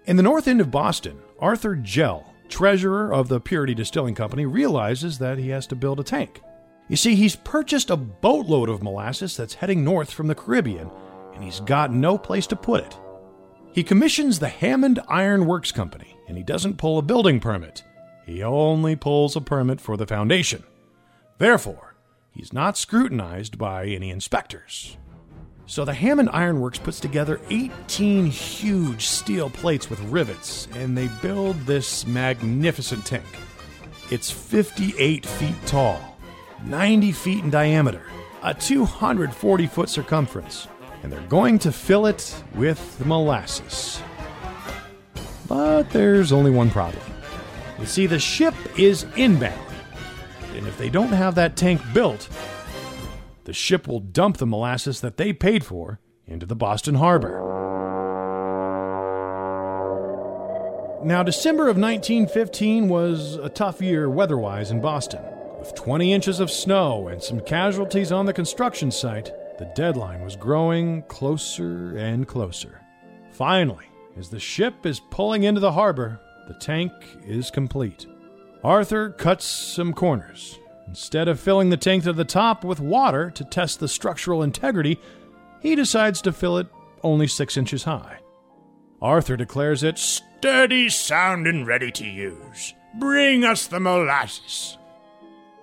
In 0.06 0.16
the 0.16 0.24
north 0.24 0.48
end 0.48 0.60
of 0.60 0.72
Boston, 0.72 1.20
Arthur 1.38 1.76
Jell, 1.76 2.34
treasurer 2.48 3.12
of 3.12 3.28
the 3.28 3.40
Purity 3.40 3.74
Distilling 3.74 4.14
Company, 4.14 4.46
realizes 4.46 5.18
that 5.18 5.38
he 5.38 5.50
has 5.50 5.66
to 5.68 5.76
build 5.76 6.00
a 6.00 6.04
tank. 6.04 6.40
You 6.88 6.96
see, 6.96 7.14
he's 7.14 7.36
purchased 7.36 7.90
a 7.90 7.96
boatload 7.96 8.68
of 8.68 8.82
molasses 8.82 9.36
that's 9.36 9.54
heading 9.54 9.84
north 9.84 10.10
from 10.10 10.26
the 10.26 10.34
Caribbean, 10.34 10.90
and 11.34 11.44
he's 11.44 11.60
got 11.60 11.92
no 11.92 12.16
place 12.16 12.46
to 12.48 12.56
put 12.56 12.84
it. 12.84 12.98
He 13.72 13.84
commissions 13.84 14.38
the 14.38 14.48
Hammond 14.48 14.98
Iron 15.08 15.46
Works 15.46 15.70
Company, 15.70 16.16
and 16.26 16.36
he 16.36 16.42
doesn't 16.42 16.78
pull 16.78 16.98
a 16.98 17.02
building 17.02 17.38
permit. 17.38 17.84
He 18.24 18.42
only 18.42 18.96
pulls 18.96 19.36
a 19.36 19.40
permit 19.40 19.80
for 19.80 19.96
the 19.96 20.06
foundation. 20.06 20.64
Therefore, 21.38 21.94
he's 22.32 22.52
not 22.52 22.76
scrutinized 22.76 23.58
by 23.58 23.86
any 23.86 24.10
inspectors. 24.10 24.96
So 25.68 25.84
the 25.84 25.92
Hammond 25.92 26.30
Ironworks 26.32 26.78
puts 26.78 26.98
together 26.98 27.42
18 27.50 28.24
huge 28.24 29.06
steel 29.06 29.50
plates 29.50 29.90
with 29.90 30.00
rivets, 30.04 30.66
and 30.74 30.96
they 30.96 31.10
build 31.20 31.56
this 31.66 32.06
magnificent 32.06 33.04
tank. 33.04 33.26
It's 34.10 34.30
58 34.30 35.26
feet 35.26 35.54
tall, 35.66 36.16
90 36.64 37.12
feet 37.12 37.44
in 37.44 37.50
diameter, 37.50 38.00
a 38.42 38.54
240 38.54 39.66
foot 39.66 39.90
circumference, 39.90 40.68
and 41.02 41.12
they're 41.12 41.20
going 41.28 41.58
to 41.58 41.70
fill 41.70 42.06
it 42.06 42.42
with 42.54 43.04
molasses. 43.04 44.00
But 45.46 45.90
there's 45.90 46.32
only 46.32 46.50
one 46.50 46.70
problem. 46.70 47.04
You 47.78 47.84
see, 47.84 48.06
the 48.06 48.18
ship 48.18 48.54
is 48.78 49.04
inbound, 49.16 49.70
and 50.56 50.66
if 50.66 50.78
they 50.78 50.88
don't 50.88 51.12
have 51.12 51.34
that 51.34 51.56
tank 51.56 51.82
built, 51.92 52.26
the 53.48 53.54
ship 53.54 53.88
will 53.88 54.00
dump 54.00 54.36
the 54.36 54.46
molasses 54.46 55.00
that 55.00 55.16
they 55.16 55.32
paid 55.32 55.64
for 55.64 55.98
into 56.26 56.44
the 56.44 56.54
Boston 56.54 56.96
Harbor. 56.96 57.40
Now, 61.02 61.22
December 61.22 61.62
of 61.62 61.78
1915 61.78 62.90
was 62.90 63.36
a 63.36 63.48
tough 63.48 63.80
year 63.80 64.10
weather-wise 64.10 64.70
in 64.70 64.82
Boston. 64.82 65.22
With 65.58 65.74
20 65.74 66.12
inches 66.12 66.40
of 66.40 66.50
snow 66.50 67.08
and 67.08 67.22
some 67.22 67.40
casualties 67.40 68.12
on 68.12 68.26
the 68.26 68.34
construction 68.34 68.90
site, 68.90 69.32
the 69.58 69.72
deadline 69.74 70.22
was 70.22 70.36
growing 70.36 71.00
closer 71.04 71.96
and 71.96 72.28
closer. 72.28 72.82
Finally, 73.30 73.86
as 74.18 74.28
the 74.28 74.38
ship 74.38 74.84
is 74.84 75.00
pulling 75.08 75.44
into 75.44 75.62
the 75.62 75.72
harbor, 75.72 76.20
the 76.48 76.58
tank 76.60 76.92
is 77.24 77.50
complete. 77.50 78.06
Arthur 78.62 79.08
cuts 79.08 79.46
some 79.46 79.94
corners. 79.94 80.58
Instead 80.88 81.28
of 81.28 81.38
filling 81.38 81.68
the 81.68 81.76
tank 81.76 82.04
to 82.04 82.12
the 82.14 82.24
top 82.24 82.64
with 82.64 82.80
water 82.80 83.30
to 83.30 83.44
test 83.44 83.78
the 83.78 83.88
structural 83.88 84.42
integrity, 84.42 84.98
he 85.60 85.74
decides 85.74 86.22
to 86.22 86.32
fill 86.32 86.56
it 86.56 86.66
only 87.02 87.26
six 87.26 87.58
inches 87.58 87.84
high. 87.84 88.18
Arthur 89.02 89.36
declares 89.36 89.82
it 89.82 89.98
sturdy, 89.98 90.88
sound, 90.88 91.46
and 91.46 91.66
ready 91.66 91.92
to 91.92 92.06
use. 92.06 92.74
Bring 92.98 93.44
us 93.44 93.66
the 93.66 93.78
molasses. 93.78 94.78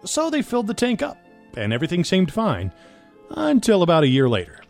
So 0.04 0.30
they 0.30 0.44
filled 0.44 0.68
the 0.68 0.76
tank 0.76 1.02
up, 1.02 1.18
and 1.58 1.74
everything 1.74 2.04
seemed 2.04 2.32
fine 2.32 2.72
until 3.32 3.82
about 3.82 4.04
a 4.04 4.08
year 4.08 4.30
later. 4.30 4.62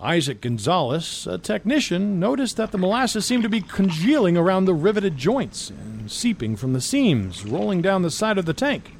Isaac 0.00 0.40
Gonzalez, 0.40 1.26
a 1.26 1.36
technician, 1.36 2.20
noticed 2.20 2.56
that 2.56 2.70
the 2.70 2.78
molasses 2.78 3.26
seemed 3.26 3.42
to 3.42 3.48
be 3.48 3.60
congealing 3.60 4.36
around 4.36 4.64
the 4.64 4.72
riveted 4.72 5.16
joints 5.16 5.68
and 5.68 6.10
seeping 6.10 6.54
from 6.54 6.72
the 6.72 6.80
seams, 6.80 7.44
rolling 7.44 7.82
down 7.82 8.02
the 8.02 8.10
side 8.10 8.38
of 8.38 8.46
the 8.46 8.54
tank. 8.54 8.92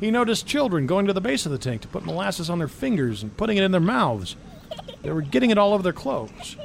He 0.00 0.10
noticed 0.10 0.46
children 0.46 0.86
going 0.86 1.06
to 1.06 1.12
the 1.12 1.20
base 1.20 1.44
of 1.44 1.52
the 1.52 1.58
tank 1.58 1.82
to 1.82 1.88
put 1.88 2.04
molasses 2.04 2.48
on 2.48 2.58
their 2.58 2.68
fingers 2.68 3.22
and 3.22 3.36
putting 3.36 3.56
it 3.56 3.64
in 3.64 3.72
their 3.72 3.80
mouths. 3.80 4.36
They 5.02 5.10
were 5.10 5.22
getting 5.22 5.50
it 5.50 5.58
all 5.58 5.74
over 5.74 5.82
their 5.82 5.92
clothes. 5.92 6.56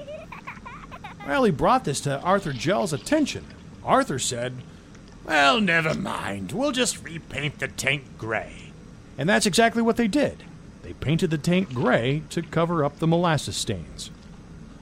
Well, 1.25 1.43
he 1.43 1.51
brought 1.51 1.86
this 1.86 2.01
to 2.01 2.19
Arthur 2.19 2.53
Jell's 2.53 2.93
attention. 2.93 3.45
Arthur 3.84 4.19
said, 4.19 4.57
Well, 5.25 5.61
never 5.61 5.93
mind. 5.93 6.51
We'll 6.51 6.71
just 6.71 7.03
repaint 7.03 7.59
the 7.59 7.69
tank 7.69 8.03
gray. 8.17 8.71
And 9.17 9.29
that's 9.29 9.45
exactly 9.45 9.81
what 9.81 9.97
they 9.97 10.07
did. 10.07 10.43
They 10.84 10.93
painted 10.93 11.29
the 11.29 11.38
tank 11.38 11.73
gray 11.73 12.23
to 12.31 12.41
cover 12.41 12.84
up 12.84 12.99
the 12.99 13.07
molasses 13.07 13.55
stains. 13.55 14.11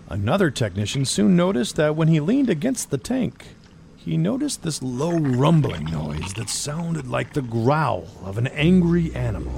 Another 0.09 0.49
technician 0.49 1.05
soon 1.05 1.35
noticed 1.35 1.75
that 1.75 1.95
when 1.95 2.07
he 2.07 2.19
leaned 2.19 2.49
against 2.49 2.89
the 2.89 2.97
tank, 2.97 3.55
he 4.03 4.17
noticed 4.17 4.63
this 4.63 4.81
low 4.81 5.11
rumbling 5.11 5.85
noise 5.85 6.33
that 6.33 6.49
sounded 6.49 7.07
like 7.07 7.33
the 7.33 7.41
growl 7.41 8.07
of 8.23 8.39
an 8.39 8.47
angry 8.47 9.13
animal. 9.13 9.53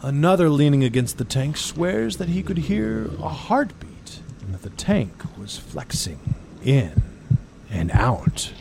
Another 0.00 0.48
leaning 0.48 0.84
against 0.84 1.18
the 1.18 1.24
tank 1.24 1.56
swears 1.56 2.18
that 2.18 2.28
he 2.28 2.44
could 2.44 2.58
hear 2.58 3.10
a 3.18 3.28
heartbeat 3.28 4.20
and 4.40 4.54
that 4.54 4.62
the 4.62 4.70
tank 4.70 5.12
was 5.36 5.58
flexing 5.58 6.34
in 6.62 7.02
and 7.68 7.90
out. 7.90 8.52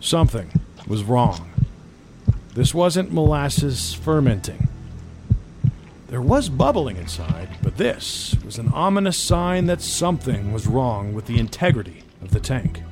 Something 0.00 0.52
was 0.86 1.02
wrong. 1.02 1.50
This 2.52 2.74
wasn't 2.74 3.10
molasses 3.10 3.94
fermenting. 3.94 4.68
There 6.14 6.22
was 6.22 6.48
bubbling 6.48 6.96
inside, 6.96 7.48
but 7.60 7.76
this 7.76 8.36
was 8.44 8.60
an 8.60 8.68
ominous 8.72 9.18
sign 9.18 9.66
that 9.66 9.80
something 9.80 10.52
was 10.52 10.68
wrong 10.68 11.12
with 11.12 11.26
the 11.26 11.40
integrity 11.40 12.04
of 12.22 12.30
the 12.30 12.38
tank. 12.38 12.84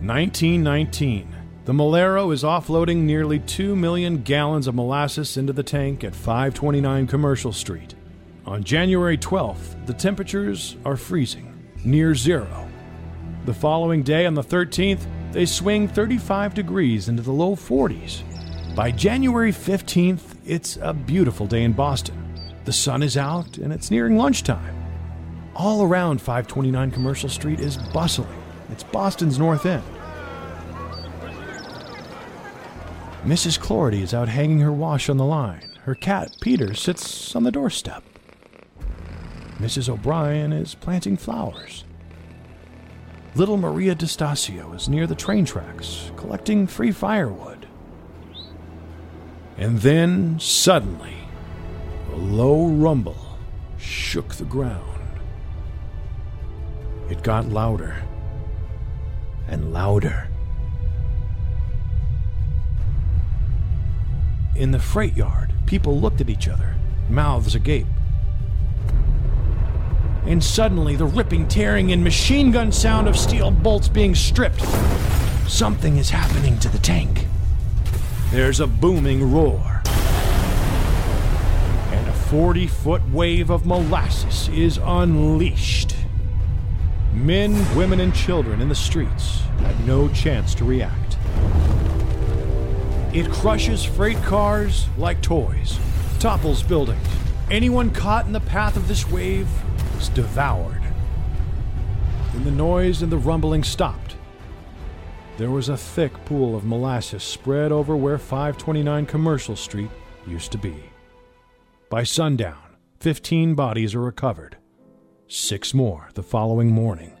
1919. 0.00 1.32
The 1.64 1.72
Miliero 1.72 2.34
is 2.34 2.42
offloading 2.42 3.02
nearly 3.02 3.38
2 3.38 3.76
million 3.76 4.24
gallons 4.24 4.66
of 4.66 4.74
molasses 4.74 5.36
into 5.36 5.52
the 5.52 5.62
tank 5.62 6.02
at 6.02 6.12
529 6.12 7.06
Commercial 7.06 7.52
Street. 7.52 7.94
On 8.44 8.64
January 8.64 9.16
12th, 9.16 9.86
the 9.86 9.94
temperatures 9.94 10.76
are 10.84 10.96
freezing, 10.96 11.70
near 11.84 12.16
zero. 12.16 12.68
The 13.44 13.54
following 13.54 14.02
day, 14.02 14.26
on 14.26 14.34
the 14.34 14.42
13th, 14.42 15.06
they 15.30 15.46
swing 15.46 15.86
35 15.86 16.52
degrees 16.52 17.08
into 17.08 17.22
the 17.22 17.30
low 17.30 17.54
40s. 17.54 18.24
By 18.74 18.90
January 18.90 19.52
15th, 19.52 20.37
it's 20.48 20.78
a 20.80 20.94
beautiful 20.94 21.46
day 21.46 21.62
in 21.62 21.74
Boston. 21.74 22.24
The 22.64 22.72
sun 22.72 23.02
is 23.02 23.16
out 23.18 23.58
and 23.58 23.72
it's 23.72 23.90
nearing 23.90 24.16
lunchtime. 24.16 24.74
All 25.54 25.82
around 25.82 26.22
529 26.22 26.90
Commercial 26.90 27.28
Street 27.28 27.60
is 27.60 27.76
bustling. 27.92 28.42
It's 28.72 28.82
Boston's 28.82 29.38
North 29.38 29.66
End. 29.66 29.84
Mrs. 33.24 33.58
Clordy 33.58 34.00
is 34.00 34.14
out 34.14 34.28
hanging 34.28 34.60
her 34.60 34.72
wash 34.72 35.10
on 35.10 35.18
the 35.18 35.24
line. 35.24 35.68
Her 35.82 35.94
cat, 35.94 36.30
Peter, 36.40 36.72
sits 36.72 37.36
on 37.36 37.42
the 37.42 37.52
doorstep. 37.52 38.02
Mrs. 39.58 39.88
O'Brien 39.88 40.52
is 40.52 40.74
planting 40.74 41.16
flowers. 41.16 41.84
Little 43.34 43.56
Maria 43.58 43.94
DeStasio 43.94 44.74
is 44.74 44.88
near 44.88 45.06
the 45.06 45.14
train 45.14 45.44
tracks, 45.44 46.10
collecting 46.16 46.66
free 46.66 46.92
firewood. 46.92 47.57
And 49.58 49.80
then, 49.80 50.38
suddenly, 50.38 51.16
a 52.12 52.16
low 52.16 52.68
rumble 52.68 53.38
shook 53.76 54.36
the 54.36 54.44
ground. 54.44 54.84
It 57.10 57.24
got 57.24 57.48
louder 57.48 57.96
and 59.48 59.72
louder. 59.72 60.28
In 64.54 64.70
the 64.70 64.78
freight 64.78 65.16
yard, 65.16 65.52
people 65.66 65.98
looked 66.00 66.20
at 66.20 66.30
each 66.30 66.48
other, 66.48 66.74
mouths 67.08 67.54
agape. 67.54 67.86
And 70.24 70.44
suddenly, 70.44 70.94
the 70.94 71.06
ripping, 71.06 71.48
tearing, 71.48 71.90
and 71.92 72.04
machine 72.04 72.50
gun 72.50 72.70
sound 72.70 73.08
of 73.08 73.16
steel 73.16 73.50
bolts 73.50 73.88
being 73.88 74.14
stripped. 74.14 74.62
Something 75.48 75.96
is 75.96 76.10
happening 76.10 76.58
to 76.58 76.68
the 76.68 76.78
tank. 76.78 77.27
There's 78.30 78.60
a 78.60 78.66
booming 78.66 79.32
roar. 79.32 79.82
And 81.90 82.08
a 82.08 82.12
40 82.12 82.66
foot 82.66 83.00
wave 83.10 83.48
of 83.48 83.64
molasses 83.64 84.50
is 84.50 84.78
unleashed. 84.84 85.96
Men, 87.14 87.54
women, 87.74 88.00
and 88.00 88.14
children 88.14 88.60
in 88.60 88.68
the 88.68 88.74
streets 88.74 89.40
had 89.60 89.86
no 89.86 90.08
chance 90.10 90.54
to 90.56 90.64
react. 90.66 91.16
It 93.14 93.30
crushes 93.30 93.82
freight 93.82 94.22
cars 94.24 94.88
like 94.98 95.22
toys, 95.22 95.78
topples 96.20 96.62
buildings. 96.62 97.08
Anyone 97.50 97.90
caught 97.90 98.26
in 98.26 98.32
the 98.32 98.40
path 98.40 98.76
of 98.76 98.88
this 98.88 99.10
wave 99.10 99.48
is 99.98 100.10
devoured. 100.10 100.82
Then 102.34 102.44
the 102.44 102.50
noise 102.50 103.00
and 103.00 103.10
the 103.10 103.16
rumbling 103.16 103.64
stopped. 103.64 104.07
There 105.38 105.52
was 105.52 105.68
a 105.68 105.76
thick 105.76 106.12
pool 106.24 106.56
of 106.56 106.64
molasses 106.64 107.22
spread 107.22 107.70
over 107.70 107.96
where 107.96 108.18
529 108.18 109.06
Commercial 109.06 109.54
Street 109.54 109.90
used 110.26 110.50
to 110.50 110.58
be. 110.58 110.74
By 111.88 112.02
sundown, 112.02 112.76
15 112.98 113.54
bodies 113.54 113.94
are 113.94 114.00
recovered, 114.00 114.56
six 115.28 115.72
more 115.72 116.08
the 116.14 116.24
following 116.24 116.72
morning. 116.72 117.12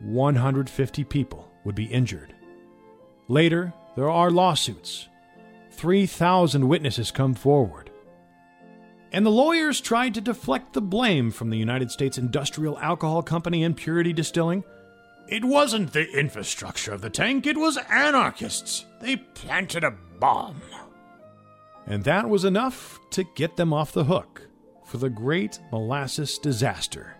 150 0.00 1.04
people 1.04 1.48
would 1.62 1.76
be 1.76 1.84
injured. 1.84 2.34
Later, 3.28 3.72
there 3.94 4.10
are 4.10 4.32
lawsuits. 4.32 5.08
3,000 5.70 6.66
witnesses 6.66 7.12
come 7.12 7.34
forward. 7.34 7.92
And 9.12 9.24
the 9.24 9.30
lawyers 9.30 9.80
tried 9.80 10.14
to 10.14 10.20
deflect 10.20 10.72
the 10.72 10.82
blame 10.82 11.30
from 11.30 11.50
the 11.50 11.58
United 11.58 11.92
States 11.92 12.18
Industrial 12.18 12.76
Alcohol 12.80 13.22
Company 13.22 13.62
and 13.62 13.76
Purity 13.76 14.12
Distilling. 14.12 14.64
It 15.28 15.44
wasn't 15.44 15.92
the 15.92 16.10
infrastructure 16.10 16.92
of 16.92 17.00
the 17.00 17.10
tank, 17.10 17.46
it 17.46 17.56
was 17.56 17.78
anarchists. 17.90 18.84
They 19.00 19.16
planted 19.16 19.84
a 19.84 19.94
bomb. 20.18 20.60
And 21.86 22.04
that 22.04 22.28
was 22.28 22.44
enough 22.44 22.98
to 23.10 23.24
get 23.34 23.56
them 23.56 23.72
off 23.72 23.92
the 23.92 24.04
hook 24.04 24.48
for 24.84 24.98
the 24.98 25.10
great 25.10 25.58
molasses 25.70 26.38
disaster. 26.38 27.16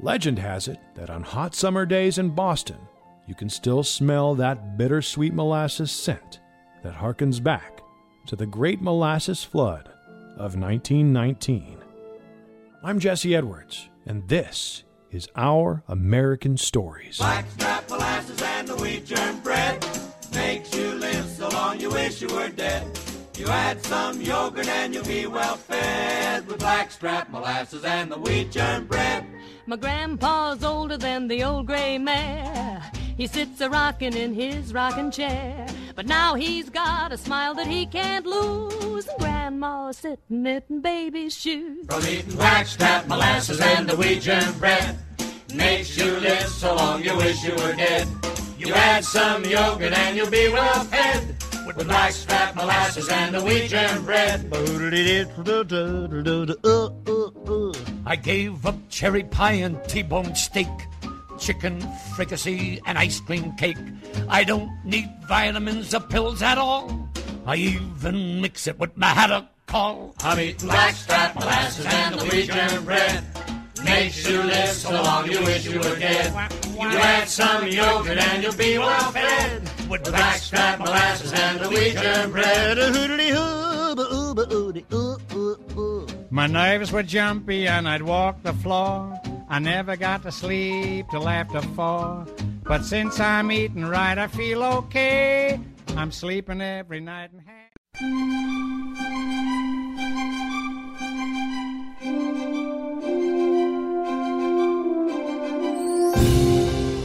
Legend 0.00 0.38
has 0.38 0.68
it 0.68 0.78
that 0.94 1.10
on 1.10 1.22
hot 1.22 1.54
summer 1.54 1.86
days 1.86 2.18
in 2.18 2.30
Boston, 2.30 2.78
you 3.26 3.34
can 3.34 3.48
still 3.48 3.82
smell 3.82 4.34
that 4.34 4.76
bittersweet 4.76 5.32
molasses 5.32 5.90
scent 5.90 6.40
that 6.82 6.94
harkens 6.94 7.42
back 7.42 7.80
to 8.26 8.36
the 8.36 8.46
great 8.46 8.80
molasses 8.80 9.42
flood 9.42 9.88
of 10.36 10.56
1919. 10.56 11.78
I'm 12.82 12.98
Jesse 12.98 13.34
Edwards, 13.34 13.88
and 14.06 14.28
this 14.28 14.84
is 15.14 15.28
Our 15.36 15.84
American 15.86 16.56
Stories. 16.56 17.18
Blackstrap 17.18 17.88
molasses 17.88 18.42
and 18.42 18.66
the 18.66 18.74
wheat 18.76 19.06
germ 19.06 19.38
bread 19.40 19.86
makes 20.34 20.74
you 20.74 20.92
live 20.94 21.26
so 21.26 21.48
long 21.50 21.78
you 21.78 21.88
wish 21.88 22.20
you 22.20 22.28
were 22.28 22.48
dead. 22.48 22.84
You 23.36 23.46
add 23.46 23.80
some 23.84 24.20
yogurt 24.20 24.66
and 24.66 24.92
you'll 24.92 25.04
be 25.04 25.26
well 25.26 25.54
fed 25.54 26.46
with 26.48 26.58
blackstrap 26.58 27.30
molasses 27.30 27.84
and 27.84 28.10
the 28.10 28.18
wheat 28.18 28.50
germ 28.50 28.86
bread. 28.86 29.24
My 29.66 29.76
grandpa's 29.76 30.64
older 30.64 30.96
than 30.96 31.28
the 31.28 31.44
old 31.44 31.66
gray 31.66 31.96
mare. 31.96 32.82
He 33.16 33.28
sits 33.28 33.60
a 33.60 33.70
rockin' 33.70 34.16
in 34.16 34.34
his 34.34 34.74
rocking 34.74 35.10
chair. 35.10 35.66
But 35.94 36.06
now 36.06 36.34
he's 36.34 36.68
got 36.68 37.12
a 37.12 37.16
smile 37.16 37.54
that 37.54 37.66
he 37.66 37.86
can't 37.86 38.26
lose. 38.26 39.06
And 39.06 39.18
grandma's 39.18 39.98
sitting 39.98 40.18
knitting 40.28 40.80
baby's 40.80 41.36
shoes. 41.36 41.86
From 41.86 42.00
eatin' 42.00 42.12
eating 42.12 42.36
blackstrap 42.36 43.06
molasses 43.06 43.60
and 43.60 43.88
the 43.88 43.96
wheat 43.96 44.24
bread 44.58 44.98
makes 45.54 45.96
you 45.96 46.10
live 46.18 46.48
so 46.48 46.74
long 46.74 47.04
you 47.04 47.16
wish 47.16 47.44
you 47.44 47.52
were 47.52 47.74
dead. 47.74 48.08
You 48.58 48.74
add 48.74 49.04
some 49.04 49.44
yogurt 49.44 49.92
and 49.92 50.16
you'll 50.16 50.30
be 50.30 50.48
well 50.48 50.84
fed 50.84 51.36
with 51.66 51.86
blackstrap 51.86 52.56
molasses 52.56 53.08
and 53.08 53.34
the 53.34 53.42
wheat 53.42 53.68
germ 53.68 54.04
bread. 54.04 54.52
I 58.06 58.16
gave 58.16 58.66
up 58.66 58.76
cherry 58.88 59.22
pie 59.24 59.52
and 59.52 59.82
T-bone 59.88 60.34
steak, 60.34 60.68
chicken 61.38 61.80
fricassee 62.14 62.80
and 62.86 62.98
ice 62.98 63.20
cream 63.20 63.52
cake. 63.56 63.78
I 64.28 64.44
don't 64.44 64.70
need 64.84 65.08
vitamins 65.28 65.94
or 65.94 66.00
pills 66.00 66.42
at 66.42 66.58
all. 66.58 67.08
I 67.46 67.56
even 67.56 68.40
mix 68.40 68.66
it 68.66 68.78
with 68.78 68.96
my 68.96 69.08
haddock 69.08 69.46
call. 69.66 70.14
I'm 70.20 70.40
eating 70.40 70.68
blackstrap 70.68 71.34
molasses 71.34 71.86
and 71.86 72.14
the 72.18 72.24
wheat 72.24 72.50
germ 72.50 72.84
bread. 72.84 73.24
Makes 73.84 74.26
you 74.28 74.42
live 74.42 74.68
so 74.68 74.90
long 74.90 75.30
you 75.30 75.40
wish 75.40 75.66
you 75.66 75.78
were 75.78 75.98
dead. 75.98 76.32
You 76.72 76.88
add 76.88 77.28
some 77.28 77.66
yogurt 77.68 78.16
and 78.16 78.42
you'll 78.42 78.56
be 78.56 78.78
well 78.78 79.12
fed 79.12 79.62
with 79.90 80.04
blackstrap 80.04 80.78
molasses 80.78 81.32
and 81.34 81.60
the 81.60 81.68
wheat 81.68 81.96
germ 81.96 82.32
bread. 82.32 82.78
My 86.30 86.46
nerves 86.46 86.92
were 86.92 87.02
jumpy 87.02 87.68
and 87.68 87.86
I'd 87.88 88.02
walk 88.02 88.42
the 88.42 88.54
floor. 88.54 89.20
I 89.54 89.60
never 89.60 89.94
got 89.94 90.24
to 90.24 90.32
sleep 90.32 91.06
till 91.12 91.28
after 91.28 91.60
four. 91.62 92.26
But 92.64 92.84
since 92.84 93.20
I'm 93.20 93.52
eating 93.52 93.84
right, 93.84 94.18
I 94.18 94.26
feel 94.26 94.64
okay. 94.64 95.60
I'm 95.90 96.10
sleeping 96.10 96.60
every 96.60 96.98
night 96.98 97.30
and 97.30 97.40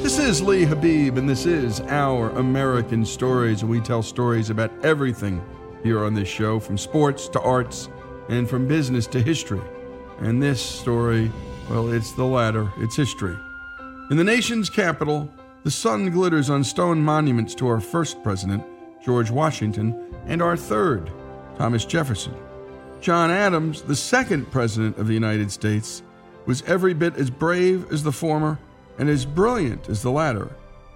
This 0.02 0.18
is 0.18 0.42
Lee 0.42 0.66
Habib, 0.66 1.20
and 1.20 1.30
this 1.30 1.46
is 1.46 1.82
Our 1.82 2.32
American 2.32 3.06
Stories, 3.06 3.62
and 3.62 3.70
we 3.70 3.80
tell 3.80 4.02
stories 4.02 4.50
about 4.50 4.72
everything 4.84 5.40
here 5.84 6.04
on 6.04 6.16
this 6.16 6.28
show, 6.28 6.60
from 6.60 6.80
sports 6.80 7.28
to 7.28 7.40
arts, 7.42 7.90
and 8.28 8.50
from 8.50 8.68
business 8.68 9.06
to 9.06 9.22
history. 9.22 9.62
And 10.18 10.42
this 10.42 10.60
story, 10.60 11.32
well, 11.70 11.94
it's 11.94 12.14
the 12.14 12.26
latter, 12.26 12.72
it's 12.78 12.96
history. 12.96 13.38
In 14.10 14.18
the 14.18 14.24
nation's 14.24 14.72
capital, 14.72 15.32
the 15.64 15.70
sun 15.70 16.10
glitters 16.10 16.50
on 16.50 16.64
stone 16.64 17.00
monuments 17.00 17.54
to 17.56 17.68
our 17.68 17.80
first 17.80 18.24
president, 18.24 18.64
George 19.06 19.30
Washington, 19.30 20.16
and 20.26 20.42
our 20.42 20.58
third, 20.58 21.12
Thomas 21.58 21.86
Jefferson. 21.86 22.34
John 23.02 23.30
Adams, 23.30 23.84
the 23.84 23.96
second 23.96 24.52
president 24.52 24.98
of 24.98 25.08
the 25.08 25.14
United 25.14 25.52
States, 25.52 26.02
was 26.48 26.64
every 26.64 26.96
bit 26.96 27.16
as 27.18 27.30
brave 27.30 27.92
as 27.92 28.02
the 28.02 28.12
former 28.12 28.58
and 28.98 29.08
as 29.08 29.26
brilliant 29.26 29.90
as 29.90 30.02
the 30.02 30.12
latter, 30.12 30.50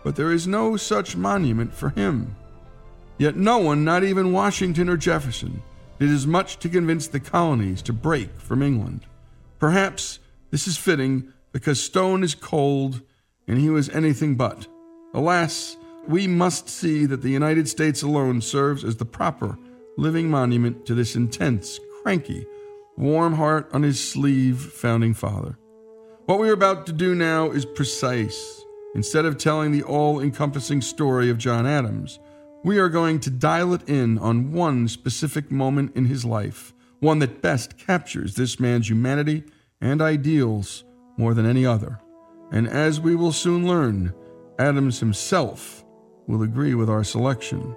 but 0.04 0.16
there 0.16 0.32
is 0.32 0.48
no 0.48 0.76
such 0.76 1.16
monument 1.16 1.72
for 1.72 1.90
him. 1.92 2.36
Yet 3.20 3.36
no 3.36 3.60
one, 3.60 3.84
not 3.86 4.04
even 4.04 4.34
Washington 4.34 4.90
or 4.90 4.98
Jefferson, 4.98 5.62
did 6.00 6.10
as 6.10 6.26
much 6.26 6.58
to 6.60 6.68
convince 6.68 7.08
the 7.08 7.20
colonies 7.20 7.84
to 7.84 7.94
break 7.94 8.40
from 8.40 8.64
England. 8.64 9.06
Perhaps 9.60 10.20
this 10.54 10.68
is 10.68 10.78
fitting 10.78 11.34
because 11.52 11.82
stone 11.82 12.24
is 12.24 12.36
cold 12.36 13.02
and 13.48 13.58
he 13.58 13.72
was 13.72 13.90
anything 13.90 14.36
but. 14.36 14.68
Alas, 15.12 15.76
we 16.08 16.28
must 16.28 16.70
see 16.70 17.08
that 17.08 17.24
the 17.24 17.32
United 17.32 17.68
States 17.68 18.04
alone 18.04 18.40
serves 18.40 18.84
as 18.84 18.98
the 18.98 19.04
proper 19.04 19.58
living 19.98 20.30
monument 20.30 20.86
to 20.86 20.94
this 20.94 21.16
intense, 21.16 21.80
cranky, 22.04 22.46
warm 22.96 23.34
heart 23.34 23.68
on 23.74 23.82
his 23.82 24.00
sleeve 24.00 24.60
founding 24.60 25.16
father. 25.16 25.58
What 26.28 26.40
we 26.40 26.52
are 26.52 26.54
about 26.54 26.86
to 26.86 26.94
do 26.94 27.16
now 27.16 27.50
is 27.50 27.66
precise. 27.66 28.62
Instead 28.94 29.26
of 29.26 29.40
telling 29.40 29.72
the 29.72 29.82
all 29.82 30.20
encompassing 30.20 30.82
story 30.82 31.32
of 31.32 31.40
John 31.40 31.66
Adams, 31.66 32.20
we 32.64 32.78
are 32.78 32.90
going 32.90 33.20
to 33.22 33.32
dial 33.32 33.74
it 33.74 33.90
in 33.90 34.20
on 34.20 34.52
one 34.52 34.88
specific 34.88 35.50
moment 35.50 35.96
in 35.96 36.06
his 36.06 36.24
life, 36.24 36.76
one 37.00 37.18
that 37.20 37.42
best 37.42 37.76
captures 37.80 38.36
this 38.36 38.60
man's 38.60 38.88
humanity 38.88 39.46
and 39.84 40.02
ideals 40.02 40.86
more 41.18 41.34
than 41.36 41.46
any 41.46 41.66
other. 41.66 42.00
And 42.52 42.68
as 42.68 43.00
we 43.00 43.16
will 43.16 43.34
soon 43.34 43.68
learn, 43.68 44.14
Adams 44.58 45.00
himself 45.00 45.84
will 46.26 46.42
agree 46.42 46.74
with 46.74 46.90
our 46.90 47.04
selection. 47.04 47.76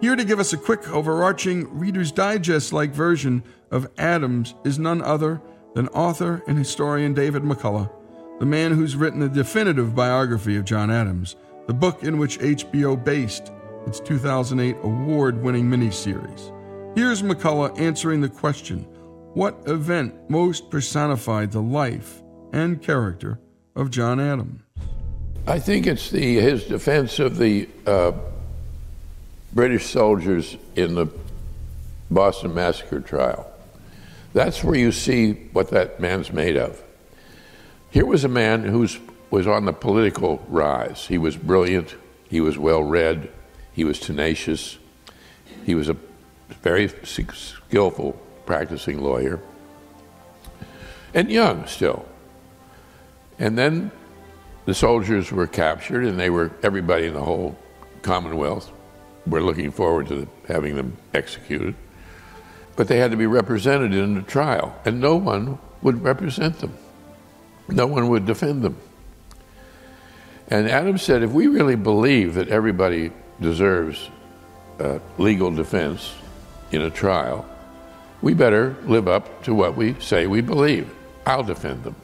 Here 0.00 0.16
to 0.16 0.24
give 0.24 0.38
us 0.38 0.52
a 0.52 0.58
quick, 0.58 0.88
overarching 0.90 1.78
Reader's 1.78 2.12
Digest 2.12 2.72
like 2.72 2.92
version 2.92 3.42
of 3.70 3.90
Adams 3.96 4.54
is 4.64 4.78
none 4.78 5.00
other 5.00 5.40
than 5.74 5.88
author 5.88 6.42
and 6.46 6.58
historian 6.58 7.14
David 7.14 7.42
McCullough, 7.42 7.90
the 8.38 8.46
man 8.46 8.72
who's 8.72 8.96
written 8.96 9.20
the 9.20 9.28
definitive 9.28 9.94
biography 9.94 10.56
of 10.56 10.66
John 10.66 10.90
Adams, 10.90 11.36
the 11.66 11.72
book 11.72 12.02
in 12.02 12.18
which 12.18 12.38
HBO 12.38 13.02
based 13.02 13.50
its 13.86 13.98
2008 14.00 14.76
award 14.82 15.42
winning 15.42 15.70
miniseries. 15.70 16.52
Here's 16.94 17.22
McCullough 17.22 17.78
answering 17.80 18.20
the 18.20 18.28
question 18.28 18.86
what 19.34 19.60
event 19.66 20.14
most 20.30 20.70
personified 20.70 21.50
the 21.50 21.60
life 21.60 22.22
and 22.52 22.80
character 22.80 23.40
of 23.74 23.90
John 23.90 24.20
Adams? 24.20 24.62
I 25.46 25.58
think 25.58 25.86
it's 25.86 26.10
the 26.10 26.36
his 26.36 26.64
defense 26.64 27.18
of 27.18 27.36
the 27.36 27.68
uh, 27.86 28.12
British 29.52 29.86
soldiers 29.86 30.56
in 30.74 30.94
the 30.94 31.06
Boston 32.10 32.54
Massacre 32.54 33.00
trial. 33.00 33.50
That's 34.32 34.64
where 34.64 34.76
you 34.76 34.92
see 34.92 35.32
what 35.52 35.68
that 35.70 36.00
man's 36.00 36.32
made 36.32 36.56
of. 36.56 36.82
Here 37.90 38.06
was 38.06 38.24
a 38.24 38.28
man 38.28 38.64
who 38.64 38.88
was 39.30 39.46
on 39.46 39.64
the 39.64 39.72
political 39.72 40.42
rise. 40.48 41.06
He 41.06 41.18
was 41.18 41.36
brilliant, 41.36 41.94
he 42.28 42.40
was 42.40 42.56
well 42.56 42.82
read, 42.82 43.28
he 43.72 43.84
was 43.84 43.98
tenacious, 43.98 44.78
he 45.66 45.74
was 45.74 45.88
a 45.88 45.96
very 46.62 46.88
skillful 47.04 48.20
practicing 48.46 49.00
lawyer, 49.00 49.40
and 51.12 51.30
young 51.30 51.66
still. 51.66 52.06
And 53.38 53.58
then 53.58 53.90
the 54.66 54.74
soldiers 54.74 55.32
were 55.32 55.46
captured, 55.46 56.04
and 56.04 56.18
they 56.18 56.30
were 56.30 56.50
everybody 56.62 57.06
in 57.06 57.14
the 57.14 57.22
whole 57.22 57.58
Commonwealth 58.02 58.70
were 59.26 59.42
looking 59.42 59.70
forward 59.70 60.08
to 60.08 60.28
having 60.46 60.76
them 60.76 60.96
executed. 61.14 61.74
But 62.76 62.88
they 62.88 62.98
had 62.98 63.10
to 63.12 63.16
be 63.16 63.26
represented 63.26 63.94
in 63.94 64.14
the 64.14 64.22
trial, 64.22 64.78
and 64.84 65.00
no 65.00 65.16
one 65.16 65.58
would 65.82 66.02
represent 66.02 66.58
them. 66.58 66.76
No 67.68 67.86
one 67.86 68.08
would 68.08 68.26
defend 68.26 68.62
them. 68.62 68.76
And 70.48 70.68
Adams 70.68 71.02
said, 71.02 71.22
if 71.22 71.30
we 71.30 71.46
really 71.46 71.76
believe 71.76 72.34
that 72.34 72.48
everybody 72.48 73.10
deserves 73.40 74.10
uh, 74.78 74.98
legal 75.16 75.50
defense 75.50 76.12
in 76.70 76.82
a 76.82 76.90
trial, 76.90 77.46
we 78.24 78.32
better 78.32 78.74
live 78.86 79.06
up 79.06 79.44
to 79.44 79.54
what 79.54 79.76
we 79.76 79.92
say 80.00 80.26
we 80.26 80.40
believe. 80.40 80.90
I'll 81.26 81.42
defend 81.42 81.84
them. 81.84 81.94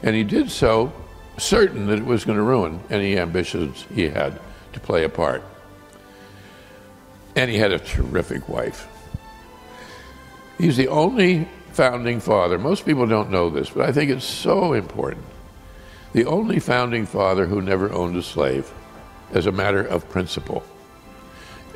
And 0.00 0.14
he 0.14 0.22
did 0.22 0.48
so 0.48 0.92
certain 1.38 1.88
that 1.88 1.98
it 1.98 2.04
was 2.04 2.24
going 2.24 2.38
to 2.38 2.44
ruin 2.44 2.78
any 2.88 3.18
ambitions 3.18 3.84
he 3.92 4.08
had 4.08 4.38
to 4.74 4.78
play 4.78 5.02
a 5.02 5.08
part. 5.08 5.42
And 7.34 7.50
he 7.50 7.58
had 7.58 7.72
a 7.72 7.80
terrific 7.80 8.48
wife. 8.48 8.86
He's 10.56 10.76
the 10.76 10.86
only 10.86 11.48
founding 11.72 12.20
father. 12.20 12.56
Most 12.56 12.86
people 12.86 13.08
don't 13.08 13.32
know 13.32 13.50
this, 13.50 13.70
but 13.70 13.88
I 13.88 13.90
think 13.90 14.12
it's 14.12 14.24
so 14.24 14.72
important. 14.72 15.24
The 16.12 16.26
only 16.26 16.60
founding 16.60 17.06
father 17.06 17.46
who 17.46 17.60
never 17.60 17.92
owned 17.92 18.16
a 18.16 18.22
slave 18.22 18.72
as 19.32 19.46
a 19.46 19.52
matter 19.52 19.84
of 19.84 20.08
principle. 20.10 20.62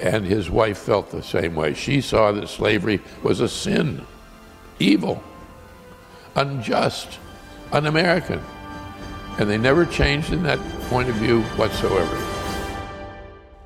And 0.00 0.24
his 0.24 0.50
wife 0.50 0.78
felt 0.78 1.10
the 1.10 1.22
same 1.22 1.54
way. 1.54 1.74
She 1.74 2.00
saw 2.00 2.32
that 2.32 2.48
slavery 2.48 3.00
was 3.22 3.40
a 3.40 3.48
sin, 3.48 4.04
evil, 4.78 5.22
unjust, 6.34 7.18
un 7.72 7.86
American. 7.86 8.42
And 9.38 9.48
they 9.48 9.58
never 9.58 9.84
changed 9.86 10.32
in 10.32 10.42
that 10.44 10.58
point 10.88 11.08
of 11.08 11.16
view 11.16 11.42
whatsoever. 11.56 12.34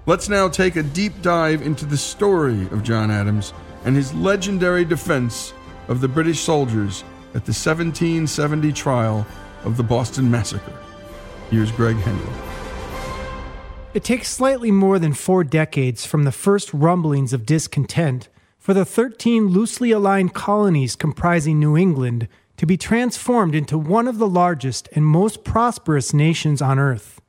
Let's 0.07 0.29
now 0.29 0.49
take 0.49 0.77
a 0.77 0.83
deep 0.83 1.21
dive 1.21 1.61
into 1.61 1.85
the 1.85 1.99
story 1.99 2.63
of 2.71 2.83
John 2.83 3.11
Adams 3.11 3.53
and 3.85 3.95
his 3.95 4.15
legendary 4.15 4.85
defense 4.85 5.53
of 5.89 6.01
the 6.01 6.09
British 6.09 6.41
soldiers 6.41 7.05
at 7.35 7.45
the 7.45 7.53
1770 7.53 8.73
trial 8.73 9.27
of 9.65 9.77
the 9.77 9.83
Boston 9.83 10.31
Massacre. 10.31 10.73
Here's 11.51 11.71
Greg 11.73 11.97
Hengler. 11.97 12.58
It 13.99 14.05
takes 14.05 14.29
slightly 14.29 14.71
more 14.71 15.01
than 15.01 15.13
four 15.13 15.43
decades 15.43 16.07
from 16.07 16.23
the 16.23 16.31
first 16.31 16.73
rumblings 16.73 17.33
of 17.33 17.45
discontent 17.45 18.29
for 18.57 18.73
the 18.73 18.85
13 18.85 19.49
loosely 19.49 19.91
aligned 19.91 20.35
colonies 20.35 20.95
comprising 20.95 21.59
New 21.59 21.77
England 21.77 22.29
to 22.59 22.65
be 22.65 22.77
transformed 22.77 23.57
into 23.57 23.77
one 23.77 24.07
of 24.07 24.19
the 24.19 24.29
largest 24.29 24.89
and 24.93 25.05
most 25.05 25.43
prosperous 25.43 26.15
nations 26.15 26.63
on 26.63 26.79
earth. 26.79 27.21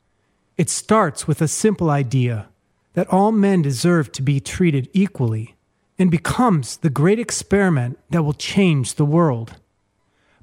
It 0.58 0.70
starts 0.70 1.28
with 1.28 1.42
a 1.42 1.48
simple 1.48 1.90
idea 1.90 2.50
that 2.94 3.12
all 3.12 3.32
men 3.32 3.64
deserve 3.64 4.12
to 4.12 4.22
be 4.22 4.40
treated 4.40 4.92
equally 4.94 5.56
and 5.98 6.12
becomes 6.12 6.78
the 6.78 6.92
great 6.92 7.18
experiment 7.18 7.98
that 8.12 8.22
will 8.22 8.34
change 8.34 8.94
the 8.94 9.06
world. 9.06 9.56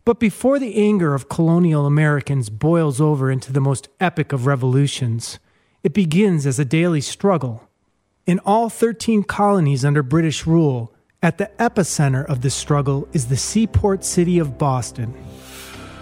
But 0.05 0.19
before 0.19 0.59
the 0.59 0.75
anger 0.75 1.15
of 1.15 1.29
colonial 1.29 1.87
Americans 1.87 2.51
boils 2.51 3.01
over 3.01 3.31
into 3.31 3.53
the 3.53 3.61
most 3.61 3.89
epic 4.01 4.33
of 4.33 4.45
revolutions, 4.45 5.39
it 5.83 5.93
begins 5.93 6.47
as 6.47 6.59
a 6.59 6.65
daily 6.65 7.01
struggle. 7.01 7.63
In 8.27 8.39
all 8.41 8.69
13 8.69 9.23
colonies 9.23 9.85
under 9.85 10.03
British 10.03 10.47
rule, 10.47 10.93
at 11.23 11.39
the 11.39 11.51
epicenter 11.59 12.25
of 12.27 12.41
this 12.41 12.55
struggle 12.55 13.09
is 13.13 13.27
the 13.27 13.37
seaport 13.37 14.05
city 14.05 14.39
of 14.39 14.59
Boston. 14.59 15.13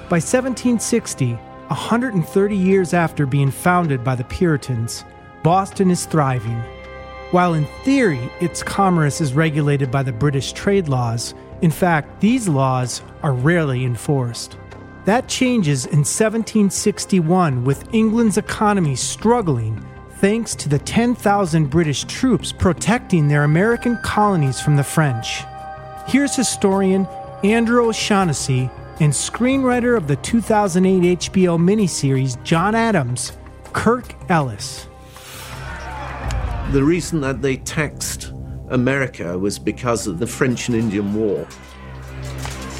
By 0.09 0.21
1760, 0.21 1.33
130 1.35 2.57
years 2.57 2.93
after 2.95 3.27
being 3.27 3.51
founded 3.51 4.05
by 4.05 4.15
the 4.15 4.25
Puritans, 4.25 5.05
Boston 5.43 5.91
is 5.91 6.07
thriving. 6.07 6.63
While 7.31 7.55
in 7.55 7.67
theory 7.85 8.31
its 8.41 8.63
commerce 8.63 9.21
is 9.21 9.33
regulated 9.33 9.91
by 9.91 10.03
the 10.03 10.13
British 10.13 10.53
trade 10.53 10.89
laws, 10.89 11.35
in 11.63 11.71
fact, 11.71 12.21
these 12.21 12.49
laws 12.49 13.03
are 13.23 13.33
rarely 13.33 13.85
enforced. 13.85 14.57
That 15.05 15.29
changes 15.29 15.85
in 15.85 15.99
1761 15.99 17.63
with 17.63 17.93
England's 17.93 18.39
economy 18.39 18.97
struggling 18.97 19.85
thanks 20.13 20.55
to 20.55 20.69
the 20.71 20.79
10,000 20.79 21.67
British 21.67 22.05
troops 22.05 22.53
protecting 22.53 23.29
their 23.29 23.45
American 23.45 23.99
colonies 23.99 24.61
from 24.61 24.77
the 24.77 24.85
French. 24.85 25.43
Here's 26.07 26.35
historian 26.35 27.07
Andrew 27.43 27.89
O'Shaughnessy 27.89 28.71
and 29.01 29.13
screenwriter 29.13 29.95
of 29.95 30.09
the 30.09 30.17
2008 30.17 31.19
HBO 31.19 31.59
miniseries 31.59 32.43
John 32.43 32.75
Adams, 32.75 33.33
Kirk 33.75 34.15
Ellis. 34.31 34.87
The 36.71 36.83
reason 36.83 37.21
that 37.21 37.43
they 37.43 37.59
taxed 37.59 38.33
America 38.71 39.39
was 39.39 39.59
because 39.59 40.07
of 40.07 40.19
the 40.19 40.27
French 40.27 40.69
and 40.69 40.79
Indian 40.79 41.13
War. 41.13 41.47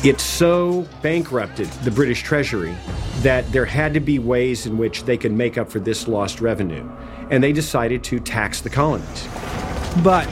It 0.05 0.21
so 0.21 0.87
bankrupted 1.01 1.67
the 1.83 1.91
British 1.91 2.23
Treasury 2.23 2.77
that 3.23 3.51
there 3.53 3.65
had 3.65 3.95
to 3.95 4.01
be 4.01 4.19
ways 4.19 4.67
in 4.67 4.77
which 4.77 5.05
they 5.05 5.17
could 5.17 5.33
make 5.33 5.57
up 5.57 5.71
for 5.71 5.81
this 5.81 6.07
lost 6.07 6.43
revenue. 6.43 6.87
And 7.31 7.43
they 7.43 7.55
decided 7.55 8.05
to 8.05 8.21
tax 8.21 8.61
the 8.61 8.69
colonies. 8.69 9.27
But, 10.03 10.29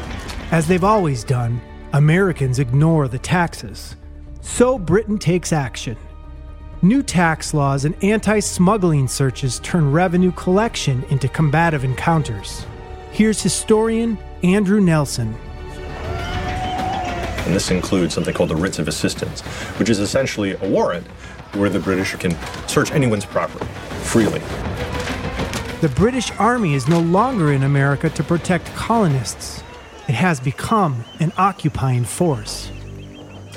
as 0.51 0.69
they've 0.69 0.85
always 0.85 1.25
done, 1.25 1.59
Americans 1.95 2.59
ignore 2.59 3.09
the 3.09 3.19
taxes. 3.19 3.97
So 4.43 4.79
Britain 4.79 5.17
takes 5.17 5.55
action. 5.55 5.97
New 6.83 7.03
tax 7.03 7.55
laws 7.55 7.87
and 7.87 7.95
anti 8.05 8.41
smuggling 8.41 9.09
searches 9.09 9.59
turn 9.61 9.91
revenue 9.91 10.33
collection 10.33 11.03
into 11.05 11.29
combative 11.29 11.83
encounters. 11.83 12.67
Here's 13.11 13.41
historian 13.41 14.19
Andrew 14.43 14.83
Nelson. 14.83 15.35
And 17.53 17.57
this 17.59 17.71
includes 17.71 18.15
something 18.15 18.33
called 18.33 18.49
the 18.49 18.57
writs 18.57 18.79
of 18.79 18.89
assistance, 18.89 19.43
which 19.79 19.91
is 19.91 19.99
essentially 19.99 20.53
a 20.55 20.67
warrant 20.71 21.07
where 21.53 21.69
the 21.69 21.79
British 21.79 22.15
can 22.15 22.35
search 22.67 22.91
anyone's 22.93 23.27
property 23.27 23.67
freely. 24.05 24.39
The 25.83 25.93
British 25.95 26.31
Army 26.39 26.73
is 26.73 26.89
no 26.89 26.99
longer 26.99 27.53
in 27.53 27.63
America 27.63 28.09
to 28.09 28.25
protect 28.25 28.75
colonists. 28.75 29.63
It 30.09 30.15
has 30.15 30.41
become 30.41 31.05
an 31.21 31.31
occupying 31.37 32.05
force. 32.05 32.73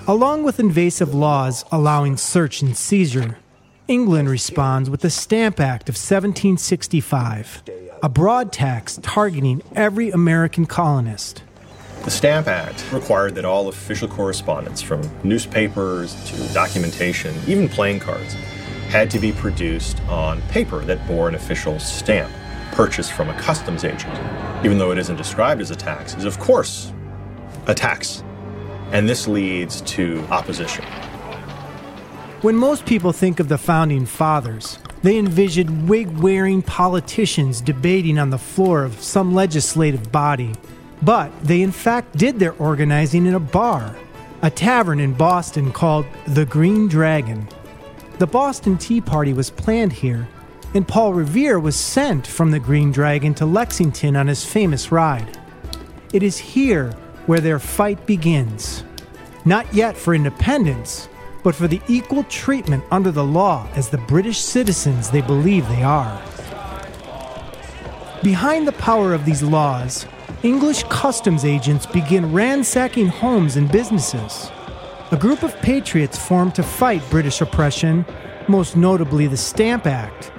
Along 0.09 0.43
with 0.43 0.59
invasive 0.59 1.13
laws 1.15 1.63
allowing 1.71 2.17
search 2.17 2.61
and 2.61 2.75
seizure, 2.75 3.37
England 3.87 4.27
responds 4.27 4.89
with 4.89 4.99
the 4.99 5.09
Stamp 5.09 5.61
Act 5.61 5.87
of 5.87 5.95
1765. 5.95 7.63
a 8.03 8.09
broad 8.09 8.51
tax 8.51 8.99
targeting 9.01 9.61
every 9.73 10.11
American 10.11 10.65
colonist. 10.65 11.44
The 12.05 12.11
Stamp 12.11 12.47
Act 12.47 12.85
required 12.93 13.33
that 13.33 13.45
all 13.45 13.67
official 13.67 14.07
correspondence, 14.07 14.79
from 14.79 15.01
newspapers 15.23 16.13
to 16.29 16.53
documentation, 16.53 17.35
even 17.47 17.67
playing 17.67 17.99
cards, 17.99 18.35
had 18.89 19.09
to 19.09 19.17
be 19.17 19.31
produced 19.31 19.99
on 20.03 20.39
paper 20.43 20.85
that 20.85 21.05
bore 21.07 21.27
an 21.27 21.33
official 21.33 21.79
stamp, 21.79 22.31
purchased 22.73 23.11
from 23.11 23.29
a 23.29 23.33
customs 23.41 23.83
agent. 23.83 24.13
Even 24.63 24.77
though 24.77 24.91
it 24.91 24.99
isn't 24.99 25.15
described 25.15 25.61
as 25.61 25.71
a 25.71 25.75
tax, 25.75 26.13
is 26.13 26.25
of 26.25 26.37
course 26.37 26.93
a 27.65 27.73
tax. 27.73 28.23
And 28.91 29.09
this 29.09 29.27
leads 29.27 29.81
to 29.81 30.23
opposition. 30.29 30.85
When 32.41 32.55
most 32.55 32.85
people 32.85 33.13
think 33.13 33.39
of 33.39 33.49
the 33.49 33.57
founding 33.57 34.05
fathers, 34.05 34.77
they 35.01 35.17
envisioned 35.17 35.89
wig 35.89 36.15
wearing 36.19 36.61
politicians 36.61 37.61
debating 37.61 38.19
on 38.19 38.29
the 38.29 38.37
floor 38.37 38.83
of 38.83 39.01
some 39.01 39.33
legislative 39.33 40.11
body. 40.11 40.53
But 41.01 41.31
they 41.43 41.61
in 41.61 41.71
fact 41.71 42.17
did 42.17 42.39
their 42.39 42.53
organizing 42.53 43.25
in 43.25 43.35
a 43.35 43.39
bar, 43.39 43.95
a 44.41 44.49
tavern 44.49 44.99
in 44.99 45.13
Boston 45.13 45.71
called 45.71 46.05
the 46.27 46.45
Green 46.45 46.87
Dragon. 46.87 47.47
The 48.17 48.27
Boston 48.27 48.77
Tea 48.77 49.01
Party 49.01 49.33
was 49.33 49.49
planned 49.49 49.93
here, 49.93 50.27
and 50.73 50.87
Paul 50.87 51.13
Revere 51.13 51.59
was 51.59 51.75
sent 51.75 52.25
from 52.25 52.51
the 52.51 52.59
Green 52.59 52.91
Dragon 52.91 53.33
to 53.35 53.45
Lexington 53.45 54.15
on 54.15 54.27
his 54.27 54.45
famous 54.45 54.91
ride. 54.91 55.37
It 56.13 56.23
is 56.23 56.37
here 56.37 56.91
where 57.25 57.41
their 57.41 57.59
fight 57.59 58.05
begins. 58.05 58.83
Not 59.43 59.71
yet 59.73 59.97
for 59.97 60.15
independence, 60.15 61.09
but 61.43 61.55
for 61.55 61.67
the 61.67 61.81
equal 61.87 62.23
treatment 62.23 62.83
under 62.89 63.11
the 63.11 63.23
law 63.23 63.67
as 63.75 63.89
the 63.89 63.97
British 63.99 64.39
citizens 64.39 65.09
they 65.09 65.21
believe 65.21 65.67
they 65.67 65.83
are. 65.83 66.21
Behind 68.23 68.67
the 68.67 68.71
power 68.73 69.13
of 69.13 69.25
these 69.25 69.43
laws, 69.43 70.07
English 70.43 70.83
customs 70.83 71.45
agents 71.45 71.85
begin 71.85 72.31
ransacking 72.31 73.07
homes 73.07 73.55
and 73.55 73.71
businesses. 73.71 74.51
A 75.11 75.17
group 75.17 75.43
of 75.43 75.55
patriots 75.57 76.17
formed 76.17 76.55
to 76.55 76.63
fight 76.63 77.01
British 77.09 77.41
oppression, 77.41 78.05
most 78.47 78.75
notably 78.75 79.27
the 79.27 79.37
Stamp 79.37 79.85
Act. 79.85 80.31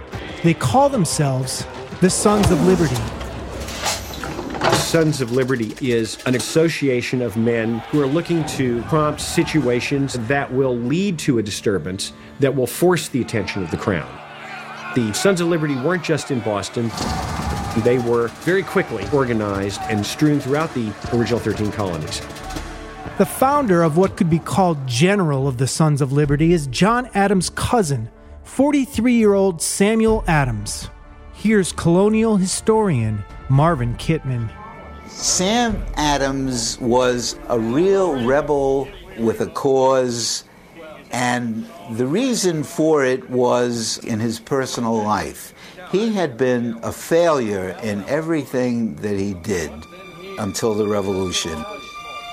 They 0.42 0.54
call 0.54 0.88
themselves 0.88 1.66
the 2.00 2.10
Sons 2.10 2.50
of 2.50 2.60
Liberty. 2.66 2.96
Sons 4.76 5.20
of 5.20 5.32
Liberty 5.32 5.74
is 5.80 6.18
an 6.26 6.34
association 6.34 7.22
of 7.22 7.36
men 7.36 7.78
who 7.90 8.00
are 8.00 8.06
looking 8.06 8.44
to 8.46 8.82
prompt 8.82 9.20
situations 9.20 10.14
that 10.28 10.52
will 10.52 10.76
lead 10.76 11.18
to 11.20 11.38
a 11.38 11.42
disturbance 11.42 12.12
that 12.38 12.54
will 12.54 12.66
force 12.66 13.08
the 13.08 13.20
attention 13.20 13.62
of 13.62 13.70
the 13.70 13.76
crown. 13.76 14.08
The 14.94 15.12
Sons 15.12 15.40
of 15.40 15.48
Liberty 15.48 15.74
weren't 15.76 16.04
just 16.04 16.30
in 16.30 16.40
Boston, 16.40 16.90
they 17.82 17.98
were 17.98 18.28
very 18.42 18.62
quickly 18.62 19.06
organized 19.12 19.80
and 19.82 20.04
strewn 20.04 20.40
throughout 20.40 20.72
the 20.74 20.92
original 21.12 21.38
13 21.38 21.72
colonies. 21.72 22.20
The 23.18 23.26
founder 23.26 23.82
of 23.82 23.96
what 23.96 24.16
could 24.16 24.28
be 24.28 24.38
called 24.38 24.86
General 24.86 25.48
of 25.48 25.56
the 25.56 25.66
Sons 25.66 26.00
of 26.00 26.12
Liberty 26.12 26.52
is 26.52 26.66
John 26.66 27.08
Adams' 27.14 27.48
cousin, 27.50 28.10
43 28.44 29.14
year 29.14 29.34
old 29.34 29.62
Samuel 29.62 30.22
Adams. 30.26 30.90
Here's 31.32 31.72
colonial 31.72 32.36
historian 32.36 33.24
Marvin 33.48 33.94
Kitman. 33.96 34.50
Sam 35.08 35.82
Adams 35.94 36.78
was 36.80 37.38
a 37.48 37.58
real 37.58 38.22
rebel 38.26 38.88
with 39.18 39.40
a 39.40 39.46
cause, 39.46 40.44
and 41.10 41.66
the 41.92 42.06
reason 42.06 42.64
for 42.64 43.04
it 43.04 43.30
was 43.30 43.98
in 43.98 44.20
his 44.20 44.40
personal 44.40 45.02
life. 45.02 45.54
He 45.92 46.12
had 46.12 46.36
been 46.36 46.78
a 46.82 46.90
failure 46.90 47.76
in 47.82 48.04
everything 48.04 48.96
that 48.96 49.16
he 49.16 49.34
did 49.34 49.70
until 50.38 50.74
the 50.74 50.86
revolution. 50.86 51.64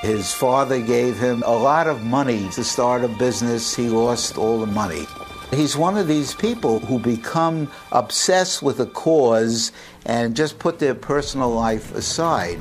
His 0.01 0.33
father 0.33 0.81
gave 0.81 1.19
him 1.19 1.43
a 1.45 1.55
lot 1.55 1.87
of 1.87 2.03
money 2.03 2.49
to 2.49 2.63
start 2.63 3.03
a 3.03 3.07
business. 3.07 3.75
He 3.75 3.89
lost 3.89 4.37
all 4.37 4.59
the 4.59 4.67
money. 4.67 5.05
He's 5.51 5.77
one 5.77 5.97
of 5.97 6.07
these 6.07 6.33
people 6.33 6.79
who 6.79 6.97
become 6.97 7.69
obsessed 7.91 8.63
with 8.63 8.79
a 8.79 8.87
cause 8.87 9.71
and 10.05 10.35
just 10.35 10.57
put 10.57 10.79
their 10.79 10.95
personal 10.95 11.51
life 11.51 11.93
aside. 11.93 12.59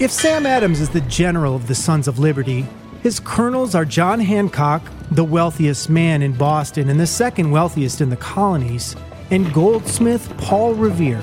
If 0.00 0.10
Sam 0.10 0.46
Adams 0.46 0.80
is 0.80 0.88
the 0.88 1.02
general 1.02 1.54
of 1.54 1.68
the 1.68 1.74
Sons 1.74 2.08
of 2.08 2.18
Liberty, 2.18 2.66
his 3.02 3.20
colonels 3.20 3.74
are 3.74 3.84
John 3.84 4.18
Hancock, 4.18 4.82
the 5.10 5.24
wealthiest 5.24 5.90
man 5.90 6.22
in 6.22 6.32
Boston 6.32 6.88
and 6.88 6.98
the 6.98 7.06
second 7.06 7.50
wealthiest 7.50 8.00
in 8.00 8.10
the 8.10 8.16
colonies, 8.16 8.96
and 9.30 9.52
goldsmith 9.52 10.32
Paul 10.38 10.74
Revere. 10.74 11.20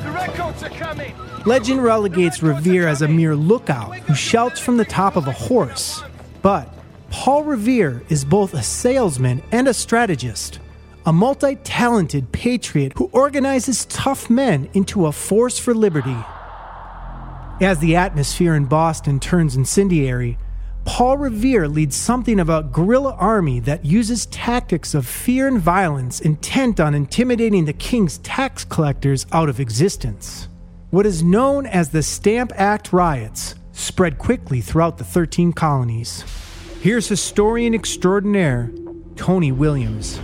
Legend 1.45 1.83
relegates 1.83 2.41
Revere 2.41 2.87
as 2.87 3.01
a 3.01 3.07
mere 3.07 3.35
lookout 3.35 3.97
who 3.97 4.15
shouts 4.15 4.59
from 4.59 4.77
the 4.77 4.85
top 4.85 5.15
of 5.15 5.27
a 5.27 5.31
horse. 5.31 6.01
But 6.41 6.73
Paul 7.09 7.43
Revere 7.43 8.03
is 8.09 8.25
both 8.25 8.53
a 8.53 8.63
salesman 8.63 9.43
and 9.51 9.67
a 9.67 9.73
strategist, 9.73 10.59
a 11.05 11.13
multi 11.13 11.55
talented 11.57 12.31
patriot 12.31 12.93
who 12.95 13.09
organizes 13.11 13.85
tough 13.85 14.29
men 14.29 14.69
into 14.73 15.05
a 15.05 15.11
force 15.11 15.59
for 15.59 15.73
liberty. 15.73 16.17
As 17.61 17.79
the 17.79 17.95
atmosphere 17.95 18.55
in 18.55 18.65
Boston 18.65 19.19
turns 19.19 19.55
incendiary, 19.55 20.37
Paul 20.85 21.17
Revere 21.17 21.67
leads 21.67 21.95
something 21.95 22.39
of 22.39 22.49
a 22.49 22.63
guerrilla 22.63 23.13
army 23.13 23.59
that 23.61 23.85
uses 23.85 24.25
tactics 24.27 24.93
of 24.93 25.07
fear 25.07 25.47
and 25.47 25.59
violence 25.59 26.19
intent 26.19 26.79
on 26.79 26.93
intimidating 26.93 27.65
the 27.65 27.73
king's 27.73 28.17
tax 28.19 28.65
collectors 28.65 29.25
out 29.31 29.49
of 29.49 29.59
existence. 29.59 30.49
What 30.89 31.05
is 31.05 31.23
known 31.23 31.65
as 31.65 31.89
the 31.89 32.03
Stamp 32.03 32.51
Act 32.55 32.91
riots 32.91 33.55
spread 33.71 34.17
quickly 34.17 34.61
throughout 34.61 34.97
the 34.97 35.03
13 35.03 35.53
colonies. 35.53 36.23
Here's 36.81 37.07
historian 37.07 37.73
extraordinaire 37.73 38.71
Tony 39.15 39.51
Williams. 39.51 40.19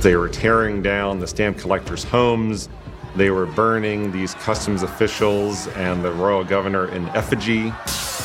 They 0.00 0.16
were 0.16 0.28
tearing 0.28 0.82
down 0.82 1.20
the 1.20 1.26
stamp 1.26 1.58
collectors' 1.58 2.04
homes. 2.04 2.68
They 3.16 3.30
were 3.30 3.46
burning 3.46 4.12
these 4.12 4.34
customs 4.34 4.82
officials 4.82 5.68
and 5.68 6.04
the 6.04 6.12
royal 6.12 6.44
governor 6.44 6.88
in 6.88 7.08
effigy. 7.10 7.72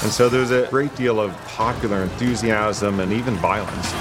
And 0.03 0.11
so 0.11 0.27
there 0.27 0.41
was 0.41 0.51
a 0.51 0.67
great 0.69 0.93
deal 0.97 1.17
of 1.21 1.31
popular 1.45 2.03
enthusiasm 2.03 2.99
and 2.99 3.13
even 3.13 3.35
violence. 3.35 3.91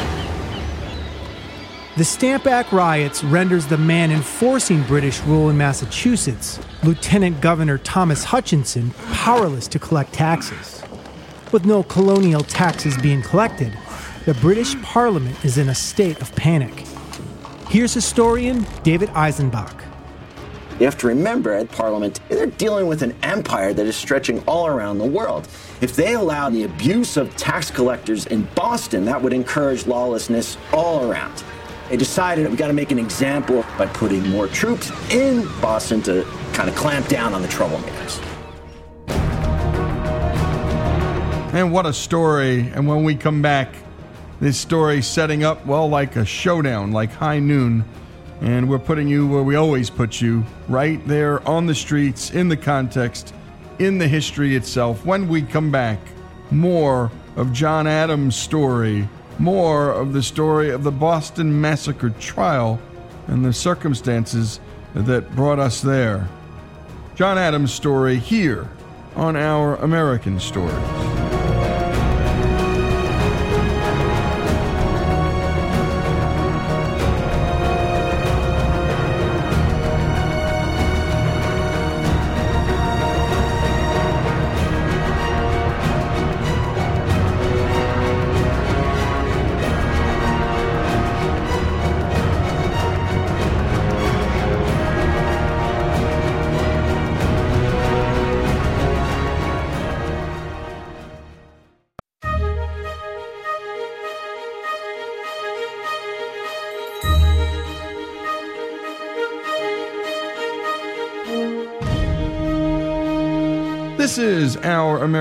The 1.97 2.05
Stamp 2.05 2.47
Act 2.47 2.73
riots 2.73 3.23
renders 3.23 3.67
the 3.67 3.79
man 3.79 4.11
enforcing 4.11 4.83
British 4.85 5.21
rule 5.21 5.49
in 5.49 5.57
Massachusetts, 5.57 6.59
Lieutenant 6.83 7.41
Governor 7.41 7.79
Thomas 7.79 8.25
Hutchinson, 8.25 8.91
powerless 9.13 9.69
to 9.69 9.79
collect 9.79 10.13
taxes. 10.13 10.83
With 11.53 11.65
no 11.67 11.85
colonial 11.85 12.43
taxes 12.43 12.97
being 12.99 13.23
collected, 13.23 13.79
the 14.25 14.35
British 14.35 14.81
Parliament 14.83 15.45
is 15.45 15.57
in 15.57 15.69
a 15.69 15.75
state 15.75 16.21
of 16.21 16.35
panic. 16.35 16.85
Here's 17.69 17.95
historian 17.95 18.67
David 18.83 19.11
Eisenbach. 19.11 19.90
You 20.81 20.87
have 20.87 20.97
to 21.01 21.09
remember 21.09 21.53
at 21.53 21.71
Parliament, 21.71 22.21
they're 22.31 22.47
dealing 22.47 22.87
with 22.87 23.03
an 23.03 23.15
empire 23.23 23.75
that 23.75 23.85
is 23.85 23.95
stretching 23.95 24.43
all 24.47 24.67
around 24.67 24.97
the 24.97 25.05
world. 25.05 25.47
If 25.83 25.95
they 25.95 26.15
allow 26.15 26.49
the 26.49 26.63
abuse 26.63 27.19
of 27.19 27.37
tax 27.37 27.71
collectors 27.71 28.25
in 28.25 28.49
Boston, 28.55 29.05
that 29.05 29.21
would 29.21 29.35
encourage 29.35 29.87
lawlessness 29.87 30.57
all 30.73 31.11
around. 31.11 31.45
They 31.91 31.99
decided 31.99 32.51
we 32.51 32.57
got 32.57 32.69
to 32.69 32.73
make 32.73 32.93
an 32.93 32.99
example 32.99 33.63
by 33.77 33.89
putting 33.89 34.27
more 34.31 34.49
troops 34.49 34.91
in 35.13 35.47
Boston 35.61 36.01
to 36.05 36.27
kind 36.55 36.71
of 36.71 36.75
clamp 36.77 37.09
down 37.09 37.35
on 37.35 37.43
the 37.43 37.49
troublemakers. 37.49 38.19
And 41.53 41.75
what 41.75 41.85
a 41.85 41.93
story. 41.93 42.61
And 42.75 42.89
when 42.89 43.05
we 43.05 43.17
come 43.17 43.43
back, 43.43 43.75
this 44.41 44.57
story 44.57 45.03
setting 45.03 45.45
up, 45.45 45.67
well, 45.67 45.91
like 45.91 46.17
a 46.17 46.25
showdown, 46.25 46.93
like 46.93 47.13
high 47.13 47.39
noon. 47.39 47.85
And 48.41 48.69
we're 48.69 48.79
putting 48.79 49.07
you 49.07 49.27
where 49.27 49.43
we 49.43 49.57
always 49.57 49.91
put 49.91 50.21
you, 50.21 50.45
right 50.69 51.07
there 51.07 51.47
on 51.47 51.67
the 51.67 51.75
streets, 51.75 52.31
in 52.31 52.49
the 52.49 52.57
context, 52.57 53.35
in 53.79 53.99
the 53.99 54.09
history 54.09 54.57
itself. 54.57 55.05
When 55.05 55.29
we 55.29 55.43
come 55.43 55.71
back, 55.71 55.99
more 56.51 57.11
of 57.37 57.53
John 57.53 57.87
Adams' 57.87 58.37
story, 58.37 59.09
more 59.39 59.91
of 59.91 60.13
the 60.13 60.23
story 60.23 60.71
of 60.71 60.85
the 60.85 60.93
Boston 60.93 61.61
Massacre 61.61 62.11
trial 62.11 62.81
and 63.27 63.45
the 63.45 63.53
circumstances 63.53 64.61
that 64.95 65.35
brought 65.37 65.59
us 65.59 65.81
there. 65.81 66.29
John 67.15 67.39
Adams' 67.39 67.73
story 67.73 68.19
here 68.19 68.69
on 69.17 69.37
our 69.37 69.77
American 69.77 70.41
Stories. 70.41 71.10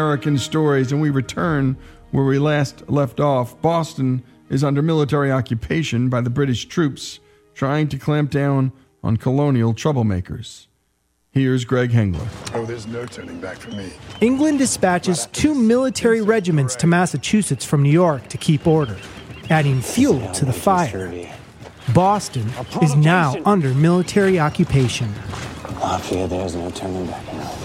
American 0.10 0.40
Stories, 0.40 0.92
and 0.92 1.00
we 1.00 1.12
return 1.12 1.78
where 2.10 2.26
we 2.26 2.40
last 2.40 2.90
left 2.90 3.20
off. 3.20 3.62
Boston 3.62 4.24
is 4.50 4.64
under 4.64 4.82
military 4.82 5.32
occupation 5.32 6.10
by 6.10 6.20
the 6.20 6.32
British 6.32 6.66
troops 6.66 7.20
trying 7.54 7.88
to 7.90 8.00
clamp 8.00 8.32
down 8.32 8.72
on 9.04 9.18
colonial 9.18 9.72
troublemakers. 9.72 10.66
Here's 11.30 11.64
Greg 11.64 11.92
Hengler. 11.92 12.28
Oh, 12.56 12.66
there's 12.66 12.88
no 12.88 13.06
turning 13.06 13.40
back 13.40 13.58
for 13.58 13.70
me. 13.70 13.94
England 14.20 14.58
dispatches 14.58 15.28
two 15.32 15.54
military 15.54 16.24
regiments 16.24 16.76
to 16.78 16.88
Massachusetts 16.88 17.64
from 17.64 17.84
New 17.84 17.92
York 17.92 18.30
to 18.30 18.38
keep 18.40 18.66
order, 18.66 18.98
adding 19.52 19.80
fuel 19.80 20.28
to 20.32 20.44
the 20.44 20.52
fire. 20.52 21.14
Boston 21.94 22.50
is 22.82 22.96
now 22.96 23.36
under 23.46 23.76
military 23.76 24.40
occupation. 24.40 25.14
Lafayette, 25.80 26.32
there's 26.32 26.56
no 26.56 26.72
turning 26.72 27.06
back 27.06 27.24
now. 27.32 27.59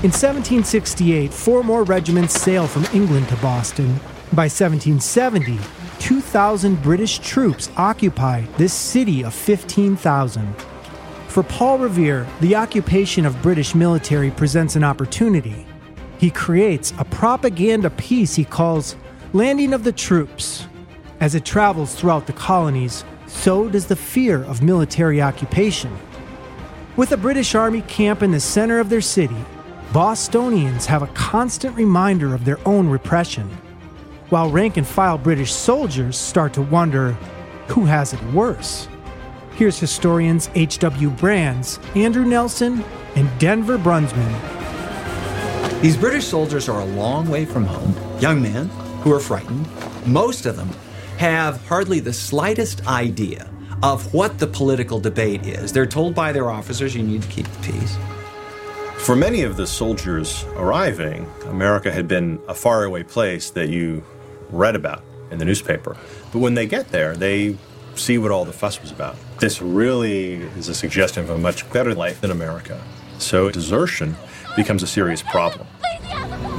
In 0.00 0.12
1768, 0.12 1.34
four 1.34 1.64
more 1.64 1.82
regiments 1.82 2.40
sailed 2.40 2.70
from 2.70 2.86
England 2.94 3.28
to 3.30 3.36
Boston. 3.38 3.96
By 4.32 4.46
1770, 4.46 5.58
2,000 5.98 6.80
British 6.80 7.18
troops 7.18 7.68
occupy 7.76 8.42
this 8.58 8.72
city 8.72 9.24
of 9.24 9.34
15,000. 9.34 10.54
For 11.26 11.42
Paul 11.42 11.78
Revere, 11.78 12.28
the 12.40 12.54
occupation 12.54 13.26
of 13.26 13.42
British 13.42 13.74
military 13.74 14.30
presents 14.30 14.76
an 14.76 14.84
opportunity. 14.84 15.66
He 16.18 16.30
creates 16.30 16.94
a 17.00 17.04
propaganda 17.04 17.90
piece 17.90 18.36
he 18.36 18.44
calls 18.44 18.94
Landing 19.32 19.72
of 19.72 19.82
the 19.82 19.90
Troops. 19.90 20.68
As 21.18 21.34
it 21.34 21.44
travels 21.44 21.96
throughout 21.96 22.28
the 22.28 22.32
colonies, 22.34 23.04
so 23.26 23.68
does 23.68 23.86
the 23.86 23.96
fear 23.96 24.44
of 24.44 24.62
military 24.62 25.20
occupation. 25.20 25.90
With 26.96 27.10
a 27.10 27.16
British 27.16 27.56
Army 27.56 27.82
camp 27.82 28.22
in 28.22 28.30
the 28.30 28.38
center 28.38 28.78
of 28.78 28.90
their 28.90 29.00
city, 29.00 29.44
Bostonians 29.92 30.84
have 30.84 31.02
a 31.02 31.06
constant 31.08 31.74
reminder 31.74 32.34
of 32.34 32.44
their 32.44 32.58
own 32.68 32.90
repression, 32.90 33.48
while 34.28 34.50
rank 34.50 34.76
and 34.76 34.86
file 34.86 35.16
British 35.16 35.50
soldiers 35.50 36.18
start 36.18 36.52
to 36.52 36.62
wonder 36.62 37.12
who 37.68 37.86
has 37.86 38.12
it 38.12 38.22
worse. 38.34 38.86
Here's 39.54 39.78
historians 39.78 40.50
H.W. 40.54 41.08
Brands, 41.10 41.80
Andrew 41.94 42.26
Nelson, 42.26 42.84
and 43.16 43.30
Denver 43.38 43.78
Brunsman. 43.78 44.30
These 45.80 45.96
British 45.96 46.26
soldiers 46.26 46.68
are 46.68 46.82
a 46.82 46.84
long 46.84 47.26
way 47.30 47.46
from 47.46 47.64
home, 47.64 47.94
young 48.20 48.42
men 48.42 48.68
who 49.02 49.12
are 49.14 49.20
frightened. 49.20 49.66
Most 50.06 50.44
of 50.44 50.56
them 50.56 50.68
have 51.16 51.66
hardly 51.66 51.98
the 52.00 52.12
slightest 52.12 52.86
idea 52.86 53.48
of 53.82 54.12
what 54.12 54.38
the 54.38 54.46
political 54.46 55.00
debate 55.00 55.46
is. 55.46 55.72
They're 55.72 55.86
told 55.86 56.14
by 56.14 56.30
their 56.32 56.50
officers, 56.50 56.94
you 56.94 57.02
need 57.02 57.22
to 57.22 57.28
keep 57.28 57.46
the 57.46 57.72
peace. 57.72 57.96
For 58.98 59.16
many 59.16 59.42
of 59.42 59.56
the 59.56 59.66
soldiers 59.66 60.44
arriving, 60.56 61.30
America 61.46 61.90
had 61.90 62.06
been 62.06 62.38
a 62.46 62.54
faraway 62.54 63.04
place 63.04 63.48
that 63.50 63.70
you 63.70 64.04
read 64.50 64.76
about 64.76 65.02
in 65.30 65.38
the 65.38 65.46
newspaper. 65.46 65.96
But 66.30 66.40
when 66.40 66.54
they 66.54 66.66
get 66.66 66.88
there, 66.88 67.16
they 67.16 67.56
see 67.94 68.18
what 68.18 68.30
all 68.30 68.44
the 68.44 68.52
fuss 68.52 68.82
was 68.82 68.90
about. 68.90 69.16
This 69.38 69.62
really 69.62 70.34
is 70.58 70.68
a 70.68 70.74
suggestion 70.74 71.22
of 71.22 71.30
a 71.30 71.38
much 71.38 71.70
better 71.72 71.94
life 71.94 72.20
than 72.20 72.30
America. 72.30 72.82
So 73.18 73.50
desertion 73.50 74.14
becomes 74.56 74.82
a 74.82 74.86
serious 74.86 75.22
problem. 75.22 75.66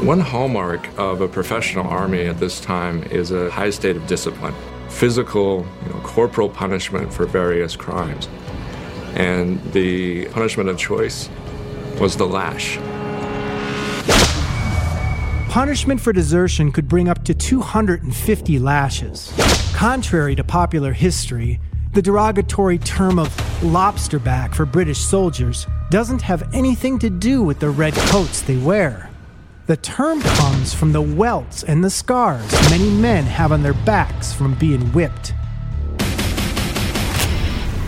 One 0.05 0.19
hallmark 0.19 0.87
of 0.97 1.21
a 1.21 1.27
professional 1.27 1.87
army 1.87 2.25
at 2.25 2.39
this 2.39 2.59
time 2.59 3.03
is 3.03 3.31
a 3.31 3.51
high 3.51 3.69
state 3.69 3.95
of 3.95 4.07
discipline, 4.07 4.55
physical, 4.87 5.67
you 5.85 5.93
know, 5.93 5.99
corporal 6.01 6.49
punishment 6.49 7.13
for 7.13 7.25
various 7.25 7.75
crimes. 7.75 8.27
And 9.15 9.61
the 9.73 10.27
punishment 10.29 10.69
of 10.69 10.77
choice 10.77 11.29
was 11.99 12.15
the 12.15 12.27
lash. 12.27 12.77
Punishment 15.49 15.99
for 15.99 16.13
desertion 16.13 16.71
could 16.71 16.87
bring 16.87 17.09
up 17.09 17.25
to 17.25 17.33
250 17.33 18.59
lashes. 18.59 19.33
Contrary 19.73 20.35
to 20.35 20.43
popular 20.43 20.93
history, 20.93 21.59
the 21.93 22.01
derogatory 22.01 22.77
term 22.77 23.17
of 23.17 23.29
lobsterback 23.61 24.53
for 24.53 24.65
British 24.65 24.99
soldiers 24.99 25.65
doesn't 25.89 26.21
have 26.21 26.53
anything 26.53 26.99
to 26.99 27.09
do 27.09 27.41
with 27.41 27.59
the 27.59 27.69
red 27.69 27.95
coats 27.95 28.41
they 28.41 28.57
wear. 28.57 29.09
The 29.65 29.77
term 29.77 30.21
comes 30.21 30.73
from 30.73 30.91
the 30.91 31.01
welts 31.01 31.63
and 31.63 31.83
the 31.83 31.89
scars 31.89 32.51
many 32.69 32.89
men 32.89 33.23
have 33.23 33.51
on 33.51 33.63
their 33.63 33.73
backs 33.73 34.31
from 34.33 34.53
being 34.55 34.81
whipped. 34.93 35.33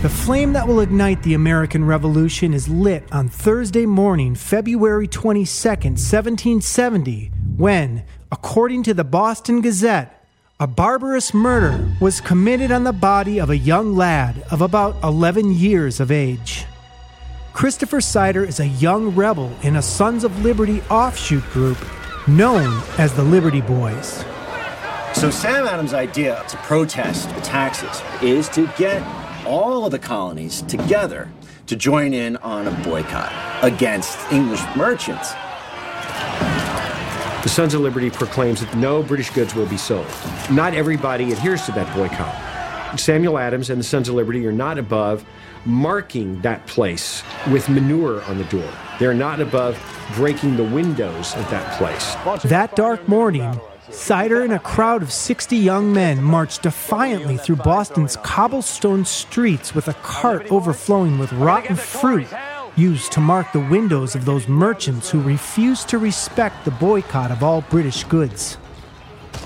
The 0.02 0.08
flame 0.08 0.54
that 0.54 0.66
will 0.66 0.80
ignite 0.80 1.22
the 1.22 1.34
American 1.34 1.84
Revolution 1.84 2.54
is 2.54 2.68
lit 2.68 3.04
on 3.12 3.28
Thursday 3.28 3.86
morning, 3.86 4.34
February 4.34 5.06
22nd, 5.06 5.94
1770, 5.94 7.30
when, 7.56 8.02
according 8.32 8.82
to 8.82 8.94
the 8.94 9.04
Boston 9.04 9.60
Gazette, 9.60 10.26
a 10.58 10.66
barbarous 10.66 11.32
murder 11.32 11.88
was 12.00 12.20
committed 12.20 12.72
on 12.72 12.82
the 12.82 12.92
body 12.92 13.38
of 13.38 13.48
a 13.48 13.56
young 13.56 13.94
lad 13.94 14.42
of 14.50 14.60
about 14.60 15.00
11 15.04 15.52
years 15.52 16.00
of 16.00 16.10
age. 16.10 16.64
Christopher 17.52 18.00
Seider 18.00 18.44
is 18.44 18.58
a 18.58 18.66
young 18.66 19.14
rebel 19.14 19.56
in 19.62 19.76
a 19.76 19.82
Sons 19.82 20.24
of 20.24 20.42
Liberty 20.42 20.82
offshoot 20.90 21.44
group 21.50 21.78
known 22.26 22.82
as 22.98 23.14
the 23.14 23.22
Liberty 23.22 23.60
Boys. 23.60 24.24
So 25.14 25.30
Sam 25.30 25.68
Adams' 25.68 25.94
idea 25.94 26.42
to 26.48 26.56
protest 26.56 27.32
the 27.36 27.40
taxes 27.42 28.02
is 28.20 28.48
to 28.48 28.66
get 28.76 29.00
all 29.46 29.84
of 29.84 29.92
the 29.92 29.98
colonies 29.98 30.62
together 30.62 31.28
to 31.66 31.76
join 31.76 32.12
in 32.12 32.36
on 32.38 32.66
a 32.66 32.70
boycott 32.84 33.32
against 33.62 34.18
English 34.32 34.60
merchants. 34.76 35.32
The 37.42 37.48
Sons 37.48 37.74
of 37.74 37.80
Liberty 37.80 38.10
proclaims 38.10 38.60
that 38.60 38.74
no 38.76 39.02
British 39.02 39.30
goods 39.30 39.54
will 39.54 39.66
be 39.66 39.76
sold. 39.76 40.06
Not 40.50 40.74
everybody 40.74 41.32
adheres 41.32 41.64
to 41.66 41.72
that 41.72 41.92
boycott. 41.96 43.00
Samuel 43.00 43.38
Adams 43.38 43.70
and 43.70 43.80
the 43.80 43.84
Sons 43.84 44.08
of 44.08 44.14
Liberty 44.14 44.46
are 44.46 44.52
not 44.52 44.78
above 44.78 45.24
marking 45.64 46.40
that 46.42 46.66
place 46.66 47.22
with 47.50 47.68
manure 47.68 48.22
on 48.24 48.38
the 48.38 48.44
door. 48.44 48.70
They're 48.98 49.14
not 49.14 49.40
above 49.40 49.80
breaking 50.14 50.56
the 50.56 50.64
windows 50.64 51.34
of 51.34 51.48
that 51.50 51.78
place. 51.78 52.14
That 52.42 52.76
dark 52.76 53.08
morning, 53.08 53.58
Seider 53.90 54.44
and 54.44 54.52
a 54.52 54.60
crowd 54.60 55.02
of 55.02 55.12
60 55.12 55.56
young 55.56 55.92
men 55.92 56.22
marched 56.22 56.62
defiantly 56.62 57.36
through 57.36 57.56
Boston's 57.56 58.16
cobblestone 58.16 59.04
streets 59.04 59.74
with 59.74 59.88
a 59.88 59.94
cart 59.94 60.52
overflowing 60.52 61.18
with 61.18 61.32
rotten 61.32 61.74
fruit 61.74 62.28
used 62.76 63.10
to 63.12 63.20
mark 63.20 63.50
the 63.52 63.58
windows 63.58 64.14
of 64.14 64.24
those 64.24 64.46
merchants 64.46 65.10
who 65.10 65.20
refused 65.20 65.88
to 65.88 65.98
respect 65.98 66.64
the 66.64 66.70
boycott 66.70 67.32
of 67.32 67.42
all 67.42 67.62
British 67.62 68.04
goods. 68.04 68.56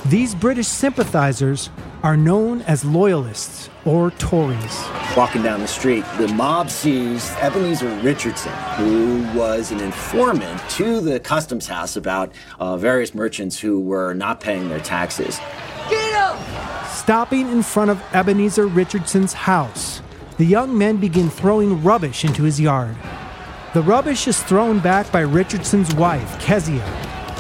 These 0.07 0.34
British 0.34 0.68
sympathizers 0.68 1.70
are 2.03 2.16
known 2.16 2.62
as 2.62 2.84
Loyalists 2.84 3.68
or 3.84 4.12
Tories. 4.12 4.84
Walking 5.16 5.43
down 5.43 5.61
the 5.61 5.66
street, 5.66 6.05
the 6.18 6.28
mob 6.28 6.70
sees 6.70 7.28
Ebenezer 7.41 7.89
Richardson, 8.03 8.53
who 8.76 9.26
was 9.37 9.72
an 9.72 9.80
informant 9.80 10.61
to 10.70 11.01
the 11.01 11.18
customs 11.18 11.66
house 11.66 11.97
about 11.97 12.32
uh, 12.61 12.76
various 12.76 13.14
merchants 13.14 13.59
who 13.59 13.80
were 13.80 14.14
not 14.14 14.41
paying 14.41 14.68
their 14.68 14.78
taxes. 14.78 15.41
Get 15.91 16.14
him! 16.14 16.87
Stopping 16.93 17.51
in 17.51 17.62
front 17.62 17.91
of 17.91 18.01
Ebenezer 18.12 18.66
Richardson's 18.68 19.32
house, 19.32 20.03
the 20.39 20.47
young 20.47 20.76
men 20.76 20.99
begin 20.99 21.30
throwing 21.30 21.82
rubbish 21.82 22.24
into 22.24 22.45
his 22.45 22.61
yard. 22.61 22.95
The 23.74 23.82
rubbish 23.82 24.28
is 24.28 24.41
thrown 24.43 24.78
back 24.78 25.11
by 25.11 25.20
Richardson's 25.20 25.95
wife, 25.97 26.39
Kezia, 26.41 26.84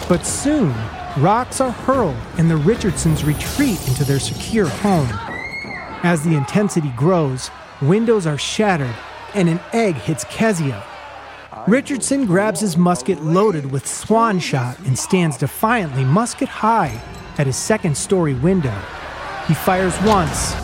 but 0.08 0.26
soon 0.26 0.74
rocks 1.18 1.60
are 1.60 1.70
hurled 1.70 2.16
and 2.36 2.50
the 2.50 2.56
Richardsons 2.56 3.24
retreat 3.24 3.86
into 3.88 4.04
their 4.04 4.18
secure 4.18 4.66
home. 4.66 5.08
As 6.02 6.22
the 6.22 6.34
intensity 6.36 6.92
grows, 6.96 7.50
windows 7.80 8.26
are 8.26 8.38
shattered 8.38 8.94
and 9.34 9.48
an 9.48 9.60
egg 9.72 9.94
hits 9.94 10.24
Kezia. 10.24 10.82
Richardson 11.66 12.26
grabs 12.26 12.60
his 12.60 12.76
musket 12.76 13.22
loaded 13.22 13.70
with 13.70 13.86
swan 13.86 14.38
shot 14.38 14.78
and 14.80 14.98
stands 14.98 15.38
defiantly 15.38 16.04
musket 16.04 16.48
high 16.48 17.00
at 17.38 17.46
his 17.46 17.56
second 17.56 17.96
story 17.96 18.34
window. 18.34 18.78
He 19.48 19.54
fires 19.54 19.98
once. 20.02 20.54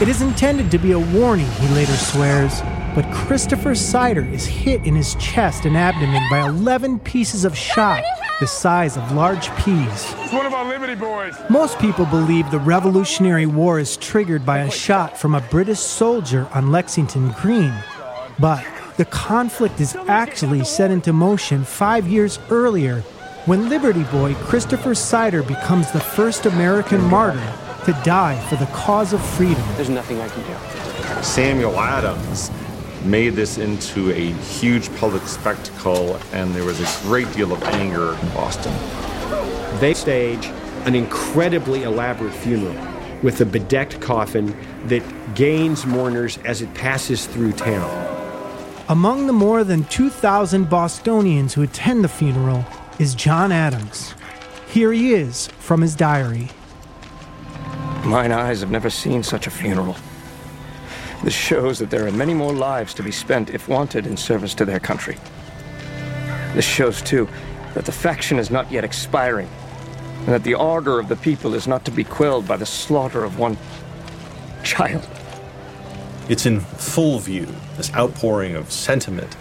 It 0.00 0.08
is 0.08 0.20
intended 0.20 0.70
to 0.72 0.78
be 0.78 0.92
a 0.92 0.98
warning, 0.98 1.50
he 1.52 1.68
later 1.68 1.92
swears, 1.92 2.60
but 2.94 3.10
Christopher 3.14 3.70
Seider 3.70 4.30
is 4.32 4.44
hit 4.44 4.84
in 4.84 4.96
his 4.96 5.14
chest 5.14 5.64
and 5.64 5.76
abdomen 5.76 6.22
by 6.28 6.46
11 6.46 6.98
pieces 7.00 7.44
of 7.44 7.56
shot 7.56 8.02
the 8.42 8.48
size 8.48 8.96
of 8.96 9.12
large 9.12 9.54
peas. 9.54 10.12
It's 10.18 10.32
one 10.32 10.46
of 10.46 10.52
our 10.52 10.64
Liberty 10.64 10.96
boys. 10.96 11.36
Most 11.48 11.78
people 11.78 12.06
believe 12.06 12.50
the 12.50 12.58
Revolutionary 12.58 13.46
War 13.46 13.78
is 13.78 13.96
triggered 13.96 14.44
by 14.44 14.62
a 14.62 14.70
shot 14.70 15.16
from 15.16 15.36
a 15.36 15.40
British 15.42 15.78
soldier 15.78 16.48
on 16.52 16.72
Lexington 16.72 17.30
Green. 17.40 17.72
But 18.40 18.66
the 18.96 19.04
conflict 19.04 19.80
is 19.80 19.94
actually 20.08 20.64
set 20.64 20.90
into 20.90 21.12
motion 21.12 21.62
five 21.62 22.08
years 22.08 22.40
earlier 22.50 23.02
when 23.46 23.68
Liberty 23.68 24.02
Boy 24.10 24.34
Christopher 24.34 24.90
Seider 24.90 25.46
becomes 25.46 25.92
the 25.92 26.00
first 26.00 26.44
American 26.44 27.00
martyr 27.00 27.54
to 27.84 27.92
die 28.02 28.44
for 28.48 28.56
the 28.56 28.66
cause 28.72 29.12
of 29.12 29.24
freedom. 29.24 29.62
There's 29.76 29.88
nothing 29.88 30.20
I 30.20 30.28
can 30.28 30.42
do. 30.48 31.22
Samuel 31.22 31.78
Adams 31.78 32.50
made 33.04 33.34
this 33.34 33.58
into 33.58 34.10
a 34.12 34.32
huge 34.42 34.94
public 34.96 35.22
spectacle, 35.24 36.18
and 36.32 36.54
there 36.54 36.64
was 36.64 36.80
a 36.80 37.02
great 37.06 37.32
deal 37.32 37.52
of 37.52 37.62
anger 37.64 38.14
in 38.14 38.28
Boston. 38.30 38.72
They 39.80 39.94
stage 39.94 40.46
an 40.84 40.94
incredibly 40.94 41.84
elaborate 41.84 42.32
funeral 42.32 42.76
with 43.22 43.40
a 43.40 43.44
bedecked 43.44 44.00
coffin 44.00 44.56
that 44.86 45.02
gains 45.34 45.86
mourners 45.86 46.38
as 46.38 46.60
it 46.60 46.72
passes 46.74 47.26
through 47.26 47.52
town. 47.52 48.08
Among 48.88 49.26
the 49.26 49.32
more 49.32 49.64
than 49.64 49.84
2,000 49.84 50.68
Bostonians 50.68 51.54
who 51.54 51.62
attend 51.62 52.04
the 52.04 52.08
funeral 52.08 52.64
is 52.98 53.14
John 53.14 53.52
Adams. 53.52 54.14
Here 54.68 54.92
he 54.92 55.14
is 55.14 55.46
from 55.58 55.80
his 55.80 55.94
diary. 55.94 56.50
Mine 58.04 58.32
eyes 58.32 58.60
have 58.60 58.70
never 58.70 58.90
seen 58.90 59.22
such 59.22 59.46
a 59.46 59.50
funeral. 59.50 59.96
This 61.24 61.34
shows 61.34 61.78
that 61.78 61.88
there 61.88 62.04
are 62.04 62.10
many 62.10 62.34
more 62.34 62.52
lives 62.52 62.94
to 62.94 63.02
be 63.02 63.12
spent 63.12 63.50
if 63.50 63.68
wanted 63.68 64.06
in 64.06 64.16
service 64.16 64.54
to 64.54 64.64
their 64.64 64.80
country. 64.80 65.16
This 66.54 66.64
shows, 66.64 67.00
too, 67.00 67.28
that 67.74 67.84
the 67.84 67.92
faction 67.92 68.40
is 68.40 68.50
not 68.50 68.70
yet 68.72 68.82
expiring, 68.82 69.48
and 70.18 70.28
that 70.28 70.42
the 70.42 70.54
ardor 70.54 70.98
of 70.98 71.08
the 71.08 71.14
people 71.14 71.54
is 71.54 71.68
not 71.68 71.84
to 71.84 71.92
be 71.92 72.02
quelled 72.02 72.48
by 72.48 72.56
the 72.56 72.66
slaughter 72.66 73.22
of 73.22 73.38
one 73.38 73.56
child. 74.64 75.06
It's 76.28 76.44
in 76.44 76.58
full 76.58 77.20
view, 77.20 77.46
this 77.76 77.94
outpouring 77.94 78.56
of 78.56 78.72
sentiment 78.72 79.36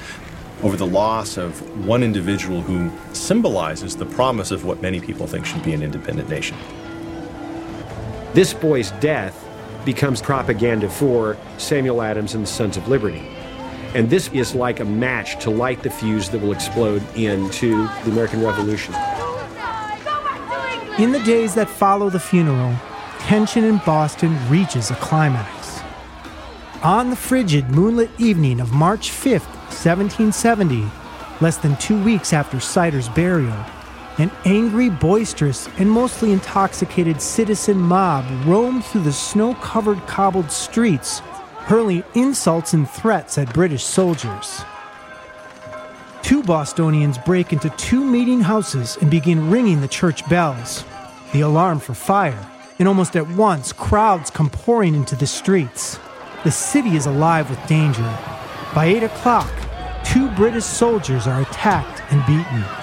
over 0.62 0.78
the 0.78 0.86
loss 0.86 1.38
of 1.38 1.88
one 1.88 2.04
individual 2.04 2.62
who 2.62 2.92
symbolizes 3.16 3.96
the 3.96 4.06
promise 4.06 4.52
of 4.52 4.66
what 4.66 4.84
many 4.84 5.00
people 5.00 5.26
think 5.26 5.48
should 5.48 5.64
be 5.64 5.74
an 5.74 5.82
independent 5.82 6.30
nation. 6.30 6.56
This 8.34 8.54
boy's 8.54 8.92
death 8.92 9.48
becomes 9.86 10.22
propaganda 10.22 10.90
for 10.90 11.38
Samuel 11.58 12.02
Adams 12.02 12.34
and 12.34 12.44
the 12.44 12.48
Sons 12.48 12.78
of 12.78 12.88
Liberty. 12.88 13.28
And 13.94 14.10
this 14.10 14.30
is 14.30 14.56
like 14.56 14.80
a 14.80 14.86
match 14.86 15.42
to 15.44 15.50
light 15.50 15.84
the 15.84 15.90
fuse 15.90 16.30
that 16.30 16.42
will 16.42 16.54
explode 16.54 17.04
into 17.16 17.88
the 18.04 18.12
American 18.12 18.42
Revolution. 18.42 18.94
In 20.98 21.12
the 21.12 21.22
days 21.26 21.56
that 21.56 21.70
follow 21.70 22.10
the 22.10 22.20
funeral, 22.20 22.76
tension 23.20 23.64
in 23.64 23.78
Boston 23.86 24.38
reaches 24.50 24.92
a 24.92 24.96
climax. 24.96 25.82
On 26.84 27.10
the 27.10 27.16
frigid, 27.16 27.70
moonlit 27.70 28.10
evening 28.18 28.60
of 28.60 28.72
March 28.72 29.10
5th, 29.10 29.48
1770, 29.70 30.90
less 31.40 31.58
than 31.58 31.76
two 31.78 32.02
weeks 32.04 32.34
after 32.34 32.60
Seider's 32.60 33.10
burial, 33.10 33.66
an 34.18 34.32
angry, 34.46 34.90
boisterous, 34.90 35.70
and 35.78 35.90
mostly 35.90 36.32
intoxicated 36.32 37.22
citizen 37.22 37.78
mob 37.78 38.26
roamed 38.46 38.84
through 38.84 39.04
the 39.04 39.14
snow 39.14 39.56
covered 39.56 40.00
cobbled 40.08 40.52
streets, 40.52 41.20
hurling 41.20 42.04
insults 42.14 42.74
and 42.74 42.90
threats 42.90 43.38
at 43.38 43.54
British 43.54 43.84
soldiers. 43.84 44.64
Two 46.22 46.44
Bostonians 46.44 47.18
break 47.18 47.52
into 47.52 47.70
two 47.72 48.04
meeting 48.04 48.42
houses 48.42 48.98
and 49.02 49.10
begin 49.10 49.50
ringing 49.50 49.82
the 49.82 49.88
church 49.88 50.28
bells, 50.30 50.84
the 51.34 51.42
alarm 51.42 51.80
for 51.80 51.94
fire, 51.94 52.48
and 52.80 52.88
almost 52.88 53.16
at 53.16 53.28
once, 53.30 53.74
crowds 53.74 54.30
come 54.30 54.50
pouring 54.50 54.96
into 54.96 55.16
the 55.16 55.28
streets. 55.28 56.00
The 56.44 56.52
city 56.52 56.96
is 56.96 57.06
alive 57.06 57.50
with 57.50 57.66
danger. 57.68 58.18
By 58.74 58.86
8 58.86 59.04
o'clock, 59.04 59.52
two 60.04 60.30
British 60.32 60.66
soldiers 60.66 61.28
are 61.28 61.42
attacked 61.42 62.02
and 62.12 62.26
beaten. 62.26 62.81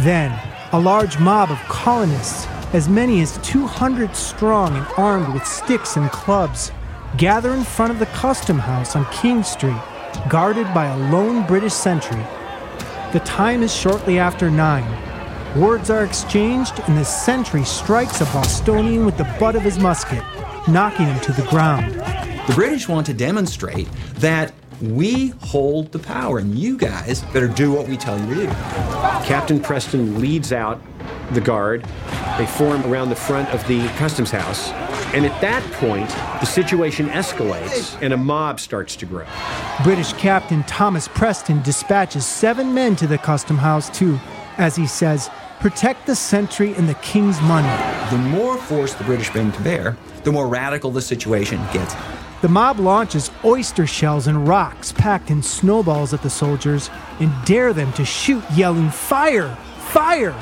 Then, 0.00 0.38
a 0.72 0.80
large 0.80 1.18
mob 1.18 1.50
of 1.50 1.58
colonists, 1.68 2.46
as 2.72 2.88
many 2.88 3.22
as 3.22 3.38
200 3.38 4.16
strong 4.16 4.76
and 4.76 4.86
armed 4.96 5.32
with 5.32 5.46
sticks 5.46 5.96
and 5.96 6.10
clubs, 6.10 6.72
gather 7.16 7.52
in 7.52 7.62
front 7.62 7.92
of 7.92 8.00
the 8.00 8.06
custom 8.06 8.58
house 8.58 8.96
on 8.96 9.06
King 9.12 9.42
Street, 9.44 9.80
guarded 10.28 10.72
by 10.74 10.86
a 10.86 11.10
lone 11.10 11.46
British 11.46 11.72
sentry. 11.72 12.22
The 13.12 13.20
time 13.24 13.62
is 13.62 13.72
shortly 13.72 14.18
after 14.18 14.50
nine. 14.50 14.90
Words 15.58 15.90
are 15.90 16.04
exchanged, 16.04 16.80
and 16.88 16.98
the 16.98 17.04
sentry 17.04 17.64
strikes 17.64 18.20
a 18.20 18.24
Bostonian 18.24 19.06
with 19.06 19.16
the 19.16 19.32
butt 19.38 19.54
of 19.54 19.62
his 19.62 19.78
musket, 19.78 20.24
knocking 20.66 21.06
him 21.06 21.20
to 21.20 21.32
the 21.32 21.46
ground. 21.48 21.94
The 21.94 22.52
British 22.54 22.88
want 22.88 23.06
to 23.06 23.14
demonstrate 23.14 23.88
that 24.16 24.52
we 24.80 25.28
hold 25.40 25.92
the 25.92 25.98
power, 25.98 26.38
and 26.38 26.58
you 26.58 26.76
guys 26.76 27.22
better 27.32 27.48
do 27.48 27.72
what 27.72 27.88
we 27.88 27.96
tell 27.96 28.18
you 28.18 28.34
to 28.34 28.46
do. 28.46 28.46
Captain 29.24 29.60
Preston 29.60 30.20
leads 30.20 30.52
out 30.52 30.80
the 31.32 31.40
guard. 31.40 31.84
They 32.38 32.46
form 32.46 32.84
around 32.84 33.08
the 33.10 33.16
front 33.16 33.48
of 33.50 33.66
the 33.68 33.86
customs 33.96 34.30
house. 34.30 34.70
And 35.14 35.24
at 35.24 35.40
that 35.40 35.62
point, 35.74 36.08
the 36.40 36.46
situation 36.46 37.06
escalates 37.08 37.96
and 38.02 38.12
a 38.12 38.16
mob 38.16 38.58
starts 38.58 38.96
to 38.96 39.06
grow. 39.06 39.26
British 39.84 40.12
Captain 40.14 40.64
Thomas 40.64 41.06
Preston 41.06 41.62
dispatches 41.62 42.26
seven 42.26 42.74
men 42.74 42.96
to 42.96 43.06
the 43.06 43.18
custom 43.18 43.56
house 43.56 43.90
to, 43.98 44.18
as 44.56 44.74
he 44.74 44.86
says, 44.86 45.30
protect 45.60 46.06
the 46.06 46.16
sentry 46.16 46.74
and 46.74 46.88
the 46.88 46.94
king's 46.94 47.40
money. 47.42 47.68
The 48.10 48.18
more 48.18 48.58
force 48.58 48.94
the 48.94 49.04
British 49.04 49.30
bring 49.30 49.52
to 49.52 49.60
bear, 49.62 49.96
the 50.24 50.32
more 50.32 50.48
radical 50.48 50.90
the 50.90 51.02
situation 51.02 51.58
gets. 51.72 51.94
The 52.44 52.50
mob 52.50 52.78
launches 52.78 53.30
oyster 53.42 53.86
shells 53.86 54.26
and 54.26 54.46
rocks 54.46 54.92
packed 54.92 55.30
in 55.30 55.42
snowballs 55.42 56.12
at 56.12 56.20
the 56.20 56.28
soldiers 56.28 56.90
and 57.18 57.32
dare 57.46 57.72
them 57.72 57.90
to 57.94 58.04
shoot, 58.04 58.44
yelling, 58.52 58.90
Fire! 58.90 59.56
Fire! 59.78 60.36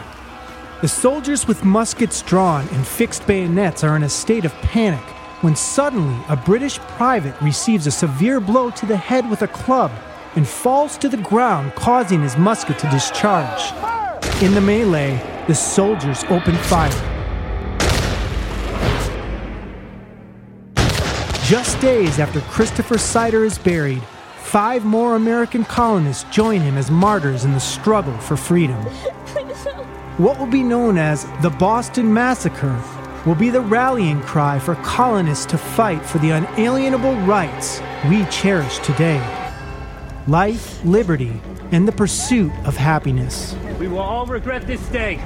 The 0.81 0.89
soldiers 0.89 1.47
with 1.47 1.63
muskets 1.65 2.21
drawn 2.23 2.67
and 2.71 2.85
fixed 2.85 3.25
bayonets 3.29 3.85
are 3.85 3.95
in 3.95 4.03
a 4.03 4.09
state 4.09 4.45
of 4.45 4.53
panic 4.55 5.05
when 5.43 5.55
suddenly 5.55 6.21
a 6.29 6.35
British 6.35 6.81
private 6.99 7.41
receives 7.41 7.87
a 7.87 7.93
severe 7.93 8.41
blow 8.41 8.73
to 8.73 8.85
the 8.85 8.97
head 8.97 9.31
with 9.31 9.43
a 9.43 9.47
club 9.47 9.93
and 10.35 10.45
falls 10.45 10.99
to 10.99 11.09
the 11.09 11.19
ground, 11.19 11.73
causing 11.77 12.21
his 12.21 12.37
musket 12.37 12.81
to 12.81 12.91
discharge. 12.91 13.63
In 14.43 14.55
the 14.55 14.61
melee, 14.61 15.45
the 15.47 15.55
soldiers 15.55 16.25
open 16.25 16.57
fire. 16.57 17.12
Just 21.53 21.79
days 21.83 22.19
after 22.19 22.41
Christopher 22.41 22.95
Seider 22.95 23.45
is 23.45 23.59
buried, 23.59 24.03
five 24.39 24.87
more 24.87 25.17
American 25.17 25.67
colonists 25.67 26.25
join 26.35 26.63
him 26.63 26.79
as 26.79 26.91
martyrs 26.91 27.45
in 27.45 27.53
the 27.53 27.61
struggle 27.61 28.17
for 28.21 28.39
freedom. 28.39 28.83
What 30.17 30.39
will 30.39 30.47
be 30.47 30.63
known 30.63 30.97
as 30.97 31.27
the 31.43 31.51
Boston 31.51 32.11
Massacre 32.11 32.83
will 33.27 33.35
be 33.35 33.51
the 33.51 33.61
rallying 33.61 34.23
cry 34.23 34.59
for 34.59 34.77
colonists 34.77 35.45
to 35.45 35.59
fight 35.59 36.03
for 36.07 36.17
the 36.21 36.31
unalienable 36.31 37.17
rights 37.27 37.83
we 38.09 38.25
cherish 38.31 38.79
today 38.79 39.21
life, 40.27 40.83
liberty, 40.87 41.39
and 41.71 41.87
the 41.87 41.93
pursuit 41.93 42.51
of 42.65 42.79
happiness. 42.79 43.55
We 43.79 43.89
will 43.89 43.99
all 43.99 44.25
regret 44.25 44.67
this 44.67 44.81
day. 44.89 45.17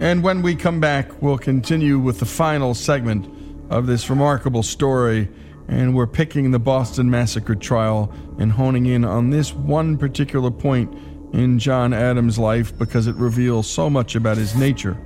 And 0.00 0.24
when 0.24 0.42
we 0.42 0.56
come 0.56 0.80
back, 0.80 1.22
we'll 1.22 1.38
continue 1.38 2.00
with 2.00 2.18
the 2.18 2.26
final 2.26 2.74
segment 2.74 3.35
of 3.70 3.86
this 3.86 4.10
remarkable 4.10 4.62
story. 4.62 5.28
And 5.68 5.96
we're 5.96 6.06
picking 6.06 6.50
the 6.50 6.58
Boston 6.58 7.10
Massacre 7.10 7.54
trial 7.54 8.12
and 8.38 8.52
honing 8.52 8.86
in 8.86 9.04
on 9.04 9.30
this 9.30 9.52
one 9.52 9.98
particular 9.98 10.50
point 10.50 10.96
in 11.32 11.58
John 11.58 11.92
Adams' 11.92 12.38
life 12.38 12.76
because 12.78 13.06
it 13.06 13.16
reveals 13.16 13.68
so 13.68 13.90
much 13.90 14.14
about 14.14 14.36
his 14.36 14.54
nature, 14.54 14.96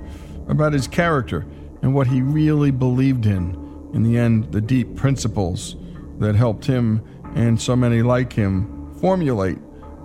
about 0.47 0.73
his 0.73 0.87
character, 0.87 1.45
and 1.81 1.93
what 1.95 2.07
he 2.07 2.21
really 2.21 2.71
believed 2.71 3.25
in. 3.25 3.89
In 3.93 4.03
the 4.03 4.17
end, 4.17 4.51
the 4.51 4.61
deep 4.61 4.95
principles 4.95 5.75
that 6.19 6.35
helped 6.35 6.65
him 6.65 7.03
and 7.35 7.59
so 7.59 7.75
many 7.75 8.01
like 8.01 8.31
him 8.31 8.95
formulate 8.99 9.57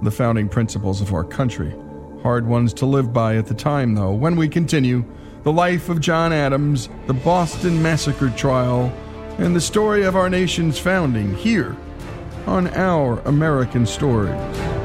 the 0.03 0.11
founding 0.11 0.49
principles 0.49 1.01
of 1.01 1.13
our 1.13 1.25
country. 1.25 1.75
Hard 2.23 2.47
ones 2.47 2.73
to 2.75 2.87
live 2.87 3.13
by 3.13 3.37
at 3.37 3.47
the 3.47 3.55
time, 3.55 3.95
though. 3.95 4.13
When 4.13 4.37
we 4.37 4.49
continue, 4.49 5.05
the 5.47 5.53
life 5.53 5.89
of 5.89 6.01
John 6.01 6.33
Adams, 6.33 6.89
the 7.07 7.15
Boston 7.15 7.81
Massacre 7.81 8.31
trial, 8.31 8.93
and 9.39 9.55
the 9.55 9.61
story 9.61 10.03
of 10.03 10.17
our 10.17 10.29
nation's 10.29 10.77
founding 10.77 11.37
here 11.37 11.77
on 12.49 12.67
Our 12.75 13.21
American 13.21 13.87
Stories. 13.87 14.76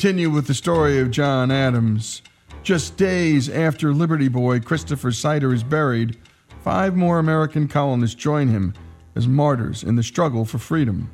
Continue 0.00 0.30
with 0.30 0.46
the 0.46 0.54
story 0.54 0.98
of 0.98 1.10
John 1.10 1.50
Adams. 1.50 2.22
Just 2.62 2.96
days 2.96 3.50
after 3.50 3.92
Liberty 3.92 4.28
Boy 4.28 4.58
Christopher 4.58 5.10
Seider 5.10 5.52
is 5.52 5.62
buried, 5.62 6.16
five 6.64 6.96
more 6.96 7.18
American 7.18 7.68
colonists 7.68 8.16
join 8.16 8.48
him 8.48 8.72
as 9.14 9.28
martyrs 9.28 9.84
in 9.84 9.96
the 9.96 10.02
struggle 10.02 10.46
for 10.46 10.56
freedom. 10.56 11.10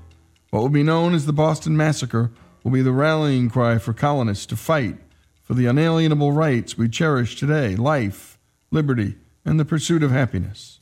What 0.51 0.61
will 0.61 0.69
be 0.69 0.85
known 0.85 1.15
as 1.15 1.27
the 1.27 1.33
Boston 1.33 1.77
Massacre 1.77 2.31
will 2.63 2.71
be 2.71 2.81
the 2.81 2.93
rallying 2.93 3.51
cry 3.51 3.79
for 3.79 3.93
colonists 3.93 4.47
to 4.47 4.57
fight 4.57 4.99
for 5.43 5.55
the 5.55 5.67
unalienable 5.67 6.31
rights 6.31 6.79
we 6.79 6.89
cherish 6.89 7.35
today 7.35 7.75
life, 7.75 8.39
liberty, 8.71 9.17
and 9.45 9.59
the 9.59 9.65
pursuit 9.65 10.05
of 10.05 10.13
happiness. 10.13 10.76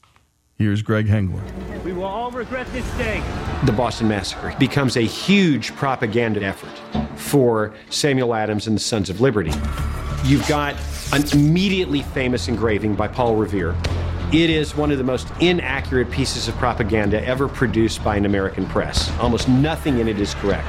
Here's 0.57 0.83
Greg 0.83 1.09
Hengler. 1.09 1.43
We 1.83 1.93
will 1.93 2.05
all 2.05 2.31
regret 2.31 2.69
this 2.73 2.89
day. 2.97 3.21
The 3.67 3.73
Boston 3.73 4.07
Massacre 4.07 4.55
becomes 4.57 4.97
a 4.97 5.01
huge 5.01 5.75
propaganda 5.75 6.45
effort 6.45 6.71
for 7.19 7.75
Samuel 7.91 8.35
Adams 8.35 8.69
and 8.69 8.77
the 8.77 8.81
Sons 8.81 9.11
of 9.11 9.21
Liberty. 9.21 9.51
You've 10.25 10.47
got 10.47 10.77
an 11.13 11.25
immediately 11.33 12.03
famous 12.03 12.47
engraving 12.47 12.95
by 12.95 13.09
Paul 13.09 13.35
Revere. 13.35 13.75
It 14.35 14.51
is 14.51 14.75
one 14.75 14.91
of 14.91 14.99
the 14.99 15.05
most 15.05 15.29
inaccurate 15.39 16.11
pieces 16.11 16.49
of 16.49 16.57
propaganda 16.57 17.25
ever 17.25 17.47
produced 17.47 18.03
by 18.03 18.17
an 18.17 18.27
American 18.27 18.67
press. 18.67 19.17
Almost 19.21 19.49
nothing 19.49 20.01
in 20.01 20.09
it 20.09 20.19
is 20.19 20.35
correct. 20.35 20.67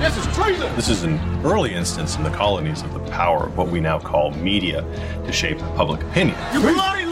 This 0.00 0.16
is 0.16 0.34
treason! 0.34 0.74
This 0.76 0.88
is 0.88 1.02
an 1.02 1.18
early 1.44 1.74
instance 1.74 2.16
in 2.16 2.22
the 2.22 2.30
colonies 2.30 2.80
of 2.80 2.94
the 2.94 3.00
power 3.10 3.48
of 3.48 3.58
what 3.58 3.68
we 3.68 3.80
now 3.80 3.98
call 3.98 4.30
media 4.30 4.80
to 5.26 5.30
shape 5.30 5.58
public 5.76 6.02
opinion. 6.04 6.38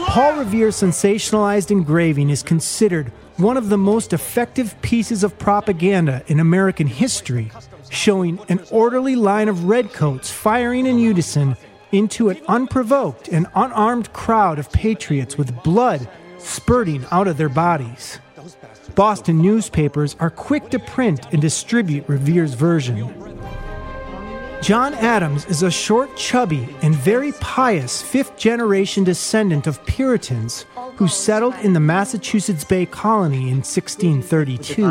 Paul 0.07 0.39
Revere's 0.39 0.75
sensationalized 0.75 1.69
engraving 1.69 2.31
is 2.31 2.41
considered 2.41 3.11
one 3.37 3.55
of 3.55 3.69
the 3.69 3.77
most 3.77 4.11
effective 4.11 4.75
pieces 4.81 5.23
of 5.23 5.37
propaganda 5.37 6.23
in 6.25 6.39
American 6.39 6.87
history, 6.87 7.51
showing 7.91 8.39
an 8.49 8.59
orderly 8.71 9.15
line 9.15 9.47
of 9.47 9.65
redcoats 9.65 10.31
firing 10.31 10.87
in 10.87 10.97
unison 10.97 11.55
into 11.91 12.29
an 12.29 12.37
unprovoked 12.47 13.27
and 13.27 13.47
unarmed 13.55 14.11
crowd 14.13 14.59
of 14.59 14.71
patriots 14.71 15.37
with 15.37 15.63
blood 15.63 16.07
spurting 16.37 17.05
out 17.11 17.27
of 17.27 17.37
their 17.37 17.49
bodies. 17.49 18.19
Boston 18.95 19.41
newspapers 19.41 20.15
are 20.19 20.29
quick 20.29 20.69
to 20.69 20.79
print 20.79 21.27
and 21.31 21.41
distribute 21.41 22.07
Revere's 22.07 22.53
version. 22.53 23.13
John 24.61 24.93
Adams 24.93 25.45
is 25.45 25.63
a 25.63 25.71
short, 25.71 26.15
chubby, 26.15 26.69
and 26.83 26.93
very 26.93 27.31
pious 27.33 28.01
fifth 28.01 28.37
generation 28.37 29.03
descendant 29.03 29.65
of 29.65 29.83
Puritans 29.85 30.65
who 30.97 31.07
settled 31.07 31.55
in 31.63 31.73
the 31.73 31.79
Massachusetts 31.79 32.63
Bay 32.63 32.85
Colony 32.85 33.49
in 33.49 33.63
1632. 33.63 34.85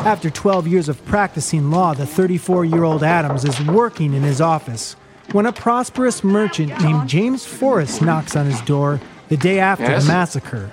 After 0.00 0.30
12 0.30 0.66
years 0.66 0.88
of 0.88 1.04
practicing 1.04 1.70
law, 1.70 1.94
the 1.94 2.06
34 2.06 2.64
year 2.64 2.82
old 2.82 3.04
Adams 3.04 3.44
is 3.44 3.60
working 3.66 4.14
in 4.14 4.22
his 4.22 4.40
office 4.40 4.96
when 5.30 5.46
a 5.46 5.52
prosperous 5.52 6.24
merchant 6.24 6.78
named 6.82 7.08
James 7.08 7.46
Forrest 7.46 8.02
knocks 8.02 8.34
on 8.36 8.46
his 8.46 8.60
door 8.62 9.00
the 9.28 9.36
day 9.36 9.58
after 9.60 9.84
Yes? 9.84 10.02
the 10.04 10.12
massacre. 10.12 10.70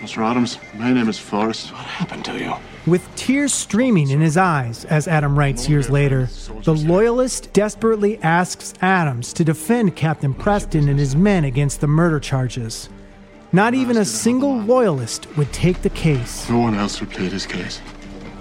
Mr. 0.00 0.24
Adams, 0.24 0.58
my 0.78 0.92
name 0.92 1.08
is 1.10 1.18
Forrest. 1.18 1.72
What 1.72 1.82
happened 1.84 2.24
to 2.26 2.38
you? 2.38 2.54
With 2.86 3.06
tears 3.16 3.52
streaming 3.52 4.08
in 4.08 4.20
his 4.22 4.38
eyes, 4.38 4.86
as 4.86 5.06
Adam 5.06 5.38
writes 5.38 5.68
years 5.68 5.90
later, 5.90 6.30
the 6.64 6.74
loyalist 6.74 7.52
desperately 7.52 8.18
asks 8.22 8.72
Adams 8.80 9.34
to 9.34 9.44
defend 9.44 9.96
Captain 9.96 10.32
Preston 10.32 10.88
and 10.88 10.98
his 10.98 11.14
men 11.14 11.44
against 11.44 11.82
the 11.82 11.86
murder 11.86 12.18
charges. 12.18 12.88
Not 13.52 13.74
even 13.74 13.98
a 13.98 14.04
single 14.06 14.56
loyalist 14.60 15.26
would 15.36 15.52
take 15.52 15.82
the 15.82 15.90
case. 15.90 16.48
No 16.48 16.60
one 16.60 16.74
else 16.74 17.00
would 17.00 17.10
plead 17.10 17.32
his 17.32 17.44
case. 17.44 17.82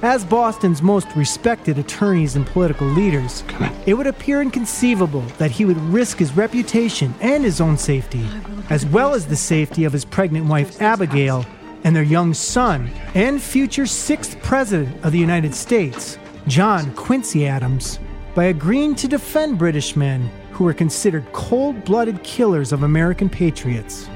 As 0.01 0.23
Boston's 0.23 0.81
most 0.81 1.13
respected 1.17 1.77
attorneys 1.77 2.37
and 2.37 2.47
political 2.47 2.87
leaders, 2.87 3.43
it 3.85 3.93
would 3.93 4.07
appear 4.07 4.41
inconceivable 4.41 5.23
that 5.39 5.51
he 5.51 5.65
would 5.65 5.77
risk 5.77 6.19
his 6.19 6.37
reputation 6.37 7.13
and 7.19 7.43
his 7.43 7.59
own 7.59 7.77
safety, 7.77 8.25
as 8.69 8.85
well 8.85 9.13
as 9.13 9.27
the 9.27 9.35
safety 9.35 9.83
of 9.83 9.91
his 9.91 10.05
pregnant 10.05 10.45
wife 10.45 10.81
Abigail 10.81 11.45
and 11.83 11.93
their 11.93 12.03
young 12.03 12.33
son 12.33 12.89
and 13.13 13.41
future 13.41 13.85
sixth 13.85 14.41
president 14.41 15.03
of 15.03 15.11
the 15.11 15.19
United 15.19 15.53
States, 15.53 16.17
John 16.47 16.93
Quincy 16.95 17.45
Adams, 17.45 17.99
by 18.35 18.45
agreeing 18.45 18.95
to 18.95 19.07
defend 19.09 19.57
British 19.57 19.97
men 19.97 20.31
who 20.51 20.63
were 20.63 20.73
considered 20.73 21.29
cold 21.33 21.83
blooded 21.83 22.23
killers 22.23 22.71
of 22.71 22.83
American 22.83 23.29
patriots. 23.29 24.07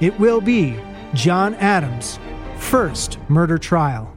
It 0.00 0.18
will 0.20 0.42
be 0.42 0.78
John 1.14 1.54
Adams' 1.54 2.18
first 2.58 3.18
murder 3.30 3.56
trial. 3.56 4.15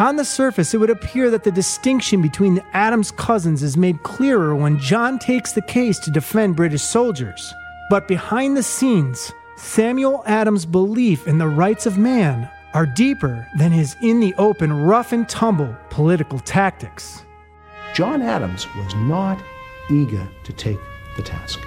On 0.00 0.16
the 0.16 0.24
surface, 0.24 0.72
it 0.72 0.78
would 0.78 0.88
appear 0.88 1.28
that 1.28 1.44
the 1.44 1.52
distinction 1.52 2.22
between 2.22 2.54
the 2.54 2.64
Adams 2.74 3.10
cousins 3.10 3.62
is 3.62 3.76
made 3.76 4.02
clearer 4.02 4.56
when 4.56 4.78
John 4.78 5.18
takes 5.18 5.52
the 5.52 5.60
case 5.60 5.98
to 5.98 6.10
defend 6.10 6.56
British 6.56 6.80
soldiers. 6.80 7.52
But 7.90 8.08
behind 8.08 8.56
the 8.56 8.62
scenes, 8.62 9.30
Samuel 9.58 10.22
Adams' 10.24 10.64
belief 10.64 11.28
in 11.28 11.36
the 11.36 11.48
rights 11.48 11.84
of 11.84 11.98
man 11.98 12.48
are 12.72 12.86
deeper 12.86 13.46
than 13.58 13.72
his 13.72 13.94
in 14.00 14.20
the 14.20 14.34
open, 14.38 14.72
rough 14.72 15.12
and 15.12 15.28
tumble 15.28 15.76
political 15.90 16.38
tactics. 16.38 17.26
John 17.92 18.22
Adams 18.22 18.66
was 18.76 18.94
not 18.94 19.38
eager 19.90 20.26
to 20.44 20.52
take 20.54 20.78
the 21.18 21.22
task. 21.22 21.60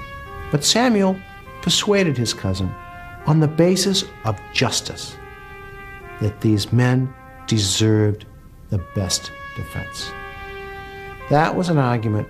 But 0.49 0.63
Samuel 0.63 1.19
persuaded 1.61 2.17
his 2.17 2.33
cousin 2.33 2.73
on 3.27 3.39
the 3.39 3.47
basis 3.47 4.05
of 4.25 4.41
justice 4.53 5.17
that 6.19 6.41
these 6.41 6.73
men 6.73 7.13
deserved 7.47 8.25
the 8.69 8.79
best 8.95 9.31
defense. 9.55 10.11
That 11.29 11.55
was 11.55 11.69
an 11.69 11.77
argument 11.77 12.27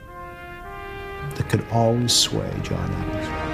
that 1.36 1.50
could 1.50 1.66
always 1.72 2.14
sway 2.14 2.52
John 2.64 2.92
Adams. 2.92 3.54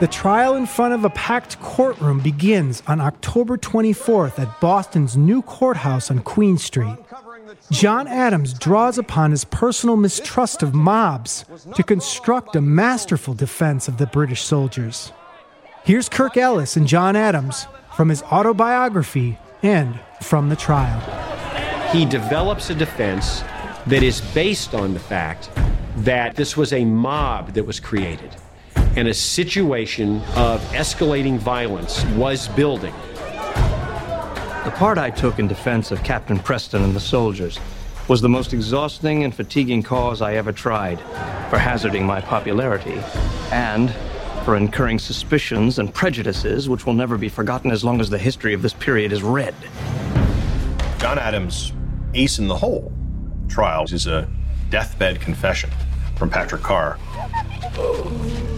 The 0.00 0.06
trial 0.06 0.54
in 0.54 0.66
front 0.66 0.94
of 0.94 1.04
a 1.04 1.10
packed 1.10 1.60
courtroom 1.60 2.20
begins 2.20 2.84
on 2.86 3.00
October 3.00 3.56
24th 3.56 4.38
at 4.38 4.60
Boston's 4.60 5.16
new 5.16 5.42
courthouse 5.42 6.08
on 6.08 6.20
Queen 6.20 6.56
Street. 6.56 6.96
John 7.72 8.06
Adams 8.06 8.54
draws 8.54 8.96
upon 8.96 9.32
his 9.32 9.44
personal 9.44 9.96
mistrust 9.96 10.62
of 10.62 10.72
mobs 10.72 11.44
to 11.74 11.82
construct 11.82 12.54
a 12.54 12.60
masterful 12.60 13.34
defense 13.34 13.88
of 13.88 13.98
the 13.98 14.06
British 14.06 14.42
soldiers. 14.42 15.12
Here's 15.82 16.08
Kirk 16.08 16.36
Ellis 16.36 16.76
and 16.76 16.86
John 16.86 17.16
Adams 17.16 17.66
from 17.96 18.08
his 18.08 18.22
autobiography 18.22 19.38
and 19.62 19.98
from 20.22 20.48
the 20.48 20.56
trial. 20.56 21.00
He 21.92 22.04
develops 22.04 22.70
a 22.70 22.74
defense 22.74 23.42
that 23.86 24.02
is 24.02 24.20
based 24.32 24.74
on 24.74 24.94
the 24.94 25.00
fact 25.00 25.50
that 25.98 26.36
this 26.36 26.56
was 26.56 26.72
a 26.72 26.84
mob 26.84 27.54
that 27.54 27.64
was 27.64 27.80
created 27.80 28.36
and 28.96 29.08
a 29.08 29.14
situation 29.14 30.16
of 30.36 30.60
escalating 30.72 31.38
violence 31.38 32.04
was 32.16 32.48
building. 32.48 32.94
The 34.64 34.74
part 34.76 34.98
I 34.98 35.10
took 35.10 35.38
in 35.38 35.48
defense 35.48 35.90
of 35.90 36.02
Captain 36.02 36.38
Preston 36.38 36.82
and 36.82 36.94
the 36.94 37.00
soldiers 37.00 37.58
was 38.08 38.20
the 38.20 38.28
most 38.28 38.52
exhausting 38.52 39.24
and 39.24 39.34
fatiguing 39.34 39.82
cause 39.82 40.20
I 40.20 40.34
ever 40.34 40.52
tried 40.52 40.98
for 41.48 41.58
hazarding 41.58 42.04
my 42.06 42.20
popularity 42.20 43.00
and 43.52 43.94
for 44.44 44.56
incurring 44.56 44.98
suspicions 44.98 45.78
and 45.78 45.92
prejudices 45.92 46.68
which 46.68 46.86
will 46.86 46.94
never 46.94 47.18
be 47.18 47.28
forgotten 47.28 47.70
as 47.70 47.84
long 47.84 48.00
as 48.00 48.10
the 48.10 48.18
history 48.18 48.54
of 48.54 48.62
this 48.62 48.72
period 48.72 49.12
is 49.12 49.22
read. 49.22 49.54
John 50.98 51.18
Adams' 51.18 51.72
ace 52.14 52.38
in 52.38 52.48
the 52.48 52.56
hole 52.56 52.92
trial 53.48 53.84
is 53.84 54.06
a 54.06 54.28
deathbed 54.70 55.20
confession 55.20 55.70
from 56.16 56.30
Patrick 56.30 56.62
Carr. 56.62 56.98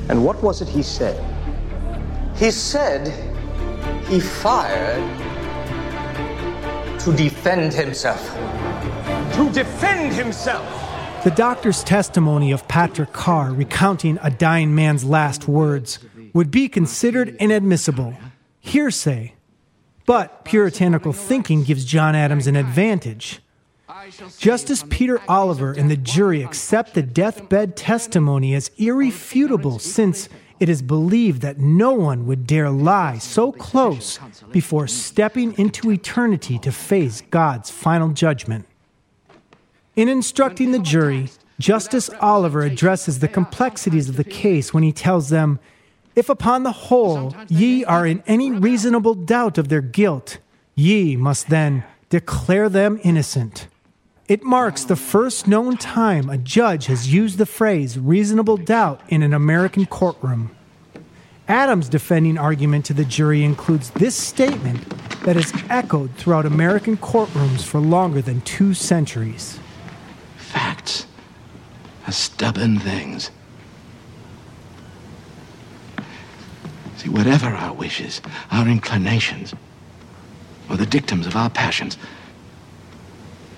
And 0.08 0.24
what 0.24 0.42
was 0.42 0.62
it 0.62 0.68
he 0.68 0.82
said? 0.82 1.22
He 2.36 2.50
said 2.50 3.08
he 4.08 4.18
fired 4.18 5.02
to 7.00 7.12
defend 7.12 7.72
himself. 7.72 8.20
To 9.34 9.50
defend 9.52 10.12
himself! 10.12 10.79
The 11.22 11.30
doctor's 11.36 11.84
testimony 11.84 12.50
of 12.50 12.66
Patrick 12.66 13.12
Carr 13.12 13.52
recounting 13.52 14.18
a 14.22 14.30
dying 14.30 14.74
man's 14.74 15.04
last 15.04 15.46
words 15.46 15.98
would 16.32 16.50
be 16.50 16.66
considered 16.66 17.36
inadmissible, 17.38 18.14
hearsay. 18.58 19.34
But 20.06 20.46
puritanical 20.46 21.12
thinking 21.12 21.62
gives 21.62 21.84
John 21.84 22.14
Adams 22.14 22.46
an 22.46 22.56
advantage. 22.56 23.40
Justice 24.38 24.82
Peter 24.88 25.20
Oliver 25.28 25.72
and 25.72 25.90
the 25.90 25.96
jury 25.98 26.42
accept 26.42 26.94
the 26.94 27.02
deathbed 27.02 27.76
testimony 27.76 28.54
as 28.54 28.70
irrefutable 28.78 29.78
since 29.78 30.30
it 30.58 30.70
is 30.70 30.80
believed 30.80 31.42
that 31.42 31.58
no 31.58 31.92
one 31.92 32.26
would 32.26 32.46
dare 32.46 32.70
lie 32.70 33.18
so 33.18 33.52
close 33.52 34.18
before 34.52 34.86
stepping 34.86 35.52
into 35.58 35.90
eternity 35.90 36.58
to 36.60 36.72
face 36.72 37.22
God's 37.30 37.68
final 37.68 38.08
judgment. 38.08 38.64
In 40.00 40.08
instructing 40.08 40.72
the 40.72 40.78
jury, 40.78 41.28
Justice 41.58 42.08
Oliver 42.22 42.62
addresses 42.62 43.18
the 43.18 43.28
complexities 43.28 44.08
of 44.08 44.16
the 44.16 44.24
case 44.24 44.72
when 44.72 44.82
he 44.82 44.92
tells 44.92 45.28
them, 45.28 45.60
If 46.16 46.30
upon 46.30 46.62
the 46.62 46.72
whole 46.72 47.36
ye 47.48 47.84
are 47.84 48.06
in 48.06 48.22
any 48.26 48.50
reasonable 48.50 49.14
doubt 49.14 49.58
of 49.58 49.68
their 49.68 49.82
guilt, 49.82 50.38
ye 50.74 51.16
must 51.16 51.50
then 51.50 51.84
declare 52.08 52.70
them 52.70 52.98
innocent. 53.02 53.68
It 54.26 54.42
marks 54.42 54.84
the 54.84 54.96
first 54.96 55.46
known 55.46 55.76
time 55.76 56.30
a 56.30 56.38
judge 56.38 56.86
has 56.86 57.12
used 57.12 57.36
the 57.36 57.44
phrase 57.44 57.98
reasonable 57.98 58.56
doubt 58.56 59.02
in 59.10 59.22
an 59.22 59.34
American 59.34 59.84
courtroom. 59.84 60.56
Adams' 61.46 61.90
defending 61.90 62.38
argument 62.38 62.86
to 62.86 62.94
the 62.94 63.04
jury 63.04 63.44
includes 63.44 63.90
this 63.90 64.16
statement 64.16 64.82
that 65.24 65.36
has 65.36 65.52
echoed 65.68 66.14
throughout 66.14 66.46
American 66.46 66.96
courtrooms 66.96 67.62
for 67.64 67.80
longer 67.80 68.22
than 68.22 68.40
two 68.40 68.72
centuries. 68.72 69.60
Facts 70.52 71.06
are 72.06 72.12
stubborn 72.12 72.78
things. 72.78 73.30
See, 76.96 77.08
whatever 77.08 77.46
our 77.46 77.72
wishes, 77.72 78.20
our 78.50 78.68
inclinations, 78.68 79.54
or 80.68 80.76
the 80.76 80.86
dictums 80.86 81.26
of 81.26 81.34
our 81.36 81.48
passions, 81.50 81.96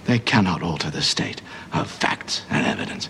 they 0.04 0.18
cannot 0.18 0.62
alter 0.62 0.90
the 0.90 1.02
state 1.02 1.42
of 1.72 1.90
facts 1.90 2.42
and 2.50 2.66
evidence. 2.66 3.08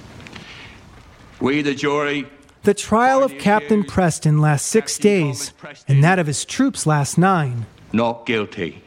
We, 1.41 1.63
the 1.63 1.75
jury, 1.75 2.27
The 2.63 2.75
trial 2.75 3.25
of 3.25 3.37
Captain 3.39 3.83
Preston 3.83 4.39
lasts 4.39 4.69
six 4.69 4.97
days, 4.99 5.53
and 5.89 6.05
that 6.05 6.19
of 6.21 6.29
his 6.29 6.45
troops 6.45 6.87
lasts 6.87 7.19
nine. 7.19 7.67
not 7.93 8.25
guilty. 8.25 8.82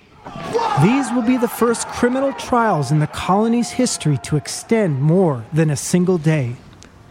These 0.81 1.11
will 1.13 1.21
be 1.21 1.37
the 1.37 1.47
first 1.47 1.87
criminal 1.87 2.33
trials 2.33 2.91
in 2.91 2.99
the 2.99 3.07
colony's 3.07 3.71
history 3.71 4.17
to 4.23 4.35
extend 4.35 5.01
more 5.01 5.45
than 5.53 5.69
a 5.69 5.75
single 5.75 6.17
day. 6.17 6.55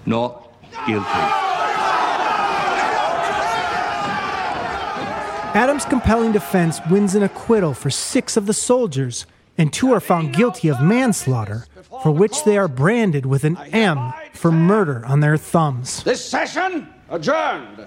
Not 0.04 0.48
guilty. 0.86 1.44
Adams' 5.54 5.84
compelling 5.84 6.32
defense 6.32 6.80
wins 6.90 7.14
an 7.14 7.22
acquittal 7.22 7.74
for 7.74 7.88
six 7.88 8.36
of 8.36 8.46
the 8.46 8.52
soldiers, 8.52 9.24
and 9.56 9.72
two 9.72 9.92
are 9.94 10.00
found 10.00 10.34
guilty 10.34 10.68
of 10.68 10.82
manslaughter, 10.82 11.66
for 12.02 12.10
which 12.10 12.42
they 12.44 12.58
are 12.58 12.66
branded 12.66 13.24
with 13.24 13.44
an 13.44 13.56
M 13.72 14.12
for 14.32 14.50
murder 14.50 15.06
on 15.06 15.20
their 15.20 15.36
thumbs. 15.36 16.02
This 16.02 16.24
session 16.24 16.88
adjourned. 17.08 17.86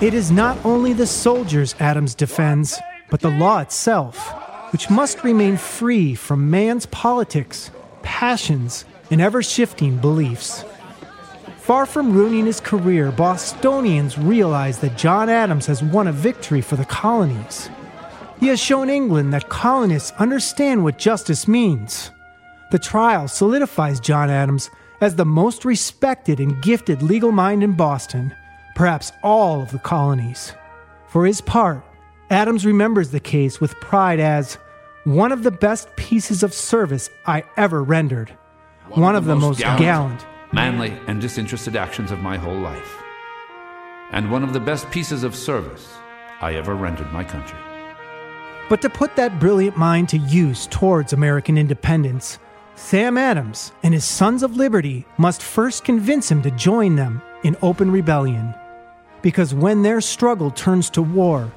It 0.00 0.14
is 0.14 0.30
not 0.30 0.56
only 0.64 0.92
the 0.92 1.06
soldiers 1.06 1.74
Adams 1.80 2.14
defends, 2.14 2.78
but 3.10 3.20
the 3.20 3.30
law 3.30 3.60
itself, 3.60 4.32
which 4.72 4.90
must 4.90 5.24
remain 5.24 5.56
free 5.56 6.14
from 6.14 6.50
man's 6.50 6.86
politics, 6.86 7.70
passions, 8.02 8.84
and 9.10 9.20
ever 9.20 9.42
shifting 9.42 9.96
beliefs. 9.98 10.64
Far 11.58 11.86
from 11.86 12.14
ruining 12.14 12.46
his 12.46 12.60
career, 12.60 13.10
Bostonians 13.10 14.16
realize 14.16 14.78
that 14.78 14.96
John 14.96 15.28
Adams 15.28 15.66
has 15.66 15.82
won 15.82 16.06
a 16.06 16.12
victory 16.12 16.60
for 16.60 16.76
the 16.76 16.84
colonies. 16.84 17.68
He 18.40 18.48
has 18.48 18.60
shown 18.60 18.88
England 18.88 19.32
that 19.34 19.48
colonists 19.48 20.12
understand 20.18 20.84
what 20.84 20.98
justice 20.98 21.48
means. 21.48 22.10
The 22.70 22.78
trial 22.78 23.28
solidifies 23.28 24.00
John 24.00 24.30
Adams 24.30 24.70
as 25.00 25.16
the 25.16 25.24
most 25.24 25.64
respected 25.64 26.40
and 26.40 26.62
gifted 26.62 27.02
legal 27.02 27.32
mind 27.32 27.62
in 27.62 27.72
Boston, 27.72 28.34
perhaps 28.74 29.12
all 29.22 29.62
of 29.62 29.70
the 29.70 29.78
colonies. 29.78 30.52
For 31.08 31.26
his 31.26 31.40
part, 31.40 31.84
Adams 32.30 32.66
remembers 32.66 33.10
the 33.10 33.20
case 33.20 33.58
with 33.58 33.80
pride 33.80 34.20
as 34.20 34.58
one 35.04 35.32
of 35.32 35.42
the 35.42 35.50
best 35.50 35.94
pieces 35.96 36.42
of 36.42 36.52
service 36.52 37.08
I 37.26 37.44
ever 37.56 37.82
rendered, 37.82 38.30
one, 38.90 39.16
of 39.16 39.24
the, 39.24 39.34
most 39.34 39.60
gallant 39.60 40.26
manly, 40.52 40.94
and 41.06 41.22
disinterested 41.22 41.74
actions 41.74 42.10
of 42.10 42.18
my 42.18 42.36
whole 42.36 42.58
life, 42.58 42.96
and 44.10 44.30
one 44.30 44.44
of 44.44 44.52
the 44.52 44.60
best 44.60 44.90
pieces 44.90 45.24
of 45.24 45.34
service 45.34 45.88
I 46.42 46.54
ever 46.54 46.74
rendered 46.74 47.10
my 47.14 47.24
country. 47.24 47.58
But 48.68 48.82
to 48.82 48.90
put 48.90 49.16
that 49.16 49.40
brilliant 49.40 49.78
mind 49.78 50.10
to 50.10 50.18
use 50.18 50.66
towards 50.66 51.14
American 51.14 51.56
independence, 51.56 52.38
Sam 52.74 53.16
Adams 53.16 53.72
and 53.82 53.94
his 53.94 54.04
Sons 54.04 54.42
of 54.42 54.56
Liberty 54.56 55.06
must 55.16 55.42
first 55.42 55.82
convince 55.82 56.30
him 56.30 56.42
to 56.42 56.50
join 56.50 56.96
them 56.96 57.22
in 57.42 57.56
open 57.62 57.90
rebellion. 57.90 58.54
Because 59.22 59.54
when 59.54 59.82
their 59.82 60.02
struggle 60.02 60.50
turns 60.50 60.90
to 60.90 61.02
war, 61.02 61.50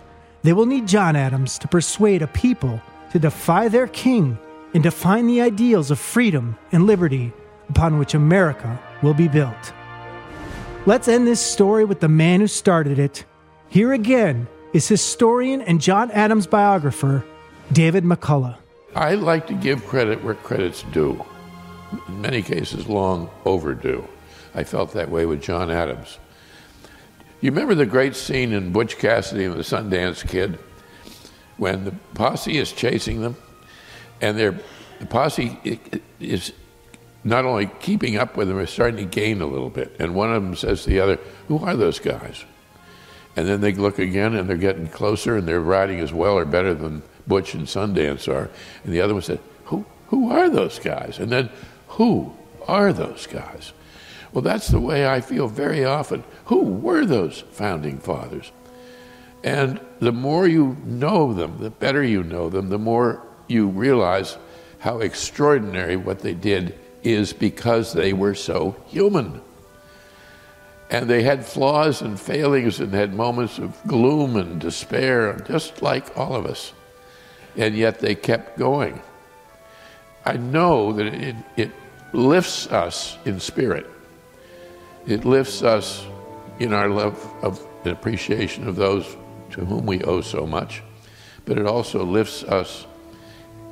they 0.44 0.54
will 0.54 0.66
need 0.66 0.88
John 0.88 1.16
Adams 1.16 1.58
to 1.60 1.68
persuade 1.68 2.22
a 2.22 2.28
people 2.28 2.82
to 3.12 3.20
defy 3.20 3.68
their 3.68 3.88
king 3.88 4.38
and 4.74 4.82
define 4.82 5.28
the 5.28 5.42
ideals 5.42 5.92
of 5.92 6.00
freedom 6.00 6.58
and 6.72 6.88
liberty 6.88 7.32
upon 7.70 7.98
which 7.98 8.14
America 8.14 8.80
will 9.02 9.14
be 9.14 9.28
built. 9.28 9.74
Let's 10.86 11.08
end 11.08 11.28
this 11.28 11.42
story 11.42 11.86
with 11.86 12.00
the 12.00 12.08
man 12.08 12.40
who 12.40 12.48
started 12.48 12.98
it. 12.98 13.26
Here 13.70 13.94
again 13.94 14.48
is 14.74 14.88
historian 14.88 15.62
and 15.62 15.80
John 15.80 16.10
Adams 16.12 16.48
biographer, 16.48 17.24
David 17.72 18.04
McCullough. 18.04 18.58
I 18.96 19.16
like 19.16 19.48
to 19.48 19.54
give 19.54 19.86
credit 19.86 20.24
where 20.24 20.34
credit's 20.34 20.84
due. 20.92 21.24
In 22.08 22.22
many 22.22 22.42
cases, 22.42 22.88
long 22.88 23.30
overdue. 23.46 24.08
I 24.56 24.64
felt 24.64 24.92
that 24.94 25.10
way 25.10 25.26
with 25.26 25.42
John 25.42 25.70
Adams. 25.70 26.18
You 27.42 27.50
remember 27.50 27.74
the 27.74 27.88
great 27.88 28.16
scene 28.16 28.54
in 28.54 28.72
Butch 28.72 29.00
Cassidy 29.00 29.46
and 29.46 29.56
the 29.56 29.64
Sundance 29.64 30.28
Kid 30.28 30.60
when 31.58 31.86
the 31.86 31.92
posse 32.14 32.58
is 32.58 32.72
chasing 32.72 33.22
them, 33.22 33.36
and 34.22 34.38
they're, 34.38 34.60
the 35.00 35.08
posse 35.08 35.80
is 36.20 36.54
not 37.24 37.46
only 37.46 37.66
keeping 37.80 38.16
up 38.16 38.38
with 38.38 38.48
them, 38.48 38.60
is 38.60 38.70
starting 38.70 38.98
to 38.98 39.06
gain 39.06 39.42
a 39.42 39.48
little 39.48 39.72
bit. 39.72 39.96
And 40.00 40.14
one 40.14 40.32
of 40.32 40.44
them 40.44 40.56
says 40.56 40.84
to 40.84 40.90
the 40.90 41.00
other, 41.00 41.20
Who 41.48 41.58
are 41.66 41.76
those 41.76 41.98
guys? 41.98 42.46
And 43.36 43.48
then 43.48 43.62
they 43.62 43.74
look 43.74 43.98
again 43.98 44.36
and 44.36 44.48
they're 44.48 44.58
getting 44.58 44.88
closer 44.88 45.38
and 45.38 45.48
they're 45.48 45.62
riding 45.62 46.00
as 46.00 46.14
well 46.14 46.38
or 46.38 46.46
better 46.46 46.74
than 46.76 47.02
Butch 47.28 47.56
and 47.56 47.66
Sundance 47.66 48.28
are. 48.28 48.52
And 48.84 48.94
the 48.94 49.02
other 49.02 49.14
one 49.14 49.24
said, 49.24 49.40
Who, 49.66 49.86
who 50.08 50.32
are 50.32 50.50
those 50.50 50.78
guys? 50.78 51.18
And 51.18 51.32
then, 51.32 51.50
Who 51.90 52.36
are 52.68 52.94
those 52.94 53.26
guys? 53.26 53.74
Well, 54.32 54.42
that's 54.42 54.68
the 54.68 54.80
way 54.80 55.08
I 55.08 55.22
feel 55.22 55.48
very 55.48 55.84
often. 55.84 56.24
Who 56.52 56.64
were 56.64 57.06
those 57.06 57.46
founding 57.52 57.98
fathers? 57.98 58.52
And 59.42 59.80
the 60.02 60.12
more 60.12 60.46
you 60.46 60.76
know 60.84 61.34
them, 61.34 61.60
the 61.60 61.70
better 61.70 62.04
you 62.04 62.24
know 62.24 62.50
them, 62.50 62.68
the 62.68 62.78
more 62.78 63.26
you 63.48 63.70
realize 63.70 64.38
how 64.80 65.00
extraordinary 65.00 65.96
what 65.96 66.20
they 66.20 66.34
did 66.34 66.78
is 67.04 67.32
because 67.32 67.94
they 67.94 68.12
were 68.12 68.36
so 68.36 68.76
human. 68.88 69.40
And 70.90 71.10
they 71.10 71.24
had 71.24 71.46
flaws 71.46 72.02
and 72.02 72.20
failings 72.20 72.82
and 72.82 72.94
had 72.94 73.14
moments 73.14 73.58
of 73.58 73.82
gloom 73.88 74.36
and 74.36 74.60
despair, 74.60 75.40
just 75.48 75.82
like 75.82 76.18
all 76.18 76.36
of 76.36 76.46
us. 76.46 76.74
And 77.56 77.78
yet 77.78 78.00
they 78.00 78.14
kept 78.14 78.60
going. 78.60 79.02
I 80.26 80.36
know 80.36 80.92
that 80.92 81.06
it, 81.06 81.36
it 81.56 81.72
lifts 82.12 82.68
us 82.68 83.18
in 83.24 83.40
spirit. 83.40 83.90
It 85.08 85.24
lifts 85.24 85.64
us 85.64 86.06
in 86.62 86.74
our 86.74 86.90
love 86.90 87.18
of 87.42 87.60
and 87.84 87.94
appreciation 87.94 88.68
of 88.68 88.76
those 88.76 89.18
to 89.52 89.66
whom 89.66 89.86
we 89.86 90.04
owe 90.04 90.22
so 90.22 90.46
much, 90.46 90.84
but 91.46 91.58
it 91.58 91.66
also 91.66 92.04
lifts 92.04 92.44
us 92.44 92.86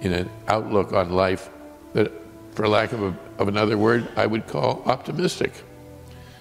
in 0.01 0.11
an 0.13 0.29
outlook 0.47 0.93
on 0.93 1.11
life 1.11 1.49
that, 1.93 2.11
for 2.53 2.67
lack 2.67 2.91
of, 2.91 3.03
a, 3.03 3.17
of 3.37 3.47
another 3.47 3.77
word, 3.77 4.07
I 4.15 4.25
would 4.25 4.47
call 4.47 4.81
optimistic. 4.85 5.51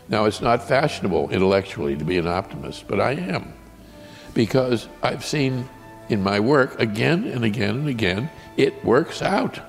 Now, 0.09 0.25
it's 0.25 0.41
not 0.41 0.67
fashionable 0.67 1.31
intellectually 1.31 1.97
to 1.97 2.05
be 2.05 2.17
an 2.17 2.27
optimist, 2.27 2.89
but 2.89 3.01
I 3.01 3.13
am. 3.13 3.53
Because 4.33 4.89
I've 5.03 5.25
seen 5.25 5.69
in 6.09 6.23
my 6.23 6.41
work 6.41 6.81
again 6.81 7.25
and 7.27 7.45
again 7.45 7.77
and 7.77 7.89
again, 7.89 8.31
it 8.57 8.83
works 8.85 9.21
out. 9.21 9.61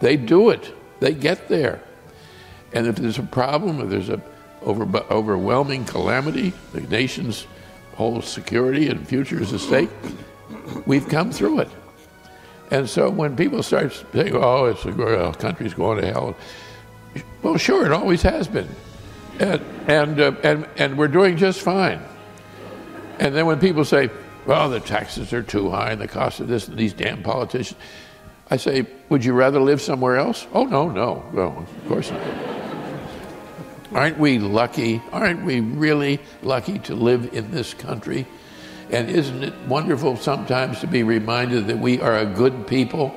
They 0.00 0.16
do 0.16 0.50
it, 0.50 0.72
they 1.00 1.12
get 1.12 1.48
there. 1.48 1.82
And 2.72 2.86
if 2.86 2.96
there's 2.96 3.18
a 3.18 3.22
problem, 3.22 3.80
if 3.80 3.90
there's 3.90 4.08
an 4.08 4.22
over, 4.64 4.84
overwhelming 5.10 5.84
calamity, 5.84 6.52
the 6.72 6.80
nation's 6.82 7.46
whole 7.94 8.20
security 8.22 8.88
and 8.88 9.06
future 9.06 9.40
is 9.40 9.52
at 9.52 9.60
stake, 9.60 9.90
we've 10.86 11.08
come 11.08 11.30
through 11.30 11.60
it. 11.60 11.70
And 12.70 12.88
so 12.88 13.10
when 13.10 13.36
people 13.36 13.62
start 13.62 13.92
saying, 14.12 14.34
oh, 14.34 14.66
it's 14.66 14.84
a 14.84 14.90
well, 14.90 15.32
country's 15.32 15.74
going 15.74 16.00
to 16.00 16.06
hell, 16.06 16.36
well, 17.42 17.56
sure, 17.56 17.86
it 17.86 17.92
always 17.92 18.22
has 18.22 18.48
been. 18.48 18.68
And, 19.38 19.60
and, 19.86 20.20
uh, 20.20 20.32
and, 20.42 20.66
and 20.76 20.98
we're 20.98 21.08
doing 21.08 21.36
just 21.36 21.60
fine. 21.60 22.00
And 23.18 23.34
then 23.34 23.46
when 23.46 23.60
people 23.60 23.84
say, 23.84 24.10
well, 24.46 24.68
the 24.70 24.80
taxes 24.80 25.32
are 25.32 25.42
too 25.42 25.70
high 25.70 25.92
and 25.92 26.00
the 26.00 26.08
cost 26.08 26.40
of 26.40 26.48
this 26.48 26.68
and 26.68 26.76
these 26.76 26.92
damn 26.92 27.22
politicians, 27.22 27.78
I 28.50 28.56
say, 28.56 28.86
would 29.08 29.24
you 29.24 29.32
rather 29.32 29.60
live 29.60 29.80
somewhere 29.80 30.16
else? 30.16 30.46
Oh, 30.52 30.64
no, 30.64 30.88
no. 30.88 31.24
Well, 31.32 31.58
of 31.58 31.88
course 31.88 32.10
not. 32.10 32.53
Aren't 33.94 34.18
we 34.18 34.40
lucky? 34.40 35.00
Aren't 35.12 35.44
we 35.44 35.60
really 35.60 36.18
lucky 36.42 36.80
to 36.80 36.96
live 36.96 37.32
in 37.32 37.52
this 37.52 37.74
country? 37.74 38.26
And 38.90 39.08
isn't 39.08 39.44
it 39.44 39.54
wonderful 39.68 40.16
sometimes 40.16 40.80
to 40.80 40.88
be 40.88 41.04
reminded 41.04 41.68
that 41.68 41.78
we 41.78 42.00
are 42.00 42.18
a 42.18 42.26
good 42.26 42.66
people 42.66 43.14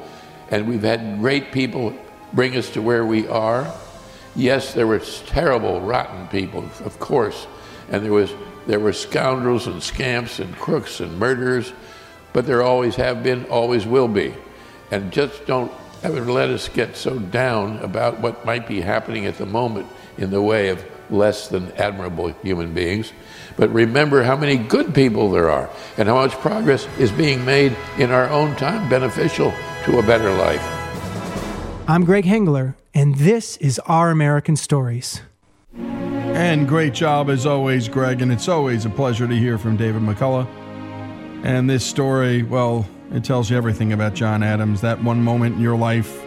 and 0.51 0.67
we've 0.67 0.83
had 0.83 1.19
great 1.19 1.51
people 1.51 1.97
bring 2.31 2.55
us 2.55 2.69
to 2.71 2.81
where 2.83 3.03
we 3.03 3.27
are? 3.27 3.73
Yes, 4.35 4.75
there 4.75 4.85
were 4.85 4.99
terrible, 4.99 5.81
rotten 5.81 6.27
people, 6.27 6.69
of 6.85 6.99
course, 6.99 7.47
and 7.89 8.05
there 8.05 8.13
was 8.13 8.31
there 8.67 8.79
were 8.79 8.93
scoundrels 8.93 9.65
and 9.65 9.81
scamps 9.81 10.39
and 10.39 10.53
crooks 10.57 10.99
and 10.99 11.17
murderers, 11.17 11.73
but 12.33 12.45
there 12.45 12.61
always 12.61 12.95
have 12.97 13.23
been, 13.23 13.45
always 13.45 13.87
will 13.87 14.09
be. 14.09 14.35
And 14.91 15.11
just 15.11 15.47
don't 15.47 15.71
haven't 16.03 16.27
let 16.27 16.49
us 16.49 16.69
get 16.69 16.95
so 16.95 17.17
down 17.17 17.79
about 17.79 18.19
what 18.19 18.45
might 18.45 18.67
be 18.67 18.81
happening 18.81 19.25
at 19.25 19.37
the 19.37 19.45
moment 19.45 19.87
in 20.17 20.29
the 20.29 20.41
way 20.41 20.69
of 20.69 20.83
less 21.09 21.47
than 21.47 21.71
admirable 21.73 22.29
human 22.43 22.73
beings. 22.73 23.13
But 23.55 23.71
remember 23.71 24.23
how 24.23 24.35
many 24.35 24.57
good 24.57 24.93
people 24.93 25.31
there 25.31 25.49
are 25.49 25.69
and 25.97 26.07
how 26.07 26.15
much 26.15 26.33
progress 26.33 26.87
is 26.99 27.11
being 27.11 27.43
made 27.45 27.75
in 27.97 28.11
our 28.11 28.29
own 28.29 28.55
time 28.55 28.89
beneficial 28.89 29.53
to 29.85 29.99
a 29.99 30.03
better 30.03 30.31
life. 30.31 30.61
I'm 31.87 32.03
Greg 32.03 32.25
Hengler, 32.25 32.75
and 32.93 33.15
this 33.15 33.57
is 33.57 33.79
Our 33.85 34.11
American 34.11 34.57
Stories. 34.57 35.21
And 35.75 36.67
great 36.67 36.93
job 36.93 37.29
as 37.29 37.45
always, 37.45 37.87
Greg. 37.87 38.21
And 38.21 38.31
it's 38.31 38.47
always 38.47 38.85
a 38.85 38.89
pleasure 38.89 39.27
to 39.27 39.35
hear 39.35 39.57
from 39.57 39.77
David 39.77 40.01
McCullough. 40.01 40.47
And 41.43 41.69
this 41.69 41.85
story, 41.85 42.43
well, 42.43 42.87
it 43.11 43.23
tells 43.23 43.49
you 43.49 43.57
everything 43.57 43.93
about 43.93 44.13
John 44.13 44.43
Adams. 44.43 44.81
That 44.81 45.01
one 45.01 45.23
moment 45.23 45.55
in 45.55 45.61
your 45.61 45.77
life 45.77 46.26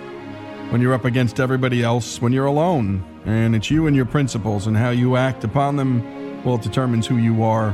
when 0.70 0.80
you're 0.80 0.94
up 0.94 1.04
against 1.04 1.40
everybody 1.40 1.82
else, 1.82 2.22
when 2.22 2.32
you're 2.32 2.46
alone, 2.46 3.04
and 3.26 3.56
it's 3.56 3.72
you 3.72 3.88
and 3.88 3.96
your 3.96 4.06
principles 4.06 4.68
and 4.68 4.76
how 4.76 4.90
you 4.90 5.16
act 5.16 5.42
upon 5.42 5.74
them, 5.74 6.44
well, 6.44 6.54
it 6.54 6.62
determines 6.62 7.08
who 7.08 7.16
you 7.16 7.42
are. 7.42 7.70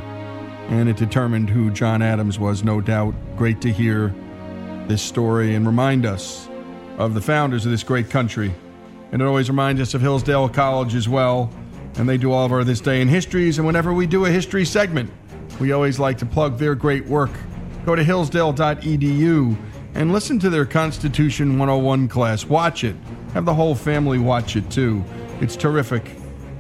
And 0.70 0.88
it 0.88 0.96
determined 0.96 1.50
who 1.50 1.70
John 1.70 2.00
Adams 2.00 2.38
was, 2.38 2.64
no 2.64 2.80
doubt. 2.80 3.14
Great 3.36 3.60
to 3.60 3.70
hear 3.70 4.14
this 4.88 5.02
story 5.02 5.54
and 5.54 5.66
remind 5.66 6.06
us 6.06 6.48
of 6.96 7.12
the 7.12 7.20
founders 7.20 7.66
of 7.66 7.70
this 7.70 7.82
great 7.82 8.08
country. 8.08 8.52
And 9.12 9.20
it 9.20 9.24
always 9.26 9.50
reminds 9.50 9.80
us 9.80 9.92
of 9.92 10.00
Hillsdale 10.00 10.48
College 10.48 10.94
as 10.94 11.08
well. 11.08 11.52
And 11.96 12.08
they 12.08 12.16
do 12.16 12.32
all 12.32 12.46
of 12.46 12.52
our 12.52 12.64
This 12.64 12.80
Day 12.80 13.02
in 13.02 13.08
Histories. 13.08 13.58
And 13.58 13.66
whenever 13.66 13.92
we 13.92 14.06
do 14.06 14.24
a 14.24 14.30
history 14.30 14.64
segment, 14.64 15.10
we 15.60 15.72
always 15.72 15.98
like 15.98 16.16
to 16.18 16.26
plug 16.26 16.58
their 16.58 16.74
great 16.74 17.04
work. 17.06 17.30
Go 17.84 17.94
to 17.94 18.02
hillsdale.edu 18.02 19.56
and 19.96 20.12
listen 20.12 20.38
to 20.40 20.50
their 20.50 20.66
Constitution 20.66 21.58
101 21.58 22.08
class. 22.08 22.44
Watch 22.44 22.84
it. 22.84 22.94
Have 23.32 23.46
the 23.46 23.54
whole 23.54 23.74
family 23.74 24.18
watch 24.18 24.54
it 24.54 24.70
too. 24.70 25.02
It's 25.40 25.56
terrific. 25.56 26.10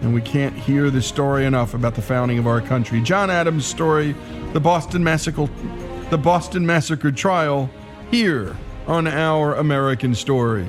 And 0.00 0.14
we 0.14 0.22
can't 0.22 0.56
hear 0.56 0.90
the 0.90 1.02
story 1.02 1.44
enough 1.44 1.74
about 1.74 1.94
the 1.94 2.02
founding 2.02 2.38
of 2.38 2.46
our 2.46 2.62
country. 2.62 3.02
John 3.02 3.30
Adams' 3.30 3.66
story, 3.66 4.14
the 4.54 4.60
Boston 4.60 5.04
Massacre, 5.04 5.48
the 6.08 6.16
Boston 6.16 6.64
Massacre 6.64 7.12
trial, 7.12 7.68
here 8.10 8.56
on 8.86 9.06
Our 9.06 9.54
American 9.54 10.14
Stories. 10.14 10.68